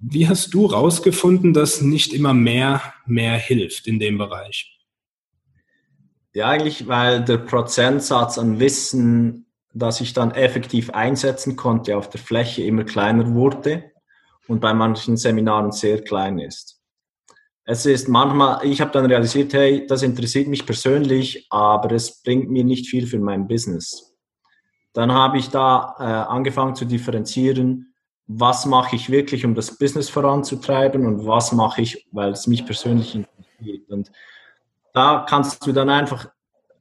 wie 0.00 0.28
hast 0.28 0.52
du 0.52 0.66
rausgefunden, 0.66 1.54
dass 1.54 1.80
nicht 1.80 2.12
immer 2.12 2.34
mehr 2.34 2.82
mehr 3.06 3.38
hilft 3.38 3.86
in 3.86 3.98
dem 3.98 4.18
Bereich? 4.18 4.78
Ja, 6.34 6.50
eigentlich, 6.50 6.86
weil 6.86 7.24
der 7.24 7.38
Prozentsatz 7.38 8.36
an 8.36 8.60
Wissen, 8.60 9.46
das 9.78 10.00
ich 10.00 10.12
dann 10.12 10.32
effektiv 10.32 10.90
einsetzen 10.90 11.56
konnte, 11.56 11.96
auf 11.96 12.10
der 12.10 12.20
Fläche 12.20 12.62
immer 12.62 12.84
kleiner 12.84 13.32
wurde 13.34 13.92
und 14.46 14.60
bei 14.60 14.74
manchen 14.74 15.16
Seminaren 15.16 15.72
sehr 15.72 16.02
klein 16.02 16.38
ist. 16.38 16.80
Es 17.64 17.84
ist 17.84 18.08
manchmal, 18.08 18.64
ich 18.64 18.80
habe 18.80 18.92
dann 18.92 19.04
realisiert, 19.04 19.52
hey, 19.52 19.86
das 19.86 20.02
interessiert 20.02 20.48
mich 20.48 20.64
persönlich, 20.64 21.46
aber 21.50 21.92
es 21.92 22.22
bringt 22.22 22.50
mir 22.50 22.64
nicht 22.64 22.88
viel 22.88 23.06
für 23.06 23.18
mein 23.18 23.46
Business. 23.46 24.16
Dann 24.94 25.12
habe 25.12 25.36
ich 25.36 25.50
da 25.50 25.94
äh, 25.98 26.02
angefangen 26.02 26.74
zu 26.74 26.86
differenzieren, 26.86 27.94
was 28.26 28.66
mache 28.66 28.96
ich 28.96 29.10
wirklich, 29.10 29.44
um 29.44 29.54
das 29.54 29.76
Business 29.76 30.08
voranzutreiben 30.08 31.06
und 31.06 31.26
was 31.26 31.52
mache 31.52 31.82
ich, 31.82 32.08
weil 32.10 32.30
es 32.30 32.46
mich 32.46 32.64
persönlich 32.64 33.14
interessiert. 33.14 33.90
Und 33.90 34.12
da 34.92 35.26
kannst 35.28 35.66
du 35.66 35.72
dann 35.72 35.90
einfach 35.90 36.30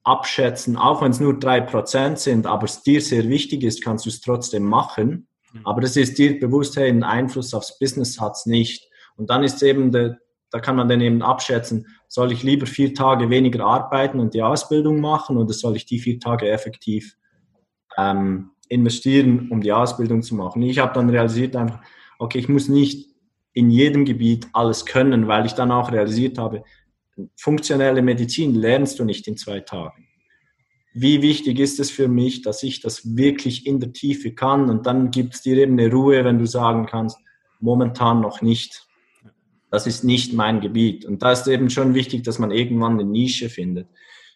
abschätzen, 0.08 0.78
auch 0.78 1.02
wenn 1.02 1.12
es 1.12 1.20
nur 1.20 1.38
drei 1.38 1.60
Prozent 1.60 2.18
sind, 2.20 2.48
aber 2.48 2.64
es 2.64 2.82
dir 2.82 3.02
sehr 3.02 3.28
wichtig 3.28 3.64
ist, 3.64 3.84
kannst 3.84 4.06
du 4.06 4.10
es 4.10 4.22
trotzdem 4.22 4.64
machen. 4.64 5.28
Mhm. 5.52 5.62
Aber 5.66 5.84
es 5.84 5.98
ist 5.98 6.18
dir 6.18 6.40
bewusst, 6.40 6.78
hey, 6.78 6.88
einen 6.88 7.04
Einfluss 7.04 7.54
aufs 7.54 7.78
Business 7.78 8.20
hat 8.20 8.34
es 8.34 8.46
nicht. 8.46 8.88
Und 9.18 9.30
dann 9.30 9.44
ist 9.44 9.62
eben, 9.62 9.92
der, 9.92 10.18
da 10.50 10.60
kann 10.60 10.78
man 10.78 10.88
dann 10.88 11.02
eben 11.02 11.22
abschätzen, 11.22 11.88
soll 12.08 12.32
ich 12.32 12.42
lieber 12.42 12.66
vier 12.66 12.94
Tage 12.94 13.30
weniger 13.30 13.66
arbeiten 13.66 14.22
und 14.22 14.34
die 14.34 14.42
Ausbildung 14.42 15.02
machen 15.02 15.36
oder 15.36 15.54
soll 15.54 15.76
ich 15.76 15.86
die 15.86 16.00
vier 16.00 16.22
Tage 16.22 16.50
effektiv 16.50 17.18
ähm, 17.98 18.52
investieren, 18.70 19.50
um 19.52 19.60
die 19.60 19.74
Ausbildung 19.74 20.22
zu 20.24 20.36
machen? 20.36 20.62
Ich 20.62 20.80
habe 20.80 20.94
dann 20.94 21.10
realisiert 21.10 21.58
einfach, 21.58 21.82
okay, 22.18 22.40
ich 22.40 22.48
muss 22.48 22.70
nicht 22.70 23.10
in 23.52 23.70
jedem 23.70 24.06
Gebiet 24.06 24.48
alles 24.54 24.86
können, 24.86 25.28
weil 25.28 25.46
ich 25.46 25.54
dann 25.54 25.72
auch 25.72 25.92
realisiert 25.92 26.38
habe, 26.38 26.64
funktionelle 27.36 28.02
Medizin 28.02 28.56
lernst 28.56 29.00
du 29.00 29.06
nicht 29.06 29.28
in 29.28 29.38
zwei 29.38 29.60
Tagen. 29.60 30.08
Wie 30.94 31.22
wichtig 31.22 31.60
ist 31.60 31.80
es 31.80 31.92
für 31.92 32.08
mich, 32.08 32.42
dass 32.42 32.64
ich 32.64 32.82
das 32.82 33.16
wirklich 33.16 33.68
in 33.68 33.80
der 33.80 33.94
Tiefe 33.94 34.34
kann 34.34 34.70
und 34.70 34.86
dann 34.86 35.12
gibt 35.12 35.36
es 35.36 35.42
dir 35.42 35.58
eben 35.58 35.80
eine 35.80 35.92
Ruhe, 35.92 36.24
wenn 36.26 36.40
du 36.40 36.46
sagen 36.46 36.86
kannst, 36.86 37.18
momentan 37.60 38.22
noch 38.22 38.42
nicht. 38.42 38.88
Das 39.70 39.86
ist 39.86 40.04
nicht 40.04 40.34
mein 40.34 40.62
Gebiet. 40.62 41.06
Und 41.06 41.22
da 41.22 41.34
ist 41.34 41.48
eben 41.48 41.70
schon 41.70 41.94
wichtig, 41.94 42.24
dass 42.24 42.40
man 42.40 42.52
irgendwann 42.52 42.94
eine 42.94 43.04
Nische 43.04 43.50
findet. 43.50 43.90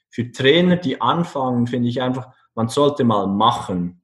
Für 0.10 0.32
Trainer, 0.32 0.76
die 0.76 1.00
anfangen, 1.00 1.68
finde 1.68 1.90
ich 1.90 2.02
einfach, 2.02 2.28
man 2.54 2.68
sollte 2.68 3.06
mal 3.06 3.28
machen 3.28 4.01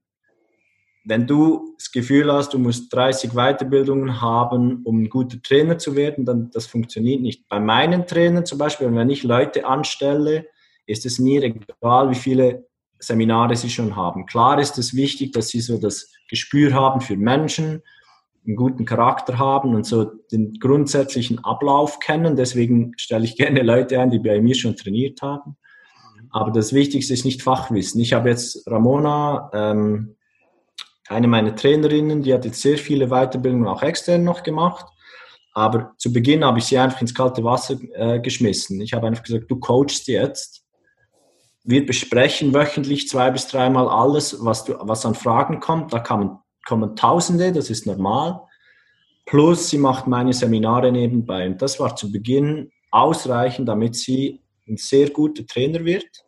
wenn 1.07 1.25
du 1.25 1.73
das 1.77 1.91
Gefühl 1.91 2.31
hast, 2.31 2.53
du 2.53 2.59
musst 2.59 2.93
30 2.93 3.31
Weiterbildungen 3.31 4.21
haben, 4.21 4.81
um 4.83 5.03
ein 5.03 5.09
guter 5.09 5.41
Trainer 5.41 5.77
zu 5.77 5.95
werden, 5.95 6.25
dann 6.25 6.49
das 6.51 6.67
funktioniert 6.67 7.21
nicht. 7.21 7.47
Bei 7.47 7.61
meinen 7.61 8.05
Trainern 8.05 8.45
zum 8.45 8.57
Beispiel, 8.57 8.93
wenn 8.93 9.09
ich 9.09 9.23
Leute 9.23 9.65
anstelle, 9.65 10.47
ist 10.85 11.05
es 11.05 11.17
mir 11.17 11.43
egal, 11.43 12.09
wie 12.09 12.15
viele 12.15 12.67
Seminare 12.99 13.55
sie 13.55 13.69
schon 13.69 13.95
haben. 13.95 14.25
Klar 14.25 14.59
ist 14.59 14.77
es 14.77 14.95
wichtig, 14.95 15.31
dass 15.31 15.47
sie 15.47 15.61
so 15.61 15.77
das 15.79 16.11
Gespür 16.29 16.73
haben 16.73 16.99
für 16.99 17.15
Menschen, 17.15 17.83
einen 18.45 18.57
guten 18.57 18.83
Charakter 18.83 19.37
haben 19.37 19.75
und 19.75 19.85
so 19.85 20.05
den 20.31 20.53
grundsätzlichen 20.59 21.43
Ablauf 21.43 21.99
kennen. 21.99 22.35
Deswegen 22.35 22.93
stelle 22.97 23.23
ich 23.23 23.35
gerne 23.37 23.61
Leute 23.61 23.99
ein, 24.01 24.09
die 24.09 24.19
bei 24.19 24.41
mir 24.41 24.55
schon 24.55 24.75
trainiert 24.75 25.21
haben. 25.21 25.55
Aber 26.31 26.51
das 26.51 26.73
Wichtigste 26.73 27.13
ist 27.13 27.23
nicht 27.23 27.43
Fachwissen. 27.43 28.01
Ich 28.01 28.11
habe 28.11 28.29
jetzt 28.29 28.69
Ramona, 28.69 29.49
ähm, 29.53 30.16
eine 31.09 31.27
meiner 31.27 31.55
Trainerinnen, 31.55 32.21
die 32.21 32.33
hat 32.33 32.45
jetzt 32.45 32.61
sehr 32.61 32.77
viele 32.77 33.07
Weiterbildungen 33.07 33.67
auch 33.67 33.81
extern 33.81 34.23
noch 34.23 34.43
gemacht. 34.43 34.85
Aber 35.53 35.93
zu 35.97 36.13
Beginn 36.13 36.45
habe 36.45 36.59
ich 36.59 36.65
sie 36.65 36.77
einfach 36.77 37.01
ins 37.01 37.15
kalte 37.15 37.43
Wasser 37.43 37.77
äh, 37.93 38.19
geschmissen. 38.19 38.79
Ich 38.81 38.93
habe 38.93 39.07
einfach 39.07 39.23
gesagt, 39.23 39.49
du 39.49 39.59
coachst 39.59 40.07
jetzt. 40.07 40.63
Wir 41.63 41.85
besprechen 41.85 42.53
wöchentlich 42.53 43.07
zwei 43.07 43.31
bis 43.31 43.47
dreimal 43.47 43.89
alles, 43.89 44.37
was, 44.43 44.65
du, 44.65 44.75
was 44.79 45.05
an 45.05 45.15
Fragen 45.15 45.59
kommt. 45.59 45.93
Da 45.93 45.99
kommen, 45.99 46.37
kommen 46.65 46.95
Tausende, 46.95 47.51
das 47.51 47.69
ist 47.69 47.87
normal. 47.87 48.41
Plus 49.25 49.69
sie 49.69 49.77
macht 49.77 50.07
meine 50.07 50.33
Seminare 50.33 50.91
nebenbei. 50.91 51.47
Und 51.47 51.61
das 51.61 51.79
war 51.79 51.95
zu 51.95 52.11
Beginn 52.11 52.71
ausreichend, 52.91 53.67
damit 53.67 53.95
sie 53.95 54.43
ein 54.67 54.77
sehr 54.77 55.09
guter 55.09 55.45
Trainer 55.45 55.83
wird 55.83 56.26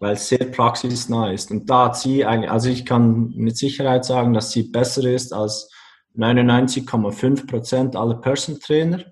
weil 0.00 0.14
es 0.14 0.28
sehr 0.28 0.46
praxisnah 0.46 1.30
ist. 1.30 1.50
Und 1.50 1.70
da 1.70 1.86
hat 1.86 1.98
sie 1.98 2.24
eigentlich, 2.24 2.50
also 2.50 2.68
ich 2.70 2.84
kann 2.84 3.30
mit 3.36 3.56
Sicherheit 3.56 4.04
sagen, 4.04 4.32
dass 4.32 4.50
sie 4.50 4.64
besser 4.64 5.04
ist 5.04 5.32
als 5.32 5.70
99,5 6.16 7.46
Prozent 7.46 7.96
aller 7.96 8.16
Person 8.16 8.58
Trainer. 8.58 9.04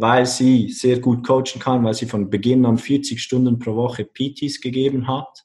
weil 0.00 0.26
sie 0.26 0.68
sehr 0.68 1.00
gut 1.00 1.26
coachen 1.26 1.60
kann, 1.60 1.82
weil 1.82 1.94
sie 1.94 2.06
von 2.06 2.30
Beginn 2.30 2.64
an 2.64 2.78
40 2.78 3.20
Stunden 3.20 3.58
pro 3.58 3.74
Woche 3.74 4.04
PTs 4.04 4.60
gegeben 4.60 5.08
hat, 5.08 5.44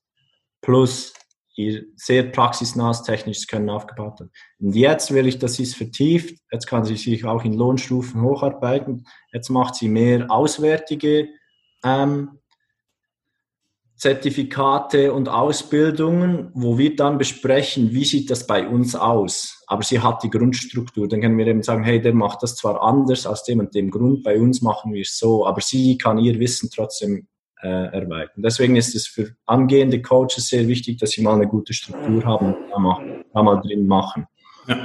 plus 0.62 1.14
ihr 1.56 1.86
sehr 1.96 2.24
praxisnahes 2.24 3.02
technisches 3.02 3.48
Können 3.48 3.72
aufgebaut 3.72 4.20
hat. 4.20 4.30
Und 4.60 4.76
jetzt 4.76 5.12
will 5.12 5.26
ich, 5.26 5.40
dass 5.40 5.56
sie 5.56 5.64
es 5.64 5.74
vertieft. 5.74 6.38
Jetzt 6.52 6.68
kann 6.68 6.86
sie 6.86 6.98
sich 6.98 7.26
auch 7.26 7.44
in 7.44 7.54
Lohnstufen 7.54 8.22
hocharbeiten. 8.22 9.08
Jetzt 9.32 9.50
macht 9.50 9.74
sie 9.74 9.88
mehr 9.88 10.30
auswärtige 10.30 11.30
ähm, 11.84 12.40
Zertifikate 14.04 15.14
und 15.14 15.30
Ausbildungen, 15.30 16.52
wo 16.54 16.78
wir 16.78 16.94
dann 16.94 17.18
besprechen, 17.18 17.94
wie 17.94 18.04
sieht 18.04 18.30
das 18.30 18.46
bei 18.46 18.68
uns 18.68 18.96
aus. 18.96 19.64
Aber 19.66 19.82
sie 19.82 20.02
hat 20.02 20.24
die 20.24 20.30
Grundstruktur. 20.30 21.08
Dann 21.08 21.22
können 21.22 21.38
wir 21.38 21.48
eben 21.48 21.64
sagen, 21.64 21.86
hey, 21.86 22.02
der 22.02 22.14
macht 22.14 22.44
das 22.44 22.58
zwar 22.58 22.84
anders 22.84 23.26
aus 23.26 23.46
dem 23.46 23.60
und 23.60 23.74
dem 23.74 23.90
Grund, 23.90 24.22
bei 24.22 24.38
uns 24.38 24.62
machen 24.62 24.92
wir 24.92 25.04
es 25.04 25.18
so, 25.18 25.48
aber 25.48 25.62
sie 25.62 25.98
kann 25.98 26.18
ihr 26.18 26.38
Wissen 26.38 26.70
trotzdem 26.70 27.28
äh, 27.62 27.70
erweitern. 27.70 28.44
Deswegen 28.44 28.76
ist 28.76 28.94
es 28.94 29.08
für 29.08 29.38
angehende 29.46 30.02
Coaches 30.02 30.50
sehr 30.50 30.68
wichtig, 30.68 30.98
dass 30.98 31.12
sie 31.12 31.22
mal 31.22 31.36
eine 31.36 31.48
gute 31.48 31.74
Struktur 31.74 32.26
haben 32.26 32.48
und 32.48 32.58
da 32.70 32.80
mal, 32.80 33.24
da 33.34 33.42
mal 33.42 33.62
drin 33.62 33.88
machen. 33.88 34.28
Ja. 34.68 34.76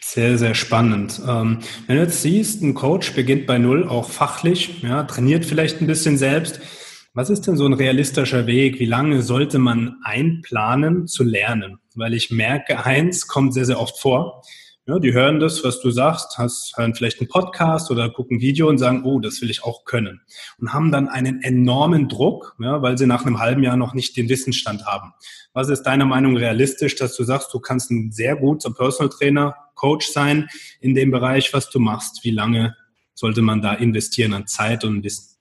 Sehr, 0.00 0.38
sehr 0.38 0.54
spannend. 0.54 1.20
Ähm, 1.28 1.58
wenn 1.86 1.96
du 1.96 2.02
jetzt 2.02 2.22
siehst, 2.22 2.62
ein 2.62 2.72
Coach 2.72 3.14
beginnt 3.14 3.44
bei 3.46 3.58
Null, 3.58 3.86
auch 3.86 4.08
fachlich, 4.08 4.82
ja, 4.82 5.02
trainiert 5.02 5.44
vielleicht 5.44 5.82
ein 5.82 5.86
bisschen 5.86 6.16
selbst, 6.16 6.62
was 7.14 7.30
ist 7.30 7.46
denn 7.46 7.56
so 7.56 7.64
ein 7.64 7.72
realistischer 7.72 8.48
Weg? 8.48 8.80
Wie 8.80 8.86
lange 8.86 9.22
sollte 9.22 9.60
man 9.60 9.98
einplanen 10.02 11.06
zu 11.06 11.22
lernen? 11.22 11.78
Weil 11.94 12.12
ich 12.12 12.32
merke, 12.32 12.84
eins 12.84 13.28
kommt 13.28 13.54
sehr, 13.54 13.64
sehr 13.64 13.80
oft 13.80 14.00
vor. 14.00 14.42
Ja, 14.86 14.98
die 14.98 15.14
hören 15.14 15.38
das, 15.38 15.62
was 15.62 15.80
du 15.80 15.92
sagst, 15.92 16.36
hast, 16.38 16.76
hören 16.76 16.94
vielleicht 16.94 17.20
einen 17.20 17.28
Podcast 17.28 17.90
oder 17.92 18.10
gucken 18.10 18.38
ein 18.38 18.40
Video 18.40 18.68
und 18.68 18.78
sagen, 18.78 19.04
oh, 19.04 19.20
das 19.20 19.40
will 19.40 19.48
ich 19.48 19.62
auch 19.62 19.84
können. 19.84 20.22
Und 20.58 20.74
haben 20.74 20.90
dann 20.90 21.08
einen 21.08 21.40
enormen 21.40 22.08
Druck, 22.08 22.56
ja, 22.60 22.82
weil 22.82 22.98
sie 22.98 23.06
nach 23.06 23.24
einem 23.24 23.38
halben 23.38 23.62
Jahr 23.62 23.76
noch 23.76 23.94
nicht 23.94 24.16
den 24.16 24.28
Wissensstand 24.28 24.84
haben. 24.84 25.14
Was 25.52 25.68
ist 25.68 25.84
deiner 25.84 26.06
Meinung 26.06 26.36
realistisch, 26.36 26.96
dass 26.96 27.16
du 27.16 27.22
sagst, 27.22 27.54
du 27.54 27.60
kannst 27.60 27.92
ein 27.92 28.10
sehr 28.10 28.34
guter 28.34 28.72
Personal 28.72 29.08
Trainer, 29.08 29.54
Coach 29.76 30.08
sein 30.08 30.48
in 30.80 30.94
dem 30.94 31.12
Bereich, 31.12 31.54
was 31.54 31.70
du 31.70 31.78
machst? 31.78 32.24
Wie 32.24 32.32
lange 32.32 32.76
sollte 33.14 33.40
man 33.40 33.62
da 33.62 33.72
investieren 33.72 34.34
an 34.34 34.48
Zeit 34.48 34.84
und 34.84 35.04
Wissen? 35.04 35.33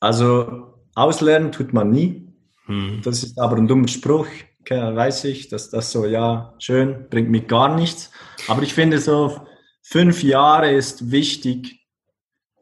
Also 0.00 0.74
auslernen 0.94 1.52
tut 1.52 1.72
man 1.72 1.90
nie. 1.90 2.32
Hm. 2.66 3.00
Das 3.02 3.22
ist 3.22 3.38
aber 3.38 3.56
ein 3.56 3.68
dummer 3.68 3.88
Spruch, 3.88 4.28
weiß 4.68 5.24
ich, 5.24 5.48
dass 5.48 5.70
das 5.70 5.90
so, 5.90 6.04
ja, 6.04 6.54
schön, 6.58 7.08
bringt 7.08 7.30
mir 7.30 7.42
gar 7.42 7.74
nichts. 7.74 8.10
Aber 8.48 8.62
ich 8.62 8.74
finde 8.74 8.98
so, 8.98 9.46
fünf 9.82 10.22
Jahre 10.22 10.72
ist 10.72 11.10
wichtig, 11.10 11.86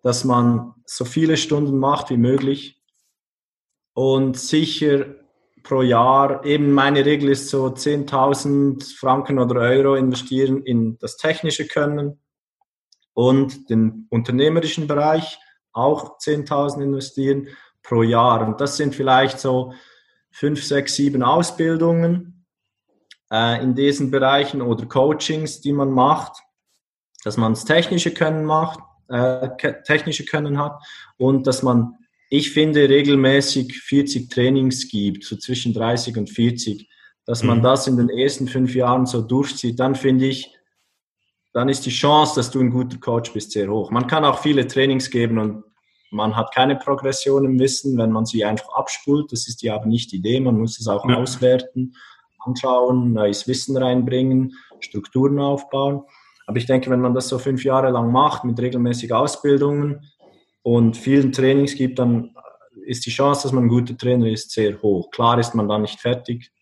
dass 0.03 0.24
man 0.24 0.74
so 0.84 1.05
viele 1.05 1.37
Stunden 1.37 1.78
macht 1.78 2.11
wie 2.11 2.16
möglich 2.16 2.80
und 3.95 4.39
sicher 4.39 5.07
pro 5.64 5.82
Jahr, 5.82 6.45
eben 6.45 6.70
meine 6.70 7.05
Regel 7.05 7.30
ist 7.30 7.49
so 7.49 7.66
10.000 7.66 8.97
Franken 8.97 9.41
oder 9.41 9.61
Euro 9.62 9.97
investieren 9.97 10.62
in 10.62 10.97
das 10.99 11.16
technische 11.16 11.66
Können 11.66 12.20
und 13.14 13.68
den 13.68 14.07
unternehmerischen 14.11 14.87
Bereich 14.87 15.39
auch 15.77 16.18
10.000 16.18 16.83
investieren 16.83 17.49
pro 17.83 18.03
Jahr. 18.03 18.47
Und 18.47 18.61
das 18.61 18.77
sind 18.77 18.95
vielleicht 18.95 19.39
so 19.39 19.72
fünf, 20.31 20.62
sechs, 20.64 20.95
sieben 20.95 21.22
Ausbildungen 21.22 22.45
äh, 23.33 23.62
in 23.62 23.74
diesen 23.74 24.11
Bereichen 24.11 24.61
oder 24.62 24.87
Coachings, 24.87 25.61
die 25.61 25.72
man 25.72 25.91
macht, 25.91 26.43
dass 27.24 27.37
man 27.37 27.53
das 27.53 27.64
technische 27.64 28.12
Können 28.12 28.45
macht, 28.45 28.81
äh, 29.09 29.49
technische 29.85 30.24
Können 30.24 30.59
hat 30.59 30.83
und 31.16 31.47
dass 31.47 31.62
man, 31.62 31.95
ich 32.29 32.53
finde, 32.53 32.89
regelmäßig 32.89 33.81
40 33.81 34.29
Trainings 34.29 34.89
gibt, 34.89 35.24
so 35.24 35.37
zwischen 35.37 35.72
30 35.72 36.16
und 36.16 36.31
40, 36.31 36.89
dass 37.24 37.43
man 37.43 37.59
mhm. 37.59 37.62
das 37.62 37.87
in 37.87 37.97
den 37.97 38.09
ersten 38.09 38.49
fünf 38.49 38.74
Jahren 38.74 39.07
so 39.07 39.22
durchzieht, 39.22 39.79
dann 39.81 39.95
finde 39.95 40.27
ich, 40.27 40.53
dann 41.53 41.68
ist 41.68 41.87
die 41.87 41.91
Chance, 41.91 42.35
dass 42.37 42.51
du 42.51 42.61
ein 42.61 42.70
guter 42.70 42.99
Coach 42.99 43.33
bist, 43.33 43.53
sehr 43.53 43.68
hoch. 43.68 43.91
Man 43.91 44.07
kann 44.07 44.24
auch 44.24 44.41
viele 44.41 44.66
Trainings 44.66 45.11
geben 45.11 45.39
und 45.39 45.64
man 46.11 46.37
hat 46.37 46.55
keine 46.55 46.77
Progression 46.77 47.45
im 47.45 47.59
Wissen, 47.59 47.99
wenn 47.99 48.13
man 48.13 48.27
sie 48.27 48.45
einfach 48.45 48.73
abspult. 48.75 49.33
Das 49.33 49.49
ist 49.49 49.63
ja 49.63 49.75
aber 49.75 49.87
nicht 49.87 50.13
die 50.13 50.17
Idee. 50.17 50.41
Man 50.41 50.59
muss 50.59 50.79
es 50.79 50.89
auch 50.89 51.09
ja. 51.09 51.17
auswerten, 51.17 51.95
anschauen, 52.39 53.13
neues 53.13 53.49
Wissen 53.49 53.77
reinbringen, 53.77 54.55
Strukturen 54.81 55.39
aufbauen. 55.39 56.03
Aber 56.47 56.59
ich 56.59 56.67
denke, 56.67 56.91
wenn 56.91 57.01
man 57.01 57.15
das 57.15 57.29
so 57.29 57.39
fünf 57.39 57.65
Jahre 57.65 57.91
lang 57.91 58.13
macht, 58.13 58.45
mit 58.45 58.59
regelmäßigen 58.59 59.17
Ausbildungen 59.17 60.09
und 60.63 60.97
vielen 60.97 61.33
Trainings 61.33 61.75
gibt, 61.75 61.99
dann 61.99 62.35
ist 62.85 63.05
die 63.05 63.11
Chance, 63.11 63.43
dass 63.43 63.53
man 63.53 63.65
ein 63.65 63.69
guter 63.69 63.97
Trainer 63.97 64.29
ist, 64.29 64.53
sehr 64.53 64.81
hoch. 64.81 65.11
Klar 65.11 65.39
ist 65.41 65.55
man 65.55 65.69
dann 65.69 65.83
nicht 65.83 66.01
fertig, 66.01 66.53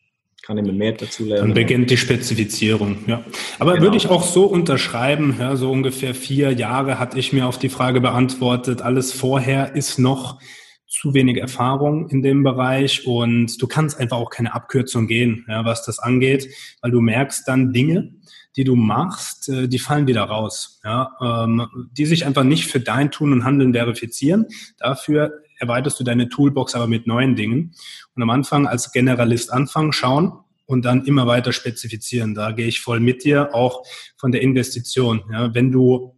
kann 0.45 0.59
immer 0.59 0.73
mehr 0.73 0.93
dazu 0.93 1.25
lernen. 1.25 1.49
Dann 1.49 1.55
beginnt 1.55 1.91
die 1.91 1.97
Spezifizierung, 1.97 2.99
ja. 3.07 3.25
Aber 3.59 3.73
genau. 3.73 3.85
würde 3.85 3.97
ich 3.97 4.09
auch 4.09 4.23
so 4.23 4.45
unterschreiben, 4.45 5.37
ja, 5.39 5.57
so 5.57 5.71
ungefähr 5.71 6.15
vier 6.15 6.53
Jahre 6.53 6.99
hatte 6.99 7.19
ich 7.19 7.33
mir 7.33 7.47
auf 7.47 7.59
die 7.59 7.69
Frage 7.71 8.01
beantwortet. 8.01 8.83
Alles 8.83 9.13
vorher 9.13 9.75
ist 9.75 9.99
noch 9.99 10.41
zu 10.87 11.15
wenig 11.15 11.39
Erfahrung 11.39 12.09
in 12.11 12.23
dem 12.23 12.43
Bereich 12.43 13.07
und 13.07 13.61
du 13.61 13.67
kannst 13.67 13.99
einfach 13.99 14.19
auch 14.19 14.31
keine 14.31 14.55
Abkürzung 14.55 15.07
gehen, 15.07 15.45
ja, 15.49 15.65
was 15.65 15.85
das 15.85 15.99
angeht, 15.99 16.49
weil 16.83 16.91
du 16.91 17.01
merkst 17.01 17.49
dann 17.49 17.73
Dinge, 17.73 18.13
die 18.57 18.65
du 18.65 18.77
machst, 18.77 19.49
äh, 19.49 19.67
die 19.67 19.79
fallen 19.79 20.07
wieder 20.07 20.23
raus, 20.23 20.81
ja, 20.85 21.11
ähm, 21.21 21.67
die 21.93 22.07
sich 22.07 22.27
einfach 22.27 22.45
nicht 22.45 22.67
für 22.67 22.81
dein 22.81 23.11
Tun 23.11 23.33
und 23.33 23.45
Handeln 23.45 23.73
verifizieren. 23.73 24.47
Dafür 24.79 25.43
erweiterst 25.59 25.99
du 26.01 26.05
deine 26.05 26.29
Toolbox 26.29 26.75
aber 26.75 26.87
mit 26.87 27.07
neuen 27.07 27.37
Dingen. 27.37 27.75
Und 28.15 28.23
am 28.23 28.31
Anfang 28.31 28.67
als 28.67 28.93
Generalist 28.93 29.53
anfangen, 29.53 29.93
schauen 29.93 30.33
und 30.67 30.85
dann 30.85 31.05
immer 31.05 31.27
weiter 31.27 31.53
spezifizieren. 31.53 32.35
Da 32.35 32.53
gehe 32.53 32.67
ich 32.67 32.81
voll 32.81 33.01
mit 33.01 33.25
dir, 33.25 33.55
auch 33.55 33.85
von 34.17 34.33
der 34.33 34.43
Investition. 34.43 35.23
Ja, 35.31 35.55
wenn 35.55 35.71
du 35.71 36.15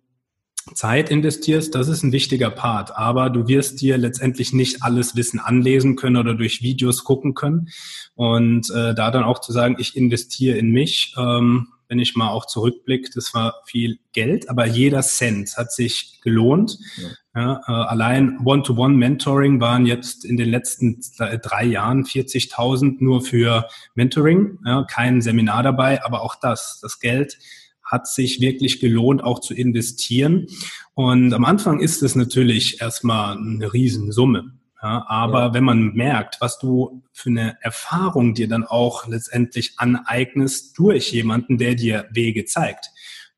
Zeit 0.74 1.10
investierst, 1.10 1.74
das 1.74 1.88
ist 1.88 2.02
ein 2.02 2.12
wichtiger 2.12 2.50
Part, 2.50 2.96
aber 2.96 3.30
du 3.30 3.46
wirst 3.46 3.80
dir 3.80 3.98
letztendlich 3.98 4.52
nicht 4.52 4.82
alles 4.82 5.14
Wissen 5.14 5.38
anlesen 5.38 5.94
können 5.94 6.16
oder 6.16 6.34
durch 6.34 6.60
Videos 6.60 7.04
gucken 7.04 7.34
können. 7.34 7.68
Und 8.14 8.70
äh, 8.70 8.94
da 8.94 9.10
dann 9.10 9.22
auch 9.22 9.40
zu 9.40 9.52
sagen, 9.52 9.76
ich 9.78 9.96
investiere 9.96 10.58
in 10.58 10.70
mich, 10.70 11.14
ähm, 11.16 11.68
wenn 11.88 12.00
ich 12.00 12.16
mal 12.16 12.30
auch 12.30 12.46
zurückblicke, 12.46 13.10
das 13.14 13.32
war 13.32 13.62
viel 13.64 14.00
Geld, 14.12 14.48
aber 14.48 14.66
jeder 14.66 15.02
Cent 15.02 15.56
hat 15.56 15.72
sich 15.72 16.20
gelohnt. 16.22 16.78
Ja. 16.96 17.08
Ja, 17.36 17.60
äh, 17.68 17.70
allein 17.70 18.38
One-to-One-Mentoring 18.42 19.60
waren 19.60 19.84
jetzt 19.84 20.24
in 20.24 20.38
den 20.38 20.48
letzten 20.48 21.02
drei 21.18 21.64
Jahren 21.64 22.04
40.000 22.04 22.96
nur 23.00 23.20
für 23.20 23.68
Mentoring, 23.94 24.58
ja, 24.64 24.84
kein 24.84 25.20
Seminar 25.20 25.62
dabei, 25.62 26.02
aber 26.02 26.22
auch 26.22 26.36
das, 26.36 26.80
das 26.80 26.98
Geld 26.98 27.36
hat 27.84 28.08
sich 28.08 28.40
wirklich 28.40 28.80
gelohnt, 28.80 29.22
auch 29.22 29.40
zu 29.40 29.52
investieren. 29.52 30.46
Und 30.94 31.34
am 31.34 31.44
Anfang 31.44 31.80
ist 31.80 32.02
es 32.02 32.14
natürlich 32.14 32.80
erstmal 32.80 33.36
eine 33.36 33.70
Riesensumme. 33.70 34.54
Ja, 34.82 35.04
aber 35.06 35.40
ja. 35.40 35.54
wenn 35.54 35.64
man 35.64 35.92
merkt, 35.92 36.40
was 36.40 36.58
du 36.58 37.02
für 37.12 37.30
eine 37.30 37.58
Erfahrung 37.60 38.34
dir 38.34 38.48
dann 38.48 38.64
auch 38.64 39.06
letztendlich 39.08 39.74
aneignest 39.76 40.78
durch 40.78 41.12
jemanden, 41.12 41.58
der 41.58 41.74
dir 41.74 42.06
Wege 42.12 42.46
zeigt, 42.46 42.90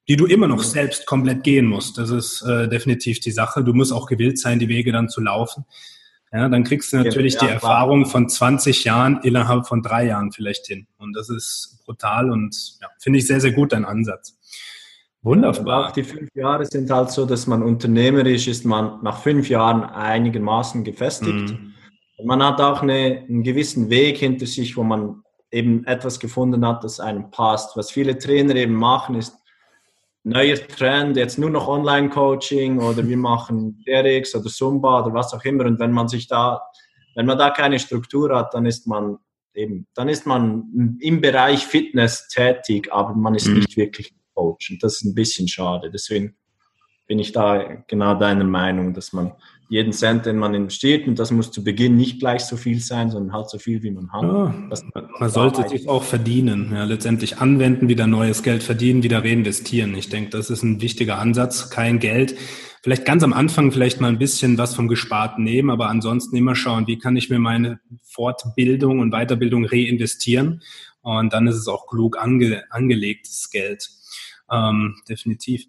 die 0.09 0.17
du 0.17 0.27
immer 0.27 0.49
noch 0.49 0.63
selbst 0.63 1.07
komplett 1.07 1.45
gehen 1.45 1.67
musst, 1.67 1.99
das 1.99 2.11
ist 2.11 2.43
äh, 2.43 2.69
definitiv 2.69 3.21
die 3.21 3.31
Sache. 3.31 3.63
Du 3.63 3.75
musst 3.75 3.93
auch 3.93 4.07
gewillt 4.07 4.39
sein, 4.39 4.59
die 4.59 4.69
Wege 4.69 4.91
dann 4.91 5.09
zu 5.09 5.21
laufen. 5.21 5.65
Ja, 6.33 6.49
dann 6.49 6.65
kriegst 6.65 6.93
du 6.93 6.99
natürlich 6.99 7.35
ja, 7.35 7.41
die 7.41 7.47
Erfahrung 7.49 8.05
von 8.07 8.29
20 8.29 8.85
Jahren 8.85 9.21
innerhalb 9.23 9.67
von 9.67 9.83
drei 9.83 10.07
Jahren 10.07 10.31
vielleicht 10.33 10.67
hin. 10.67 10.87
Und 10.99 11.15
das 11.15 11.31
ist 11.31 11.83
brutal 11.87 12.31
und 12.31 12.55
ja, 12.81 12.89
finde 12.99 13.19
ich 13.19 13.27
sehr, 13.27 13.41
sehr 13.41 13.53
gut, 13.53 13.73
dein 13.73 13.85
Ansatz. 13.85 14.39
Wunderbar. 15.23 15.89
Auch 15.89 15.91
die 15.91 16.05
fünf 16.05 16.29
Jahre 16.35 16.65
sind 16.65 16.91
halt 16.91 17.11
so, 17.11 17.27
dass 17.27 17.47
man 17.47 17.63
unternehmerisch 17.63 18.47
ist, 18.47 18.65
man 18.65 19.03
nach 19.03 19.21
fünf 19.23 19.49
Jahren 19.49 19.83
einigermaßen 19.85 20.85
gefestigt. 20.85 21.51
Mhm. 21.51 21.75
Man 22.25 22.43
hat 22.43 22.61
auch 22.61 22.83
eine, 22.83 23.25
einen 23.29 23.43
gewissen 23.43 23.91
Weg 23.91 24.19
hinter 24.19 24.47
sich, 24.47 24.77
wo 24.77 24.83
man 24.83 25.23
eben 25.51 25.85
etwas 25.87 26.21
gefunden 26.21 26.67
hat, 26.67 26.85
das 26.85 27.01
einem 27.01 27.31
passt. 27.31 27.77
Was 27.77 27.91
viele 27.91 28.19
Trainer 28.19 28.55
eben 28.55 28.75
machen, 28.75 29.15
ist 29.15 29.38
neuer 30.25 30.57
Trend, 30.57 31.17
jetzt 31.17 31.39
nur 31.39 31.51
noch 31.51 31.69
Online-Coaching 31.69 32.81
oder 32.81 33.07
wir 33.07 33.17
machen 33.17 33.83
DRX 33.87 34.35
oder 34.35 34.51
Zumba 34.51 35.05
oder 35.05 35.15
was 35.15 35.33
auch 35.33 35.45
immer. 35.45 35.65
Und 35.65 35.79
wenn 35.79 35.93
man 35.93 36.09
sich 36.09 36.29
da, 36.29 36.61
wenn 37.15 37.27
man 37.27 37.39
da 37.39 37.51
keine 37.51 37.79
Struktur 37.79 38.35
hat, 38.37 38.55
dann 38.55 38.67
ist 38.67 38.87
man 38.87 39.19
eben, 39.55 39.87
dann 39.95 40.09
ist 40.09 40.27
man 40.27 40.99
im 41.01 41.21
Bereich 41.21 41.67
Fitness 41.67 42.29
tätig, 42.29 42.93
aber 42.93 43.15
man 43.15 43.35
ist 43.35 43.49
mhm. 43.49 43.61
nicht 43.61 43.77
wirklich 43.77 44.15
Coach. 44.35 44.71
Und 44.71 44.83
das 44.83 44.97
ist 44.97 45.05
ein 45.05 45.15
bisschen 45.15 45.49
schade. 45.49 45.91
Deswegen 45.91 46.37
bin 47.07 47.19
ich 47.19 47.33
da 47.33 47.83
genau 47.87 48.15
deiner 48.15 48.45
Meinung, 48.45 48.95
dass 48.95 49.13
man 49.13 49.33
jeden 49.69 49.93
Cent, 49.93 50.27
den 50.27 50.37
man 50.37 50.55
investiert. 50.55 51.07
Und 51.07 51.19
das 51.19 51.31
muss 51.31 51.51
zu 51.51 51.63
Beginn 51.63 51.97
nicht 51.97 52.19
gleich 52.21 52.43
so 52.43 52.57
viel 52.57 52.81
sein, 52.81 53.11
sondern 53.11 53.35
halt 53.35 53.51
so 53.51 53.59
viel, 53.59 53.83
wie 53.83 53.91
man 53.91 54.11
hat. 54.13 54.23
Ja, 54.23 54.55
man 55.19 55.31
sollte 55.31 55.69
sich 55.69 55.89
auch 55.89 56.03
verdienen, 56.03 56.73
ja, 56.73 56.85
letztendlich 56.85 57.39
anwenden, 57.39 57.89
wieder 57.89 58.07
neues 58.07 58.43
Geld 58.43 58.63
verdienen, 58.63 59.03
wieder 59.03 59.23
reinvestieren. 59.23 59.95
Ich 59.95 60.09
denke, 60.09 60.31
das 60.31 60.51
ist 60.51 60.63
ein 60.63 60.81
wichtiger 60.81 61.19
Ansatz. 61.19 61.71
Kein 61.71 61.99
Geld. 61.99 62.35
Vielleicht 62.83 63.05
ganz 63.05 63.23
am 63.23 63.33
Anfang 63.33 63.73
vielleicht 63.73 64.01
mal 64.01 64.09
ein 64.09 64.19
bisschen 64.19 64.57
was 64.57 64.75
vom 64.75 64.89
Gesparten 64.89 65.45
nehmen, 65.45 65.69
aber 65.69 65.89
ansonsten 65.89 66.37
immer 66.37 66.55
schauen, 66.55 66.87
wie 66.87 66.99
kann 66.99 67.17
ich 67.17 67.29
mir 67.29 67.39
meine 67.39 67.81
Fortbildung 68.03 69.01
und 69.01 69.11
Weiterbildung 69.11 69.67
reinvestieren. 69.67 70.63
Und 71.03 71.33
dann 71.33 71.47
ist 71.47 71.57
es 71.57 71.69
auch 71.69 71.87
klug 71.87 72.19
ange, 72.19 72.65
angelegtes 72.71 73.51
Geld. 73.51 73.91
Ähm, 74.51 74.97
definitiv. 75.09 75.67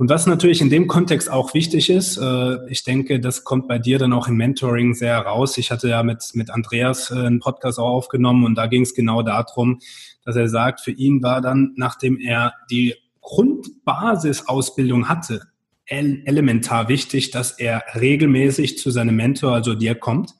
Und 0.00 0.08
was 0.08 0.26
natürlich 0.26 0.62
in 0.62 0.70
dem 0.70 0.86
Kontext 0.86 1.30
auch 1.30 1.52
wichtig 1.52 1.90
ist, 1.90 2.16
äh, 2.16 2.56
ich 2.70 2.84
denke, 2.84 3.20
das 3.20 3.44
kommt 3.44 3.68
bei 3.68 3.78
dir 3.78 3.98
dann 3.98 4.14
auch 4.14 4.28
im 4.28 4.36
Mentoring 4.38 4.94
sehr 4.94 5.18
raus. 5.18 5.58
Ich 5.58 5.70
hatte 5.70 5.90
ja 5.90 6.02
mit, 6.02 6.24
mit 6.32 6.48
Andreas 6.48 7.10
äh, 7.10 7.16
einen 7.16 7.38
Podcast 7.38 7.78
auch 7.78 7.90
aufgenommen 7.90 8.44
und 8.46 8.54
da 8.54 8.66
ging 8.66 8.80
es 8.80 8.94
genau 8.94 9.20
darum, 9.20 9.78
dass 10.24 10.36
er 10.36 10.48
sagt, 10.48 10.80
für 10.80 10.90
ihn 10.90 11.22
war 11.22 11.42
dann, 11.42 11.74
nachdem 11.76 12.18
er 12.18 12.54
die 12.70 12.94
Grundbasisausbildung 13.20 15.10
hatte, 15.10 15.42
elementar 15.84 16.88
wichtig, 16.88 17.30
dass 17.30 17.58
er 17.58 17.82
regelmäßig 17.94 18.78
zu 18.78 18.90
seinem 18.90 19.16
Mentor, 19.16 19.52
also 19.52 19.74
dir 19.74 19.96
kommt 19.96 20.32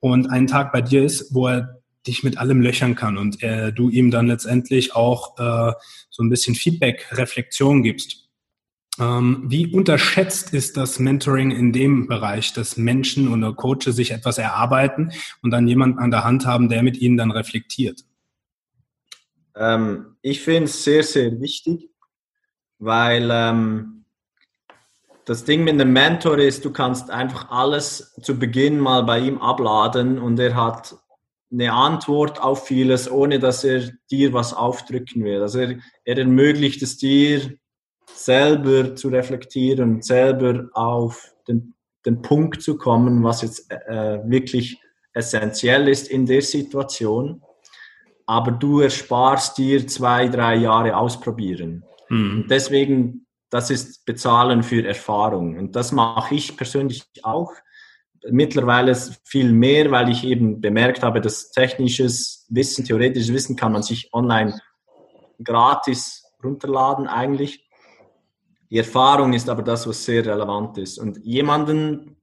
und 0.00 0.30
einen 0.30 0.46
Tag 0.46 0.72
bei 0.72 0.80
dir 0.80 1.04
ist, 1.04 1.34
wo 1.34 1.48
er 1.48 1.82
dich 2.06 2.22
mit 2.22 2.38
allem 2.38 2.62
löchern 2.62 2.94
kann 2.94 3.18
und 3.18 3.42
äh, 3.42 3.74
du 3.74 3.90
ihm 3.90 4.10
dann 4.10 4.28
letztendlich 4.28 4.96
auch 4.96 5.38
äh, 5.38 5.74
so 6.08 6.22
ein 6.22 6.30
bisschen 6.30 6.54
Feedback, 6.54 7.08
Reflexion 7.12 7.82
gibst. 7.82 8.21
Ähm, 9.00 9.44
wie 9.46 9.72
unterschätzt 9.72 10.52
ist 10.52 10.76
das 10.76 10.98
Mentoring 10.98 11.50
in 11.50 11.72
dem 11.72 12.06
Bereich, 12.06 12.52
dass 12.52 12.76
Menschen 12.76 13.32
oder 13.32 13.54
Coaches 13.54 13.96
sich 13.96 14.10
etwas 14.10 14.36
erarbeiten 14.36 15.12
und 15.42 15.50
dann 15.50 15.66
jemanden 15.66 15.98
an 15.98 16.10
der 16.10 16.24
Hand 16.24 16.46
haben, 16.46 16.68
der 16.68 16.82
mit 16.82 16.98
ihnen 16.98 17.16
dann 17.16 17.30
reflektiert? 17.30 18.04
Ähm, 19.56 20.16
ich 20.20 20.42
finde 20.42 20.64
es 20.64 20.84
sehr, 20.84 21.02
sehr 21.02 21.40
wichtig, 21.40 21.90
weil 22.78 23.28
ähm, 23.32 24.04
das 25.24 25.44
Ding 25.44 25.64
mit 25.64 25.80
dem 25.80 25.92
Mentor 25.92 26.38
ist, 26.38 26.64
du 26.64 26.70
kannst 26.70 27.10
einfach 27.10 27.50
alles 27.50 28.14
zu 28.20 28.38
Beginn 28.38 28.78
mal 28.78 29.04
bei 29.04 29.20
ihm 29.20 29.38
abladen 29.38 30.18
und 30.18 30.38
er 30.38 30.54
hat 30.54 30.96
eine 31.50 31.72
Antwort 31.72 32.42
auf 32.42 32.66
vieles, 32.66 33.10
ohne 33.10 33.38
dass 33.38 33.62
er 33.64 33.90
dir 34.10 34.32
was 34.32 34.52
aufdrücken 34.52 35.24
will. 35.24 35.42
Also 35.42 35.60
er, 35.60 35.78
er 36.04 36.18
ermöglicht 36.18 36.82
es 36.82 36.96
dir, 36.96 37.58
selber 38.14 38.94
zu 38.94 39.08
reflektieren 39.08 40.02
selber 40.02 40.68
auf 40.72 41.34
den, 41.48 41.74
den 42.06 42.22
Punkt 42.22 42.62
zu 42.62 42.76
kommen, 42.76 43.22
was 43.22 43.42
jetzt 43.42 43.70
äh, 43.70 44.20
wirklich 44.24 44.78
essentiell 45.12 45.88
ist 45.88 46.08
in 46.08 46.26
der 46.26 46.42
Situation. 46.42 47.42
Aber 48.26 48.52
du 48.52 48.80
ersparst 48.80 49.58
dir 49.58 49.86
zwei, 49.86 50.28
drei 50.28 50.56
Jahre 50.56 50.96
ausprobieren. 50.96 51.84
Mhm. 52.08 52.46
deswegen, 52.48 53.26
das 53.48 53.70
ist 53.70 54.04
Bezahlen 54.04 54.62
für 54.62 54.86
Erfahrung. 54.86 55.58
Und 55.58 55.76
das 55.76 55.92
mache 55.92 56.34
ich 56.34 56.56
persönlich 56.56 57.04
auch. 57.22 57.52
Mittlerweile 58.30 58.94
viel 59.24 59.52
mehr, 59.52 59.90
weil 59.90 60.10
ich 60.10 60.24
eben 60.24 60.60
bemerkt 60.60 61.02
habe, 61.02 61.20
dass 61.20 61.50
technisches 61.50 62.46
Wissen, 62.50 62.84
theoretisches 62.84 63.32
Wissen 63.32 63.56
kann 63.56 63.72
man 63.72 63.82
sich 63.82 64.12
online 64.12 64.60
gratis 65.42 66.22
runterladen 66.44 67.06
eigentlich. 67.08 67.66
Die 68.72 68.78
Erfahrung 68.78 69.34
ist 69.34 69.50
aber 69.50 69.60
das, 69.60 69.86
was 69.86 70.02
sehr 70.02 70.24
relevant 70.24 70.78
ist. 70.78 70.98
Und 70.98 71.18
jemanden 71.26 72.16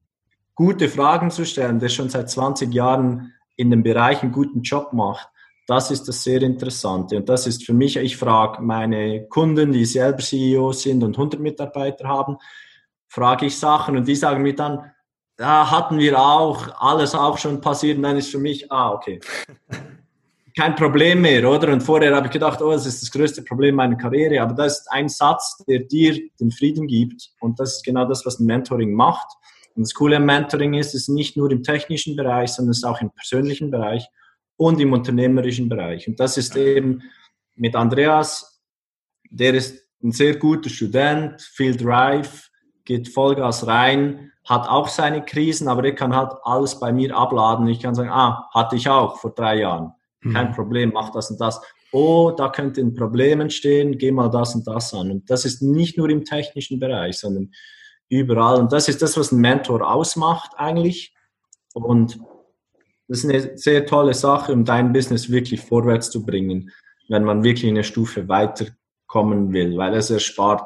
gute 0.55 0.89
Fragen 0.89 1.29
zu 1.29 1.45
stellen, 1.45 1.77
der 1.77 1.89
schon 1.89 2.09
seit 2.09 2.27
20 2.27 2.73
Jahren 2.73 3.35
in 3.55 3.69
dem 3.69 3.83
Bereich 3.83 4.23
einen 4.23 4.31
guten 4.31 4.63
Job 4.63 4.91
macht, 4.91 5.29
das 5.67 5.91
ist 5.91 6.07
das 6.07 6.23
sehr 6.23 6.41
Interessante. 6.41 7.17
Und 7.17 7.29
das 7.29 7.45
ist 7.45 7.63
für 7.63 7.73
mich, 7.73 7.97
ich 7.97 8.17
frage 8.17 8.63
meine 8.63 9.27
Kunden, 9.27 9.71
die 9.71 9.85
selber 9.85 10.23
CEO 10.23 10.71
sind 10.71 11.03
und 11.03 11.15
100 11.15 11.39
Mitarbeiter 11.39 12.07
haben, 12.07 12.37
frage 13.07 13.45
ich 13.45 13.55
Sachen 13.55 13.95
und 13.95 14.07
die 14.07 14.15
sagen 14.15 14.41
mir 14.41 14.55
dann, 14.55 14.91
da 15.37 15.69
hatten 15.69 15.99
wir 15.99 16.19
auch, 16.19 16.67
alles 16.79 17.13
auch 17.13 17.37
schon 17.37 17.61
passiert. 17.61 17.97
Und 17.97 18.03
dann 18.03 18.17
ist 18.17 18.31
für 18.31 18.39
mich, 18.39 18.71
ah, 18.71 18.91
okay. 18.91 19.19
kein 20.59 20.75
Problem 20.75 21.21
mehr, 21.21 21.49
oder? 21.49 21.71
Und 21.71 21.81
vorher 21.81 22.13
habe 22.13 22.27
ich 22.27 22.33
gedacht, 22.33 22.61
oh, 22.61 22.71
das 22.71 22.85
ist 22.85 23.01
das 23.01 23.11
größte 23.11 23.43
Problem 23.43 23.75
meiner 23.75 23.95
Karriere. 23.95 24.41
Aber 24.41 24.53
das 24.53 24.79
ist 24.79 24.91
ein 24.91 25.07
Satz, 25.07 25.63
der 25.65 25.79
dir 25.79 26.19
den 26.37 26.51
Frieden 26.51 26.85
gibt. 26.85 27.29
Und 27.39 27.61
das 27.61 27.77
ist 27.77 27.85
genau 27.85 28.03
das, 28.03 28.25
was 28.25 28.41
ein 28.41 28.45
Mentoring 28.45 28.93
macht. 28.93 29.27
Und 29.75 29.83
das 29.83 29.93
Coole 29.93 30.17
am 30.17 30.25
Mentoring 30.25 30.73
ist, 30.73 30.87
es 30.87 31.03
ist 31.03 31.07
nicht 31.07 31.37
nur 31.37 31.49
im 31.49 31.63
technischen 31.63 32.17
Bereich, 32.17 32.51
sondern 32.51 32.71
es 32.71 32.79
ist 32.79 32.83
auch 32.83 32.99
im 32.99 33.09
persönlichen 33.11 33.71
Bereich 33.71 34.05
und 34.57 34.81
im 34.81 34.91
unternehmerischen 34.91 35.69
Bereich. 35.69 36.09
Und 36.09 36.19
das 36.19 36.37
ist 36.37 36.57
eben 36.57 37.03
mit 37.55 37.73
Andreas, 37.77 38.61
der 39.31 39.53
ist 39.53 39.87
ein 40.03 40.11
sehr 40.11 40.35
guter 40.35 40.69
Student, 40.69 41.41
viel 41.41 41.77
Drive, 41.77 42.49
geht 42.83 43.07
Vollgas 43.07 43.65
rein, 43.65 44.33
hat 44.43 44.67
auch 44.67 44.89
seine 44.89 45.23
Krisen, 45.23 45.69
aber 45.69 45.85
er 45.85 45.95
kann 45.95 46.13
halt 46.13 46.33
alles 46.43 46.77
bei 46.81 46.91
mir 46.91 47.15
abladen. 47.15 47.65
Ich 47.67 47.79
kann 47.79 47.95
sagen, 47.95 48.09
ah, 48.09 48.49
hatte 48.53 48.75
ich 48.75 48.89
auch 48.89 49.19
vor 49.19 49.33
drei 49.33 49.59
Jahren 49.59 49.93
kein 50.21 50.49
mhm. 50.49 50.53
Problem, 50.53 50.91
mach 50.93 51.11
das 51.11 51.31
und 51.31 51.39
das. 51.39 51.61
Oh, 51.91 52.31
da 52.31 52.49
könnte 52.49 52.81
ein 52.81 52.93
Problem 52.93 53.41
entstehen, 53.41 53.97
geh 53.97 54.11
mal 54.11 54.29
das 54.29 54.53
und 54.55 54.67
das 54.67 54.93
an. 54.93 55.11
Und 55.11 55.29
das 55.29 55.45
ist 55.45 55.61
nicht 55.61 55.97
nur 55.97 56.09
im 56.09 56.25
technischen 56.25 56.79
Bereich, 56.79 57.17
sondern 57.17 57.51
überall. 58.09 58.59
Und 58.59 58.71
das 58.71 58.89
ist 58.89 59.01
das, 59.01 59.17
was 59.17 59.31
ein 59.31 59.39
Mentor 59.39 59.89
ausmacht 59.89 60.51
eigentlich. 60.57 61.15
Und 61.73 62.19
das 63.07 63.23
ist 63.23 63.29
eine 63.29 63.57
sehr 63.57 63.85
tolle 63.85 64.13
Sache, 64.13 64.53
um 64.53 64.65
dein 64.65 64.93
Business 64.93 65.29
wirklich 65.29 65.61
vorwärts 65.61 66.11
zu 66.11 66.25
bringen, 66.25 66.71
wenn 67.07 67.23
man 67.23 67.43
wirklich 67.43 67.71
eine 67.71 67.83
Stufe 67.83 68.27
weiterkommen 68.27 69.51
will, 69.51 69.77
weil 69.77 69.95
es 69.95 70.11
erspart 70.11 70.63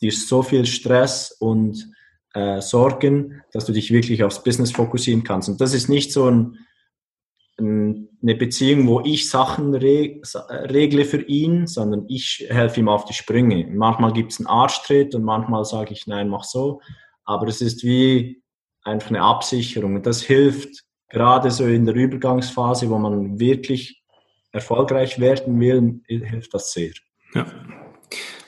dir 0.00 0.12
so 0.12 0.42
viel 0.42 0.66
Stress 0.66 1.32
und 1.32 1.92
äh, 2.34 2.60
Sorgen, 2.60 3.42
dass 3.52 3.64
du 3.64 3.72
dich 3.72 3.90
wirklich 3.90 4.22
aufs 4.22 4.44
Business 4.44 4.70
fokussieren 4.70 5.24
kannst. 5.24 5.48
Und 5.48 5.60
das 5.60 5.72
ist 5.72 5.88
nicht 5.88 6.12
so 6.12 6.30
ein 6.30 8.05
eine 8.26 8.34
Beziehung, 8.34 8.88
wo 8.88 9.00
ich 9.02 9.30
Sachen 9.30 9.72
regle 9.72 11.04
für 11.04 11.22
ihn, 11.22 11.68
sondern 11.68 12.06
ich 12.08 12.44
helfe 12.48 12.80
ihm 12.80 12.88
auf 12.88 13.04
die 13.04 13.14
Sprünge. 13.14 13.68
Manchmal 13.70 14.12
gibt 14.12 14.32
es 14.32 14.40
einen 14.40 14.48
Arschtritt 14.48 15.14
und 15.14 15.22
manchmal 15.22 15.64
sage 15.64 15.92
ich, 15.92 16.08
nein, 16.08 16.28
mach 16.28 16.42
so. 16.42 16.80
Aber 17.24 17.46
es 17.46 17.60
ist 17.60 17.84
wie 17.84 18.42
einfach 18.82 19.10
eine 19.10 19.22
Absicherung. 19.22 19.94
Und 19.94 20.06
das 20.06 20.22
hilft 20.22 20.82
gerade 21.08 21.52
so 21.52 21.66
in 21.66 21.84
der 21.84 21.94
Übergangsphase, 21.94 22.90
wo 22.90 22.98
man 22.98 23.38
wirklich 23.38 24.02
erfolgreich 24.50 25.20
werden 25.20 25.60
will, 25.60 26.00
hilft 26.06 26.52
das 26.52 26.72
sehr. 26.72 26.92
Ja, 27.32 27.46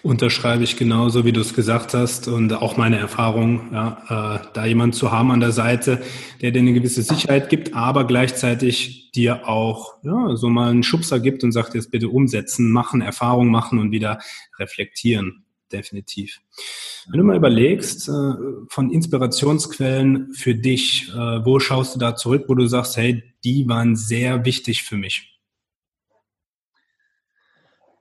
Unterschreibe 0.08 0.64
ich 0.64 0.78
genauso, 0.78 1.26
wie 1.26 1.32
du 1.32 1.42
es 1.42 1.52
gesagt 1.52 1.92
hast 1.92 2.28
und 2.28 2.50
auch 2.54 2.78
meine 2.78 2.96
Erfahrung, 2.96 3.74
ja, 3.74 4.38
äh, 4.40 4.48
da 4.54 4.64
jemand 4.64 4.94
zu 4.94 5.12
haben 5.12 5.30
an 5.30 5.40
der 5.40 5.52
Seite, 5.52 6.00
der 6.40 6.50
dir 6.50 6.60
eine 6.60 6.72
gewisse 6.72 7.02
Sicherheit 7.02 7.50
gibt, 7.50 7.74
aber 7.74 8.06
gleichzeitig 8.06 9.10
dir 9.10 9.46
auch 9.46 10.02
ja, 10.02 10.34
so 10.34 10.48
mal 10.48 10.70
einen 10.70 10.82
Schubser 10.82 11.20
gibt 11.20 11.44
und 11.44 11.52
sagt, 11.52 11.74
jetzt 11.74 11.90
bitte 11.90 12.08
umsetzen, 12.08 12.70
machen, 12.70 13.02
Erfahrung 13.02 13.48
machen 13.48 13.78
und 13.78 13.90
wieder 13.90 14.18
reflektieren. 14.58 15.44
Definitiv. 15.70 16.40
Wenn 17.10 17.18
du 17.18 17.26
mal 17.26 17.36
überlegst, 17.36 18.08
äh, 18.08 18.32
von 18.70 18.90
Inspirationsquellen 18.90 20.32
für 20.32 20.54
dich, 20.54 21.10
äh, 21.10 21.44
wo 21.44 21.60
schaust 21.60 21.96
du 21.96 21.98
da 21.98 22.16
zurück, 22.16 22.44
wo 22.48 22.54
du 22.54 22.66
sagst, 22.66 22.96
hey, 22.96 23.22
die 23.44 23.68
waren 23.68 23.94
sehr 23.94 24.46
wichtig 24.46 24.84
für 24.84 24.96
mich? 24.96 25.38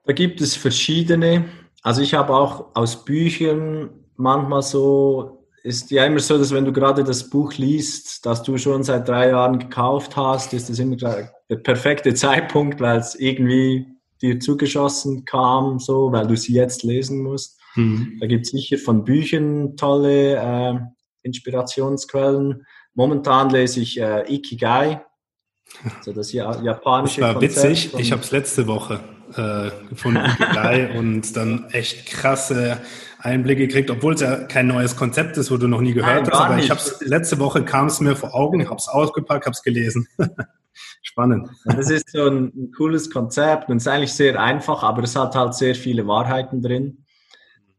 Da 0.06 0.14
gibt 0.14 0.40
es 0.40 0.56
verschiedene. 0.56 1.67
Also 1.84 2.02
ich 2.02 2.14
habe 2.14 2.34
auch 2.34 2.76
aus 2.76 3.06
Büchern 3.06 3.90
manchmal 4.16 4.62
so, 4.62 5.46
ist 5.64 5.92
ja 5.92 6.06
immer 6.06 6.20
so, 6.20 6.38
dass 6.38 6.54
wenn 6.54 6.66
du 6.66 6.74
gerade 6.74 7.04
das 7.04 7.30
Buch 7.30 7.54
liest, 7.54 8.26
das 8.26 8.44
du 8.44 8.58
schon 8.58 8.84
seit 8.84 9.08
drei 9.08 9.30
Jahren 9.30 9.60
gekauft 9.60 10.16
hast, 10.16 10.54
ist 10.54 10.70
das 10.70 10.80
immer 10.80 10.96
der 10.96 11.56
perfekte 11.58 12.14
Zeitpunkt, 12.14 12.82
weil 12.82 13.00
es 13.00 13.16
irgendwie 13.16 13.88
dir 14.22 14.40
zugeschossen 14.40 15.26
kam, 15.26 15.80
so, 15.80 16.12
weil 16.12 16.28
du 16.28 16.36
sie 16.36 16.54
jetzt 16.54 16.84
lesen 16.84 17.22
musst. 17.22 17.60
Mhm. 17.76 18.18
Da 18.20 18.28
gibt 18.28 18.46
es 18.46 18.52
sicher 18.52 18.78
von 18.78 19.04
Büchern 19.04 19.78
tolle 19.78 20.36
äh, 20.36 20.80
Inspirationsquellen. 21.22 22.66
Momentan 22.96 23.50
lese 23.50 23.82
ich 23.82 24.00
äh, 24.00 24.24
Ikigai, 24.34 25.02
also 25.98 26.14
das 26.14 26.32
japanische 26.32 27.22
das 27.22 27.28
war 27.28 27.40
Konzept 27.40 27.66
witzig. 27.66 27.94
Ich 28.00 28.12
habe 28.12 28.22
es 28.22 28.32
letzte 28.32 28.68
Woche 28.68 29.00
äh, 29.38 29.72
gefunden 29.90 30.24
und 30.98 31.36
dann 31.36 31.66
echt 31.72 32.06
krasse 32.08 32.78
Einblicke 33.20 33.68
gekriegt, 33.68 33.90
obwohl 33.90 34.14
es 34.14 34.22
ja 34.22 34.36
kein 34.44 34.68
neues 34.68 34.96
Konzept 34.96 35.38
ist, 35.38 35.52
wo 35.52 35.58
du 35.58 35.68
noch 35.68 35.82
nie 35.82 35.94
gehört 35.94 36.24
Nein, 36.24 36.32
hast. 36.32 36.40
Aber 36.40 36.56
nicht. 36.56 36.66
ich 36.66 36.72
habe 36.72 36.82
letzte 37.02 37.40
Woche 37.40 37.64
kam 37.64 37.88
es 37.88 38.00
mir 38.00 38.16
vor 38.16 38.36
Augen, 38.36 38.66
habe 38.66 38.78
es 38.78 38.88
ausgepackt, 38.88 39.46
habe 39.46 39.54
es 39.54 39.64
gelesen. 39.64 40.08
Spannend. 41.02 41.50
Das 41.66 41.90
ist 41.90 42.12
so 42.12 42.28
ein, 42.28 42.52
ein, 42.56 42.72
cooles 42.76 43.10
Konzept 43.10 43.70
und 43.70 43.78
es 43.78 43.84
ist 43.84 43.88
eigentlich 43.88 44.14
sehr 44.14 44.40
einfach, 44.40 44.84
aber 44.84 45.04
es 45.04 45.16
hat 45.16 45.36
halt 45.36 45.56
sehr 45.56 45.74
viele 45.74 46.06
Wahrheiten 46.06 46.62
drin. 46.62 47.06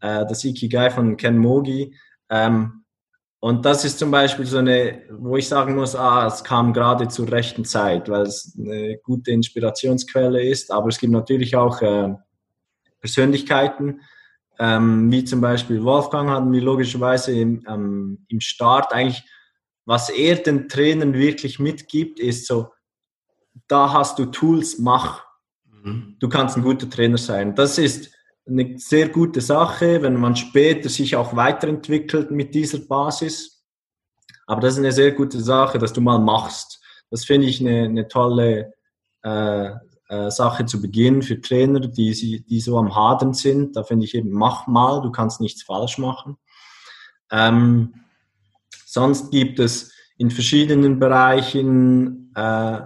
Äh, 0.01 0.27
das 0.27 0.45
Ikigai 0.45 0.91
von 0.91 1.17
Ken 1.17 1.39
Mogi. 1.39 1.95
Ähm, 2.31 2.78
Und 3.41 3.65
das 3.65 3.85
ist 3.85 3.99
zum 3.99 4.11
Beispiel 4.11 4.47
so 4.47 4.59
eine, 4.59 5.03
wo 5.11 5.37
ich 5.37 5.47
sagen 5.47 5.77
muss, 5.77 5.95
ah, 5.95 6.27
es 6.27 6.43
kam 6.43 6.73
gerade 6.73 7.07
zur 7.07 7.31
rechten 7.31 7.65
Zeit, 7.65 8.09
weil 8.09 8.23
es 8.23 8.57
eine 8.59 8.99
gute 8.99 9.31
Inspirationsquelle 9.31 10.43
ist. 10.43 10.73
Aber 10.73 10.89
es 10.89 10.99
gibt 10.99 11.13
natürlich 11.13 11.55
auch 11.55 11.81
äh, 11.81 12.15
Persönlichkeiten, 13.01 14.01
ähm, 14.59 15.11
wie 15.13 15.25
zum 15.25 15.41
Beispiel 15.41 15.85
Wolfgang 15.85 16.31
hatten 16.31 16.51
wir 16.53 16.61
logischerweise 16.61 17.33
im, 17.33 17.65
ähm, 17.69 18.25
im 18.29 18.41
Start 18.41 18.93
eigentlich, 18.93 19.23
was 19.85 20.11
er 20.11 20.37
den 20.37 20.69
Trainern 20.69 21.15
wirklich 21.15 21.61
mitgibt, 21.61 22.19
ist 22.19 22.47
so, 22.47 22.73
da 23.69 23.93
hast 23.93 24.19
du 24.19 24.27
Tools, 24.27 24.79
mach. 24.79 25.25
Mhm. 25.65 26.17
Du 26.19 26.29
kannst 26.29 26.57
ein 26.57 26.63
guter 26.63 26.91
Trainer 26.91 27.19
sein. 27.19 27.55
Das 27.55 27.79
ist 27.79 28.13
eine 28.49 28.79
sehr 28.79 29.09
gute 29.09 29.41
Sache, 29.41 30.03
wenn 30.03 30.17
man 30.17 30.37
später 30.37 30.89
sich 30.89 31.17
auch 31.17 31.37
weiterentwickelt 31.37 32.31
mit 32.31 32.55
dieser 32.55 32.79
Basis. 32.79 33.65
Aber 34.47 34.61
das 34.61 34.75
ist 34.75 34.79
eine 34.79 34.93
sehr 34.93 35.13
gute 35.13 35.41
Sache, 35.41 35.79
dass 35.79 35.93
du 35.93 36.01
mal 36.01 36.19
machst. 36.19 36.81
Das 37.11 37.25
finde 37.25 37.47
ich 37.47 37.61
eine, 37.61 37.85
eine 37.85 38.09
tolle 38.09 38.73
äh, 39.23 39.71
äh, 40.09 40.31
Sache 40.31 40.65
zu 40.65 40.81
Beginn 40.81 41.23
für 41.23 41.41
Trainer, 41.41 41.81
die, 41.81 42.45
die 42.49 42.61
so 42.61 42.79
am 42.79 42.95
Hadern 42.95 43.35
sind. 43.35 43.77
Da 43.77 43.83
finde 43.85 44.07
ich 44.07 44.15
eben, 44.15 44.31
mach 44.31 44.67
mal, 44.67 45.03
du 45.03 45.11
kannst 45.11 45.41
nichts 45.41 45.63
falsch 45.63 45.99
machen. 45.99 46.37
Ähm, 47.31 47.95
sonst 48.87 49.31
gibt 49.31 49.59
es 49.59 49.93
in 50.17 50.31
verschiedenen 50.31 50.99
Bereichen 50.99 52.33
äh, 52.35 52.81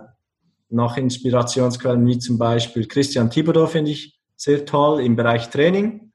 noch 0.68 0.96
Inspirationsquellen, 0.96 2.06
wie 2.06 2.18
zum 2.18 2.38
Beispiel 2.38 2.88
Christian 2.88 3.30
Thibodeau, 3.30 3.66
finde 3.66 3.92
ich 3.92 4.21
sehr 4.42 4.64
toll 4.66 5.00
im 5.00 5.14
Bereich 5.14 5.50
Training. 5.50 6.12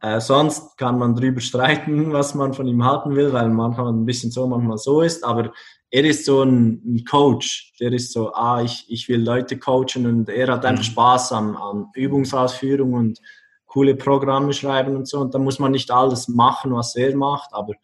Äh, 0.00 0.20
sonst 0.20 0.76
kann 0.76 0.98
man 0.98 1.14
darüber 1.14 1.40
streiten, 1.40 2.12
was 2.12 2.34
man 2.34 2.52
von 2.52 2.66
ihm 2.66 2.84
halten 2.84 3.14
will, 3.14 3.32
weil 3.32 3.48
manchmal 3.48 3.92
ein 3.92 4.04
bisschen 4.04 4.32
so, 4.32 4.46
manchmal 4.46 4.76
so 4.78 5.02
ist. 5.02 5.24
Aber 5.24 5.52
er 5.90 6.04
ist 6.04 6.24
so 6.24 6.42
ein, 6.42 6.82
ein 6.84 7.04
Coach. 7.04 7.72
Der 7.78 7.92
ist 7.92 8.12
so, 8.12 8.32
ah, 8.32 8.60
ich, 8.60 8.86
ich 8.88 9.08
will 9.08 9.22
Leute 9.22 9.56
coachen 9.56 10.06
und 10.06 10.28
er 10.28 10.48
hat 10.48 10.64
einfach 10.64 10.82
mhm. 10.82 10.88
Spaß 10.88 11.32
an, 11.32 11.56
an 11.56 11.86
Übungsausführung 11.94 12.92
und 12.94 13.20
coole 13.66 13.94
Programme 13.94 14.52
schreiben 14.52 14.96
und 14.96 15.06
so. 15.06 15.20
Und 15.20 15.32
da 15.34 15.38
muss 15.38 15.60
man 15.60 15.70
nicht 15.70 15.92
alles 15.92 16.26
machen, 16.26 16.72
was 16.74 16.96
er 16.96 17.16
macht, 17.16 17.50
aber 17.52 17.74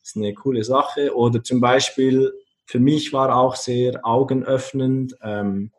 das 0.00 0.10
ist 0.10 0.16
eine 0.16 0.34
coole 0.34 0.64
Sache. 0.64 1.14
Oder 1.14 1.44
zum 1.44 1.60
Beispiel, 1.60 2.32
für 2.64 2.80
mich 2.80 3.12
war 3.12 3.36
auch 3.36 3.54
sehr 3.54 4.04
augenöffnend 4.04 5.14
ähm, 5.22 5.70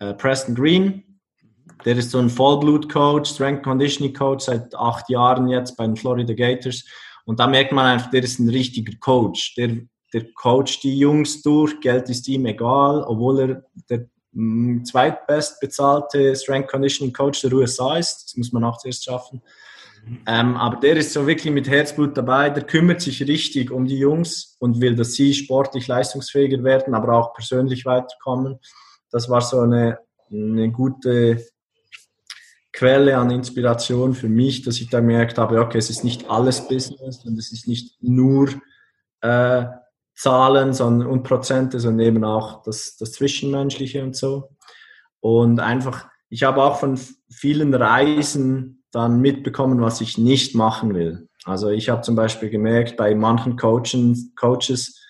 äh, 0.00 0.14
Preston 0.14 0.56
Green, 0.56 1.09
der 1.84 1.96
ist 1.96 2.10
so 2.10 2.18
ein 2.18 2.30
Vollblut-Coach, 2.30 3.30
Strength 3.30 3.62
Conditioning 3.62 4.14
Coach 4.14 4.44
seit 4.44 4.74
acht 4.74 5.08
Jahren 5.08 5.48
jetzt 5.48 5.76
bei 5.76 5.86
den 5.86 5.96
Florida 5.96 6.34
Gators. 6.34 6.84
Und 7.24 7.40
da 7.40 7.46
merkt 7.46 7.72
man 7.72 7.86
einfach, 7.86 8.10
der 8.10 8.22
ist 8.22 8.38
ein 8.38 8.48
richtiger 8.48 8.92
Coach. 8.98 9.54
Der, 9.54 9.76
der 10.12 10.32
coacht 10.34 10.82
die 10.82 10.98
Jungs 10.98 11.42
durch, 11.42 11.80
Geld 11.80 12.08
ist 12.10 12.28
ihm 12.28 12.46
egal, 12.46 13.02
obwohl 13.02 13.40
er 13.40 13.64
der 13.88 14.06
mh, 14.32 14.80
mm, 14.80 14.84
zweitbest 14.84 15.60
bezahlte 15.60 16.34
Strength 16.34 16.70
Conditioning 16.70 17.12
Coach 17.12 17.40
der 17.42 17.52
USA 17.52 17.96
ist. 17.96 18.24
Das 18.24 18.36
muss 18.36 18.52
man 18.52 18.64
auch 18.64 18.78
zuerst 18.78 19.04
schaffen. 19.04 19.42
Ähm, 20.26 20.56
aber 20.56 20.76
der 20.76 20.96
ist 20.96 21.12
so 21.12 21.26
wirklich 21.26 21.52
mit 21.52 21.68
Herzblut 21.68 22.16
dabei, 22.16 22.50
der 22.50 22.64
kümmert 22.64 23.00
sich 23.00 23.22
richtig 23.26 23.70
um 23.70 23.86
die 23.86 23.98
Jungs 23.98 24.56
und 24.58 24.80
will, 24.80 24.96
dass 24.96 25.12
sie 25.12 25.34
sportlich 25.34 25.88
leistungsfähiger 25.88 26.64
werden, 26.64 26.94
aber 26.94 27.14
auch 27.16 27.34
persönlich 27.34 27.84
weiterkommen. 27.84 28.58
Das 29.10 29.28
war 29.28 29.40
so 29.40 29.60
eine, 29.60 29.98
eine 30.30 30.70
gute 30.70 31.44
Quelle 32.72 33.18
an 33.18 33.30
Inspiration 33.30 34.14
für 34.14 34.28
mich, 34.28 34.62
dass 34.62 34.80
ich 34.80 34.88
da 34.90 35.00
gemerkt 35.00 35.38
habe, 35.38 35.60
okay, 35.60 35.78
es 35.78 35.90
ist 35.90 36.04
nicht 36.04 36.30
alles 36.30 36.68
Business 36.68 37.24
und 37.24 37.38
es 37.38 37.52
ist 37.52 37.66
nicht 37.66 38.02
nur 38.02 38.48
äh, 39.22 39.64
Zahlen 40.14 40.72
sondern, 40.72 41.08
und 41.08 41.22
Prozente, 41.22 41.80
sondern 41.80 42.06
eben 42.06 42.24
auch 42.24 42.62
das, 42.62 42.96
das 42.96 43.12
Zwischenmenschliche 43.12 44.02
und 44.02 44.14
so. 44.14 44.50
Und 45.20 45.60
einfach, 45.60 46.08
ich 46.28 46.42
habe 46.42 46.62
auch 46.62 46.78
von 46.78 46.98
vielen 47.30 47.74
Reisen 47.74 48.84
dann 48.92 49.20
mitbekommen, 49.20 49.80
was 49.80 50.00
ich 50.00 50.18
nicht 50.18 50.54
machen 50.54 50.94
will. 50.94 51.28
Also 51.44 51.70
ich 51.70 51.88
habe 51.88 52.02
zum 52.02 52.16
Beispiel 52.16 52.50
gemerkt, 52.50 52.96
bei 52.96 53.14
manchen 53.14 53.56
Coachen, 53.56 54.32
Coaches, 54.36 55.00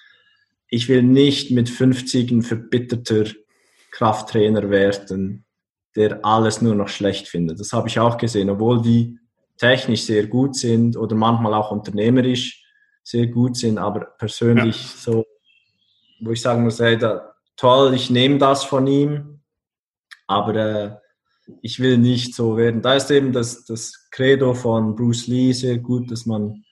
ich 0.69 0.89
will 0.89 1.03
nicht 1.03 1.51
mit 1.51 1.69
50 1.69 2.31
ein 2.31 2.43
verbitterter 2.43 3.25
Krafttrainer 3.91 4.71
werden, 4.71 5.45
der 5.97 6.25
alles 6.25 6.63
nur 6.63 6.75
noch 6.75 6.89
schlecht 6.89 7.29
findet. 7.29 7.61
Das 7.61 7.73
habe 7.73 7.89
ich 7.89 7.99
auch 7.99 8.17
gesehen, 8.17 8.51
obwohl 8.51 8.81
die 8.81 9.19
technisch 9.59 10.05
sehr 10.05 10.27
gut 10.27 10.57
sind 10.57 10.97
oder 10.97 11.15
manchmal 11.15 11.55
auch 11.55 11.71
unternehmerisch 11.71 12.65
sehr 13.03 13.27
gut 13.27 13.57
sind, 13.57 13.79
aber 13.79 14.07
persönlich 14.19 14.77
ja. 14.83 15.13
so, 15.13 15.27
wo 16.21 16.31
ich 16.31 16.41
sagen 16.41 16.63
muss, 16.63 16.81
hey, 16.81 16.97
da, 16.97 17.33
toll, 17.57 17.95
ich 17.95 18.11
nehme 18.11 18.39
das 18.39 18.65
von 18.65 18.87
ihm, 18.87 19.41
aber 20.27 20.55
äh, 20.55 20.97
ich 21.63 21.81
will 21.81 21.99
nicht 21.99 22.35
so 22.35 22.57
werden. 22.57 22.83
Da 22.83 22.95
ist 22.95 23.11
eben 23.11 23.33
das, 23.33 23.65
das 23.65 24.09
Credo 24.11 24.55
von 24.55 24.95
Bruce 24.95 25.27
Lee 25.27 25.53
sehr 25.53 25.79
gut, 25.79 26.11
dass 26.11 26.25
man 26.25 26.65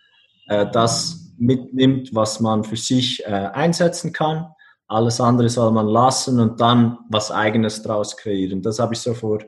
äh, 0.47 0.67
das 0.71 1.33
mitnimmt, 1.37 2.15
was 2.15 2.41
man 2.41 2.65
für 2.65 2.77
sich 2.77 3.25
äh, 3.25 3.31
einsetzen 3.31 4.13
kann 4.13 4.55
alles 4.89 5.21
andere 5.21 5.51
soll 5.51 5.71
man 5.71 5.87
lassen 5.87 6.41
und 6.41 6.61
dann 6.61 6.99
was 7.11 7.31
Eigenes 7.31 7.83
draus 7.83 8.17
kreieren. 8.17 8.63
Das 8.63 8.79
habe 8.79 8.95
ich 8.95 9.01
so 9.01 9.15
vor 9.15 9.41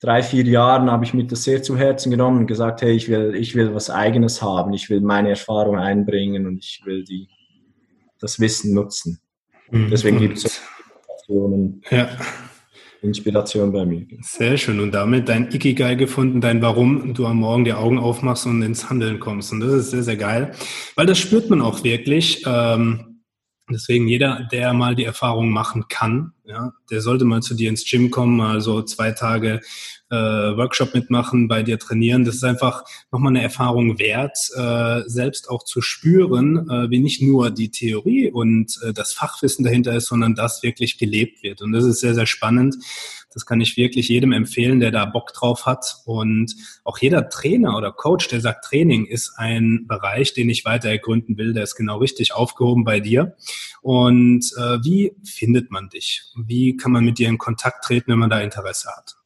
drei, 0.00 0.22
vier 0.22 0.44
Jahren 0.44 0.90
habe 0.90 1.04
ich 1.04 1.14
mir 1.14 1.24
das 1.24 1.44
sehr 1.44 1.62
zu 1.62 1.78
Herzen 1.78 2.10
genommen 2.10 2.40
und 2.40 2.46
gesagt, 2.46 2.82
hey, 2.82 2.92
ich 2.92 3.08
will, 3.08 3.34
ich 3.34 3.54
will 3.54 3.74
was 3.74 3.88
Eigenes 3.88 4.42
haben, 4.42 4.74
ich 4.74 4.90
will 4.90 5.00
meine 5.00 5.30
Erfahrung 5.30 5.78
einbringen 5.78 6.46
und 6.46 6.58
ich 6.58 6.82
will 6.84 7.04
die, 7.04 7.26
das 8.20 8.38
Wissen 8.38 8.74
nutzen. 8.74 9.18
Mhm. 9.70 9.88
Deswegen 9.90 10.18
gibt 10.18 10.36
es 10.36 10.44
Inspirationen, 10.44 11.82
ja. 11.90 12.08
Inspiration 13.00 13.72
bei 13.72 13.84
mir. 13.84 14.06
Sehr 14.20 14.56
schön. 14.56 14.80
Und 14.80 14.92
damit 14.92 15.28
dein 15.28 15.50
Ikigai 15.50 15.94
gefunden, 15.94 16.40
dein 16.40 16.62
Warum 16.62 17.12
du 17.12 17.26
am 17.26 17.38
Morgen 17.38 17.64
die 17.64 17.74
Augen 17.74 17.98
aufmachst 17.98 18.46
und 18.46 18.62
ins 18.62 18.88
Handeln 18.88 19.20
kommst. 19.20 19.52
Und 19.52 19.60
das 19.60 19.72
ist 19.72 19.90
sehr, 19.90 20.02
sehr 20.02 20.16
geil, 20.16 20.52
weil 20.96 21.06
das 21.06 21.18
spürt 21.18 21.50
man 21.50 21.60
auch 21.60 21.84
wirklich. 21.84 22.44
Ähm, 22.46 23.13
Deswegen 23.70 24.06
jeder, 24.08 24.46
der 24.52 24.74
mal 24.74 24.94
die 24.94 25.04
Erfahrung 25.04 25.48
machen 25.48 25.86
kann, 25.88 26.32
ja, 26.44 26.74
der 26.90 27.00
sollte 27.00 27.24
mal 27.24 27.40
zu 27.40 27.54
dir 27.54 27.70
ins 27.70 27.88
Gym 27.88 28.10
kommen, 28.10 28.36
mal 28.36 28.60
so 28.60 28.82
zwei 28.82 29.12
Tage 29.12 29.62
äh, 30.10 30.14
Workshop 30.14 30.92
mitmachen, 30.92 31.48
bei 31.48 31.62
dir 31.62 31.78
trainieren. 31.78 32.26
Das 32.26 32.34
ist 32.34 32.44
einfach 32.44 32.84
nochmal 33.10 33.30
eine 33.30 33.42
Erfahrung 33.42 33.98
wert, 33.98 34.36
äh, 34.54 35.08
selbst 35.08 35.48
auch 35.48 35.64
zu 35.64 35.80
spüren, 35.80 36.68
äh, 36.68 36.90
wie 36.90 36.98
nicht 36.98 37.22
nur 37.22 37.50
die 37.50 37.70
Theorie 37.70 38.30
und 38.30 38.78
äh, 38.82 38.92
das 38.92 39.14
Fachwissen 39.14 39.64
dahinter 39.64 39.96
ist, 39.96 40.08
sondern 40.08 40.34
das 40.34 40.62
wirklich 40.62 40.98
gelebt 40.98 41.42
wird. 41.42 41.62
Und 41.62 41.72
das 41.72 41.84
ist 41.84 42.00
sehr, 42.00 42.14
sehr 42.14 42.26
spannend. 42.26 42.76
Das 43.34 43.44
kann 43.44 43.60
ich 43.60 43.76
wirklich 43.76 44.08
jedem 44.08 44.32
empfehlen, 44.32 44.80
der 44.80 44.92
da 44.92 45.04
Bock 45.04 45.32
drauf 45.32 45.66
hat. 45.66 45.96
Und 46.04 46.54
auch 46.84 46.98
jeder 46.98 47.28
Trainer 47.28 47.76
oder 47.76 47.92
Coach, 47.92 48.28
der 48.28 48.40
sagt, 48.40 48.64
Training 48.64 49.06
ist 49.06 49.34
ein 49.36 49.86
Bereich, 49.86 50.32
den 50.32 50.48
ich 50.48 50.64
weiter 50.64 50.88
ergründen 50.88 51.36
will, 51.36 51.52
der 51.52 51.64
ist 51.64 51.74
genau 51.74 51.98
richtig 51.98 52.32
aufgehoben 52.32 52.84
bei 52.84 53.00
dir. 53.00 53.36
Und 53.82 54.44
äh, 54.56 54.78
wie 54.84 55.12
findet 55.24 55.70
man 55.70 55.88
dich? 55.88 56.22
Wie 56.36 56.76
kann 56.76 56.92
man 56.92 57.04
mit 57.04 57.18
dir 57.18 57.28
in 57.28 57.38
Kontakt 57.38 57.84
treten, 57.84 58.12
wenn 58.12 58.20
man 58.20 58.30
da 58.30 58.40
Interesse 58.40 58.88
hat? 58.96 59.16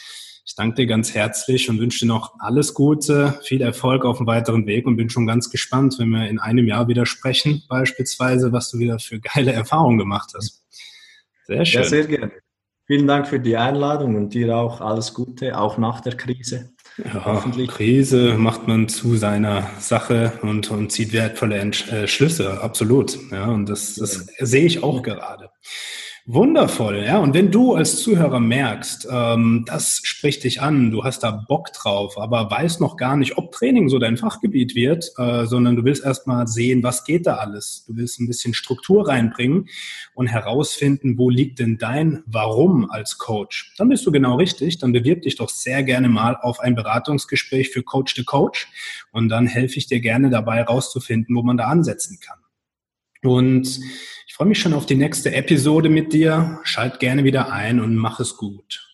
Ich 0.45 0.57
danke 0.57 0.77
dir 0.77 0.87
ganz 0.87 1.15
herzlich 1.15 1.71
und 1.71 1.79
wünsche 1.79 2.01
dir 2.01 2.07
noch 2.07 2.35
alles 2.39 2.75
Gute, 2.75 3.41
viel 3.45 3.63
Erfolg 3.63 4.05
auf 4.05 4.19
dem 4.19 4.27
weiteren 4.27 4.67
Weg 4.67 4.87
und 4.87 4.97
bin 4.97 5.09
schon 5.09 5.27
ganz 5.27 5.51
gespannt, 5.51 5.97
wenn 5.99 6.11
wir 6.11 6.29
in 6.29 6.39
einem 6.39 6.67
Jahr 6.67 6.89
wieder 6.89 7.07
sprechen, 7.07 7.63
beispielsweise, 7.69 8.53
was 8.53 8.71
du 8.71 8.79
wieder 8.79 8.99
für 8.99 9.21
geile 9.21 9.53
Erfahrungen 9.53 9.99
gemacht 9.99 10.33
hast. 10.35 10.63
Sehr 11.47 11.65
schön. 11.65 11.83
Ja, 11.83 11.89
sehr 11.89 12.07
gerne. 12.07 12.33
Vielen 12.87 13.07
Dank 13.07 13.29
für 13.29 13.41
die 13.41 13.57
Einladung 13.57 14.17
und 14.17 14.35
dir 14.35 14.57
auch 14.57 14.81
alles 14.81 15.15
Gute, 15.15 15.59
auch 15.59 15.79
nach 15.79 16.01
der 16.01 16.17
Krise. 16.17 16.73
Ja, 17.03 17.43
Krise 17.69 18.35
macht 18.37 18.69
man 18.69 18.89
zu 18.89 19.17
seiner 19.17 19.71
Sache 19.79 20.33
und, 20.43 20.71
und 20.71 20.93
zieht 20.93 21.13
wertvolle 21.13 21.57
Entschlüsse, 21.57 22.45
äh, 22.45 22.63
absolut. 22.63 23.19
Ja, 23.31 23.47
und 23.47 23.69
das, 23.69 23.95
das 23.95 24.27
sehe 24.39 24.67
ich 24.67 24.83
auch 24.83 25.03
gerade. 25.03 25.51
Wundervoll, 26.25 27.03
ja. 27.05 27.19
Und 27.19 27.35
wenn 27.35 27.51
du 27.51 27.75
als 27.75 28.01
Zuhörer 28.01 28.39
merkst, 28.39 29.09
ähm, 29.11 29.65
das 29.67 30.01
spricht 30.05 30.45
dich 30.45 30.63
an, 30.63 30.93
du 30.93 31.03
hast 31.03 31.25
da 31.25 31.33
Bock 31.33 31.73
drauf, 31.73 32.17
aber 32.17 32.49
weißt 32.49 32.81
noch 32.81 32.97
gar 32.97 33.17
nicht, 33.17 33.39
ob 33.39 33.51
Training 33.51 33.89
so 33.89 33.99
dein 33.99 34.17
Fachgebiet 34.17 34.77
wird, 34.77 35.11
äh, 35.19 35.47
sondern 35.47 35.75
du 35.75 35.85
willst 35.85 36.05
erstmal 36.05 36.47
sehen, 36.47 36.85
was 36.85 37.03
geht 37.03 37.27
da 37.27 37.39
alles. 37.39 37.85
Du 37.89 37.97
willst 37.97 38.21
ein 38.21 38.29
bisschen 38.29 38.55
Struktur 38.55 39.09
reinbringen 39.09 39.69
und 40.15 40.29
herausfinden, 40.29 41.19
wo 41.19 41.29
liegt 41.29 41.59
denn 41.59 41.77
dein 41.79 42.23
Warum 42.27 42.89
als 42.89 43.19
Coach. 43.19 43.75
Dann 43.77 43.89
bist 43.89 44.07
du 44.07 44.13
genau 44.13 44.37
richtig. 44.37 44.79
Dann 44.79 44.93
bewirb 44.93 45.23
dich 45.23 45.35
doch 45.35 45.49
sehr 45.49 45.83
gerne 45.83 46.09
mal 46.09 46.37
auf 46.41 46.61
ein 46.61 46.77
Beratungsgespräch 46.77 47.71
für 47.71 47.83
Coach 47.83 48.15
to 48.15 48.23
Coach 48.23 48.69
und 49.11 49.29
dann 49.29 49.49
helfe 49.49 49.77
ich 49.77 49.89
dir 49.89 49.99
gerne 49.99 50.31
dabei 50.31 50.59
herauszufinden, 50.59 51.35
wo 51.35 51.43
man 51.43 51.57
da 51.57 51.65
ansetzen 51.65 52.21
kann. 52.21 52.42
Und 53.25 53.81
ich 54.27 54.35
freue 54.35 54.49
mich 54.49 54.61
schon 54.61 54.75
auf 54.75 54.87
die 54.87 54.95
nächste 54.95 55.35
Episode 55.35 55.89
mit 55.89 56.13
dir. 56.13 56.61
Schalt 56.65 57.01
gerne 57.01 57.25
wieder 57.25 57.53
ein 57.53 57.81
und 57.81 57.95
mach 57.97 58.21
es 58.21 58.37
gut. 58.37 58.92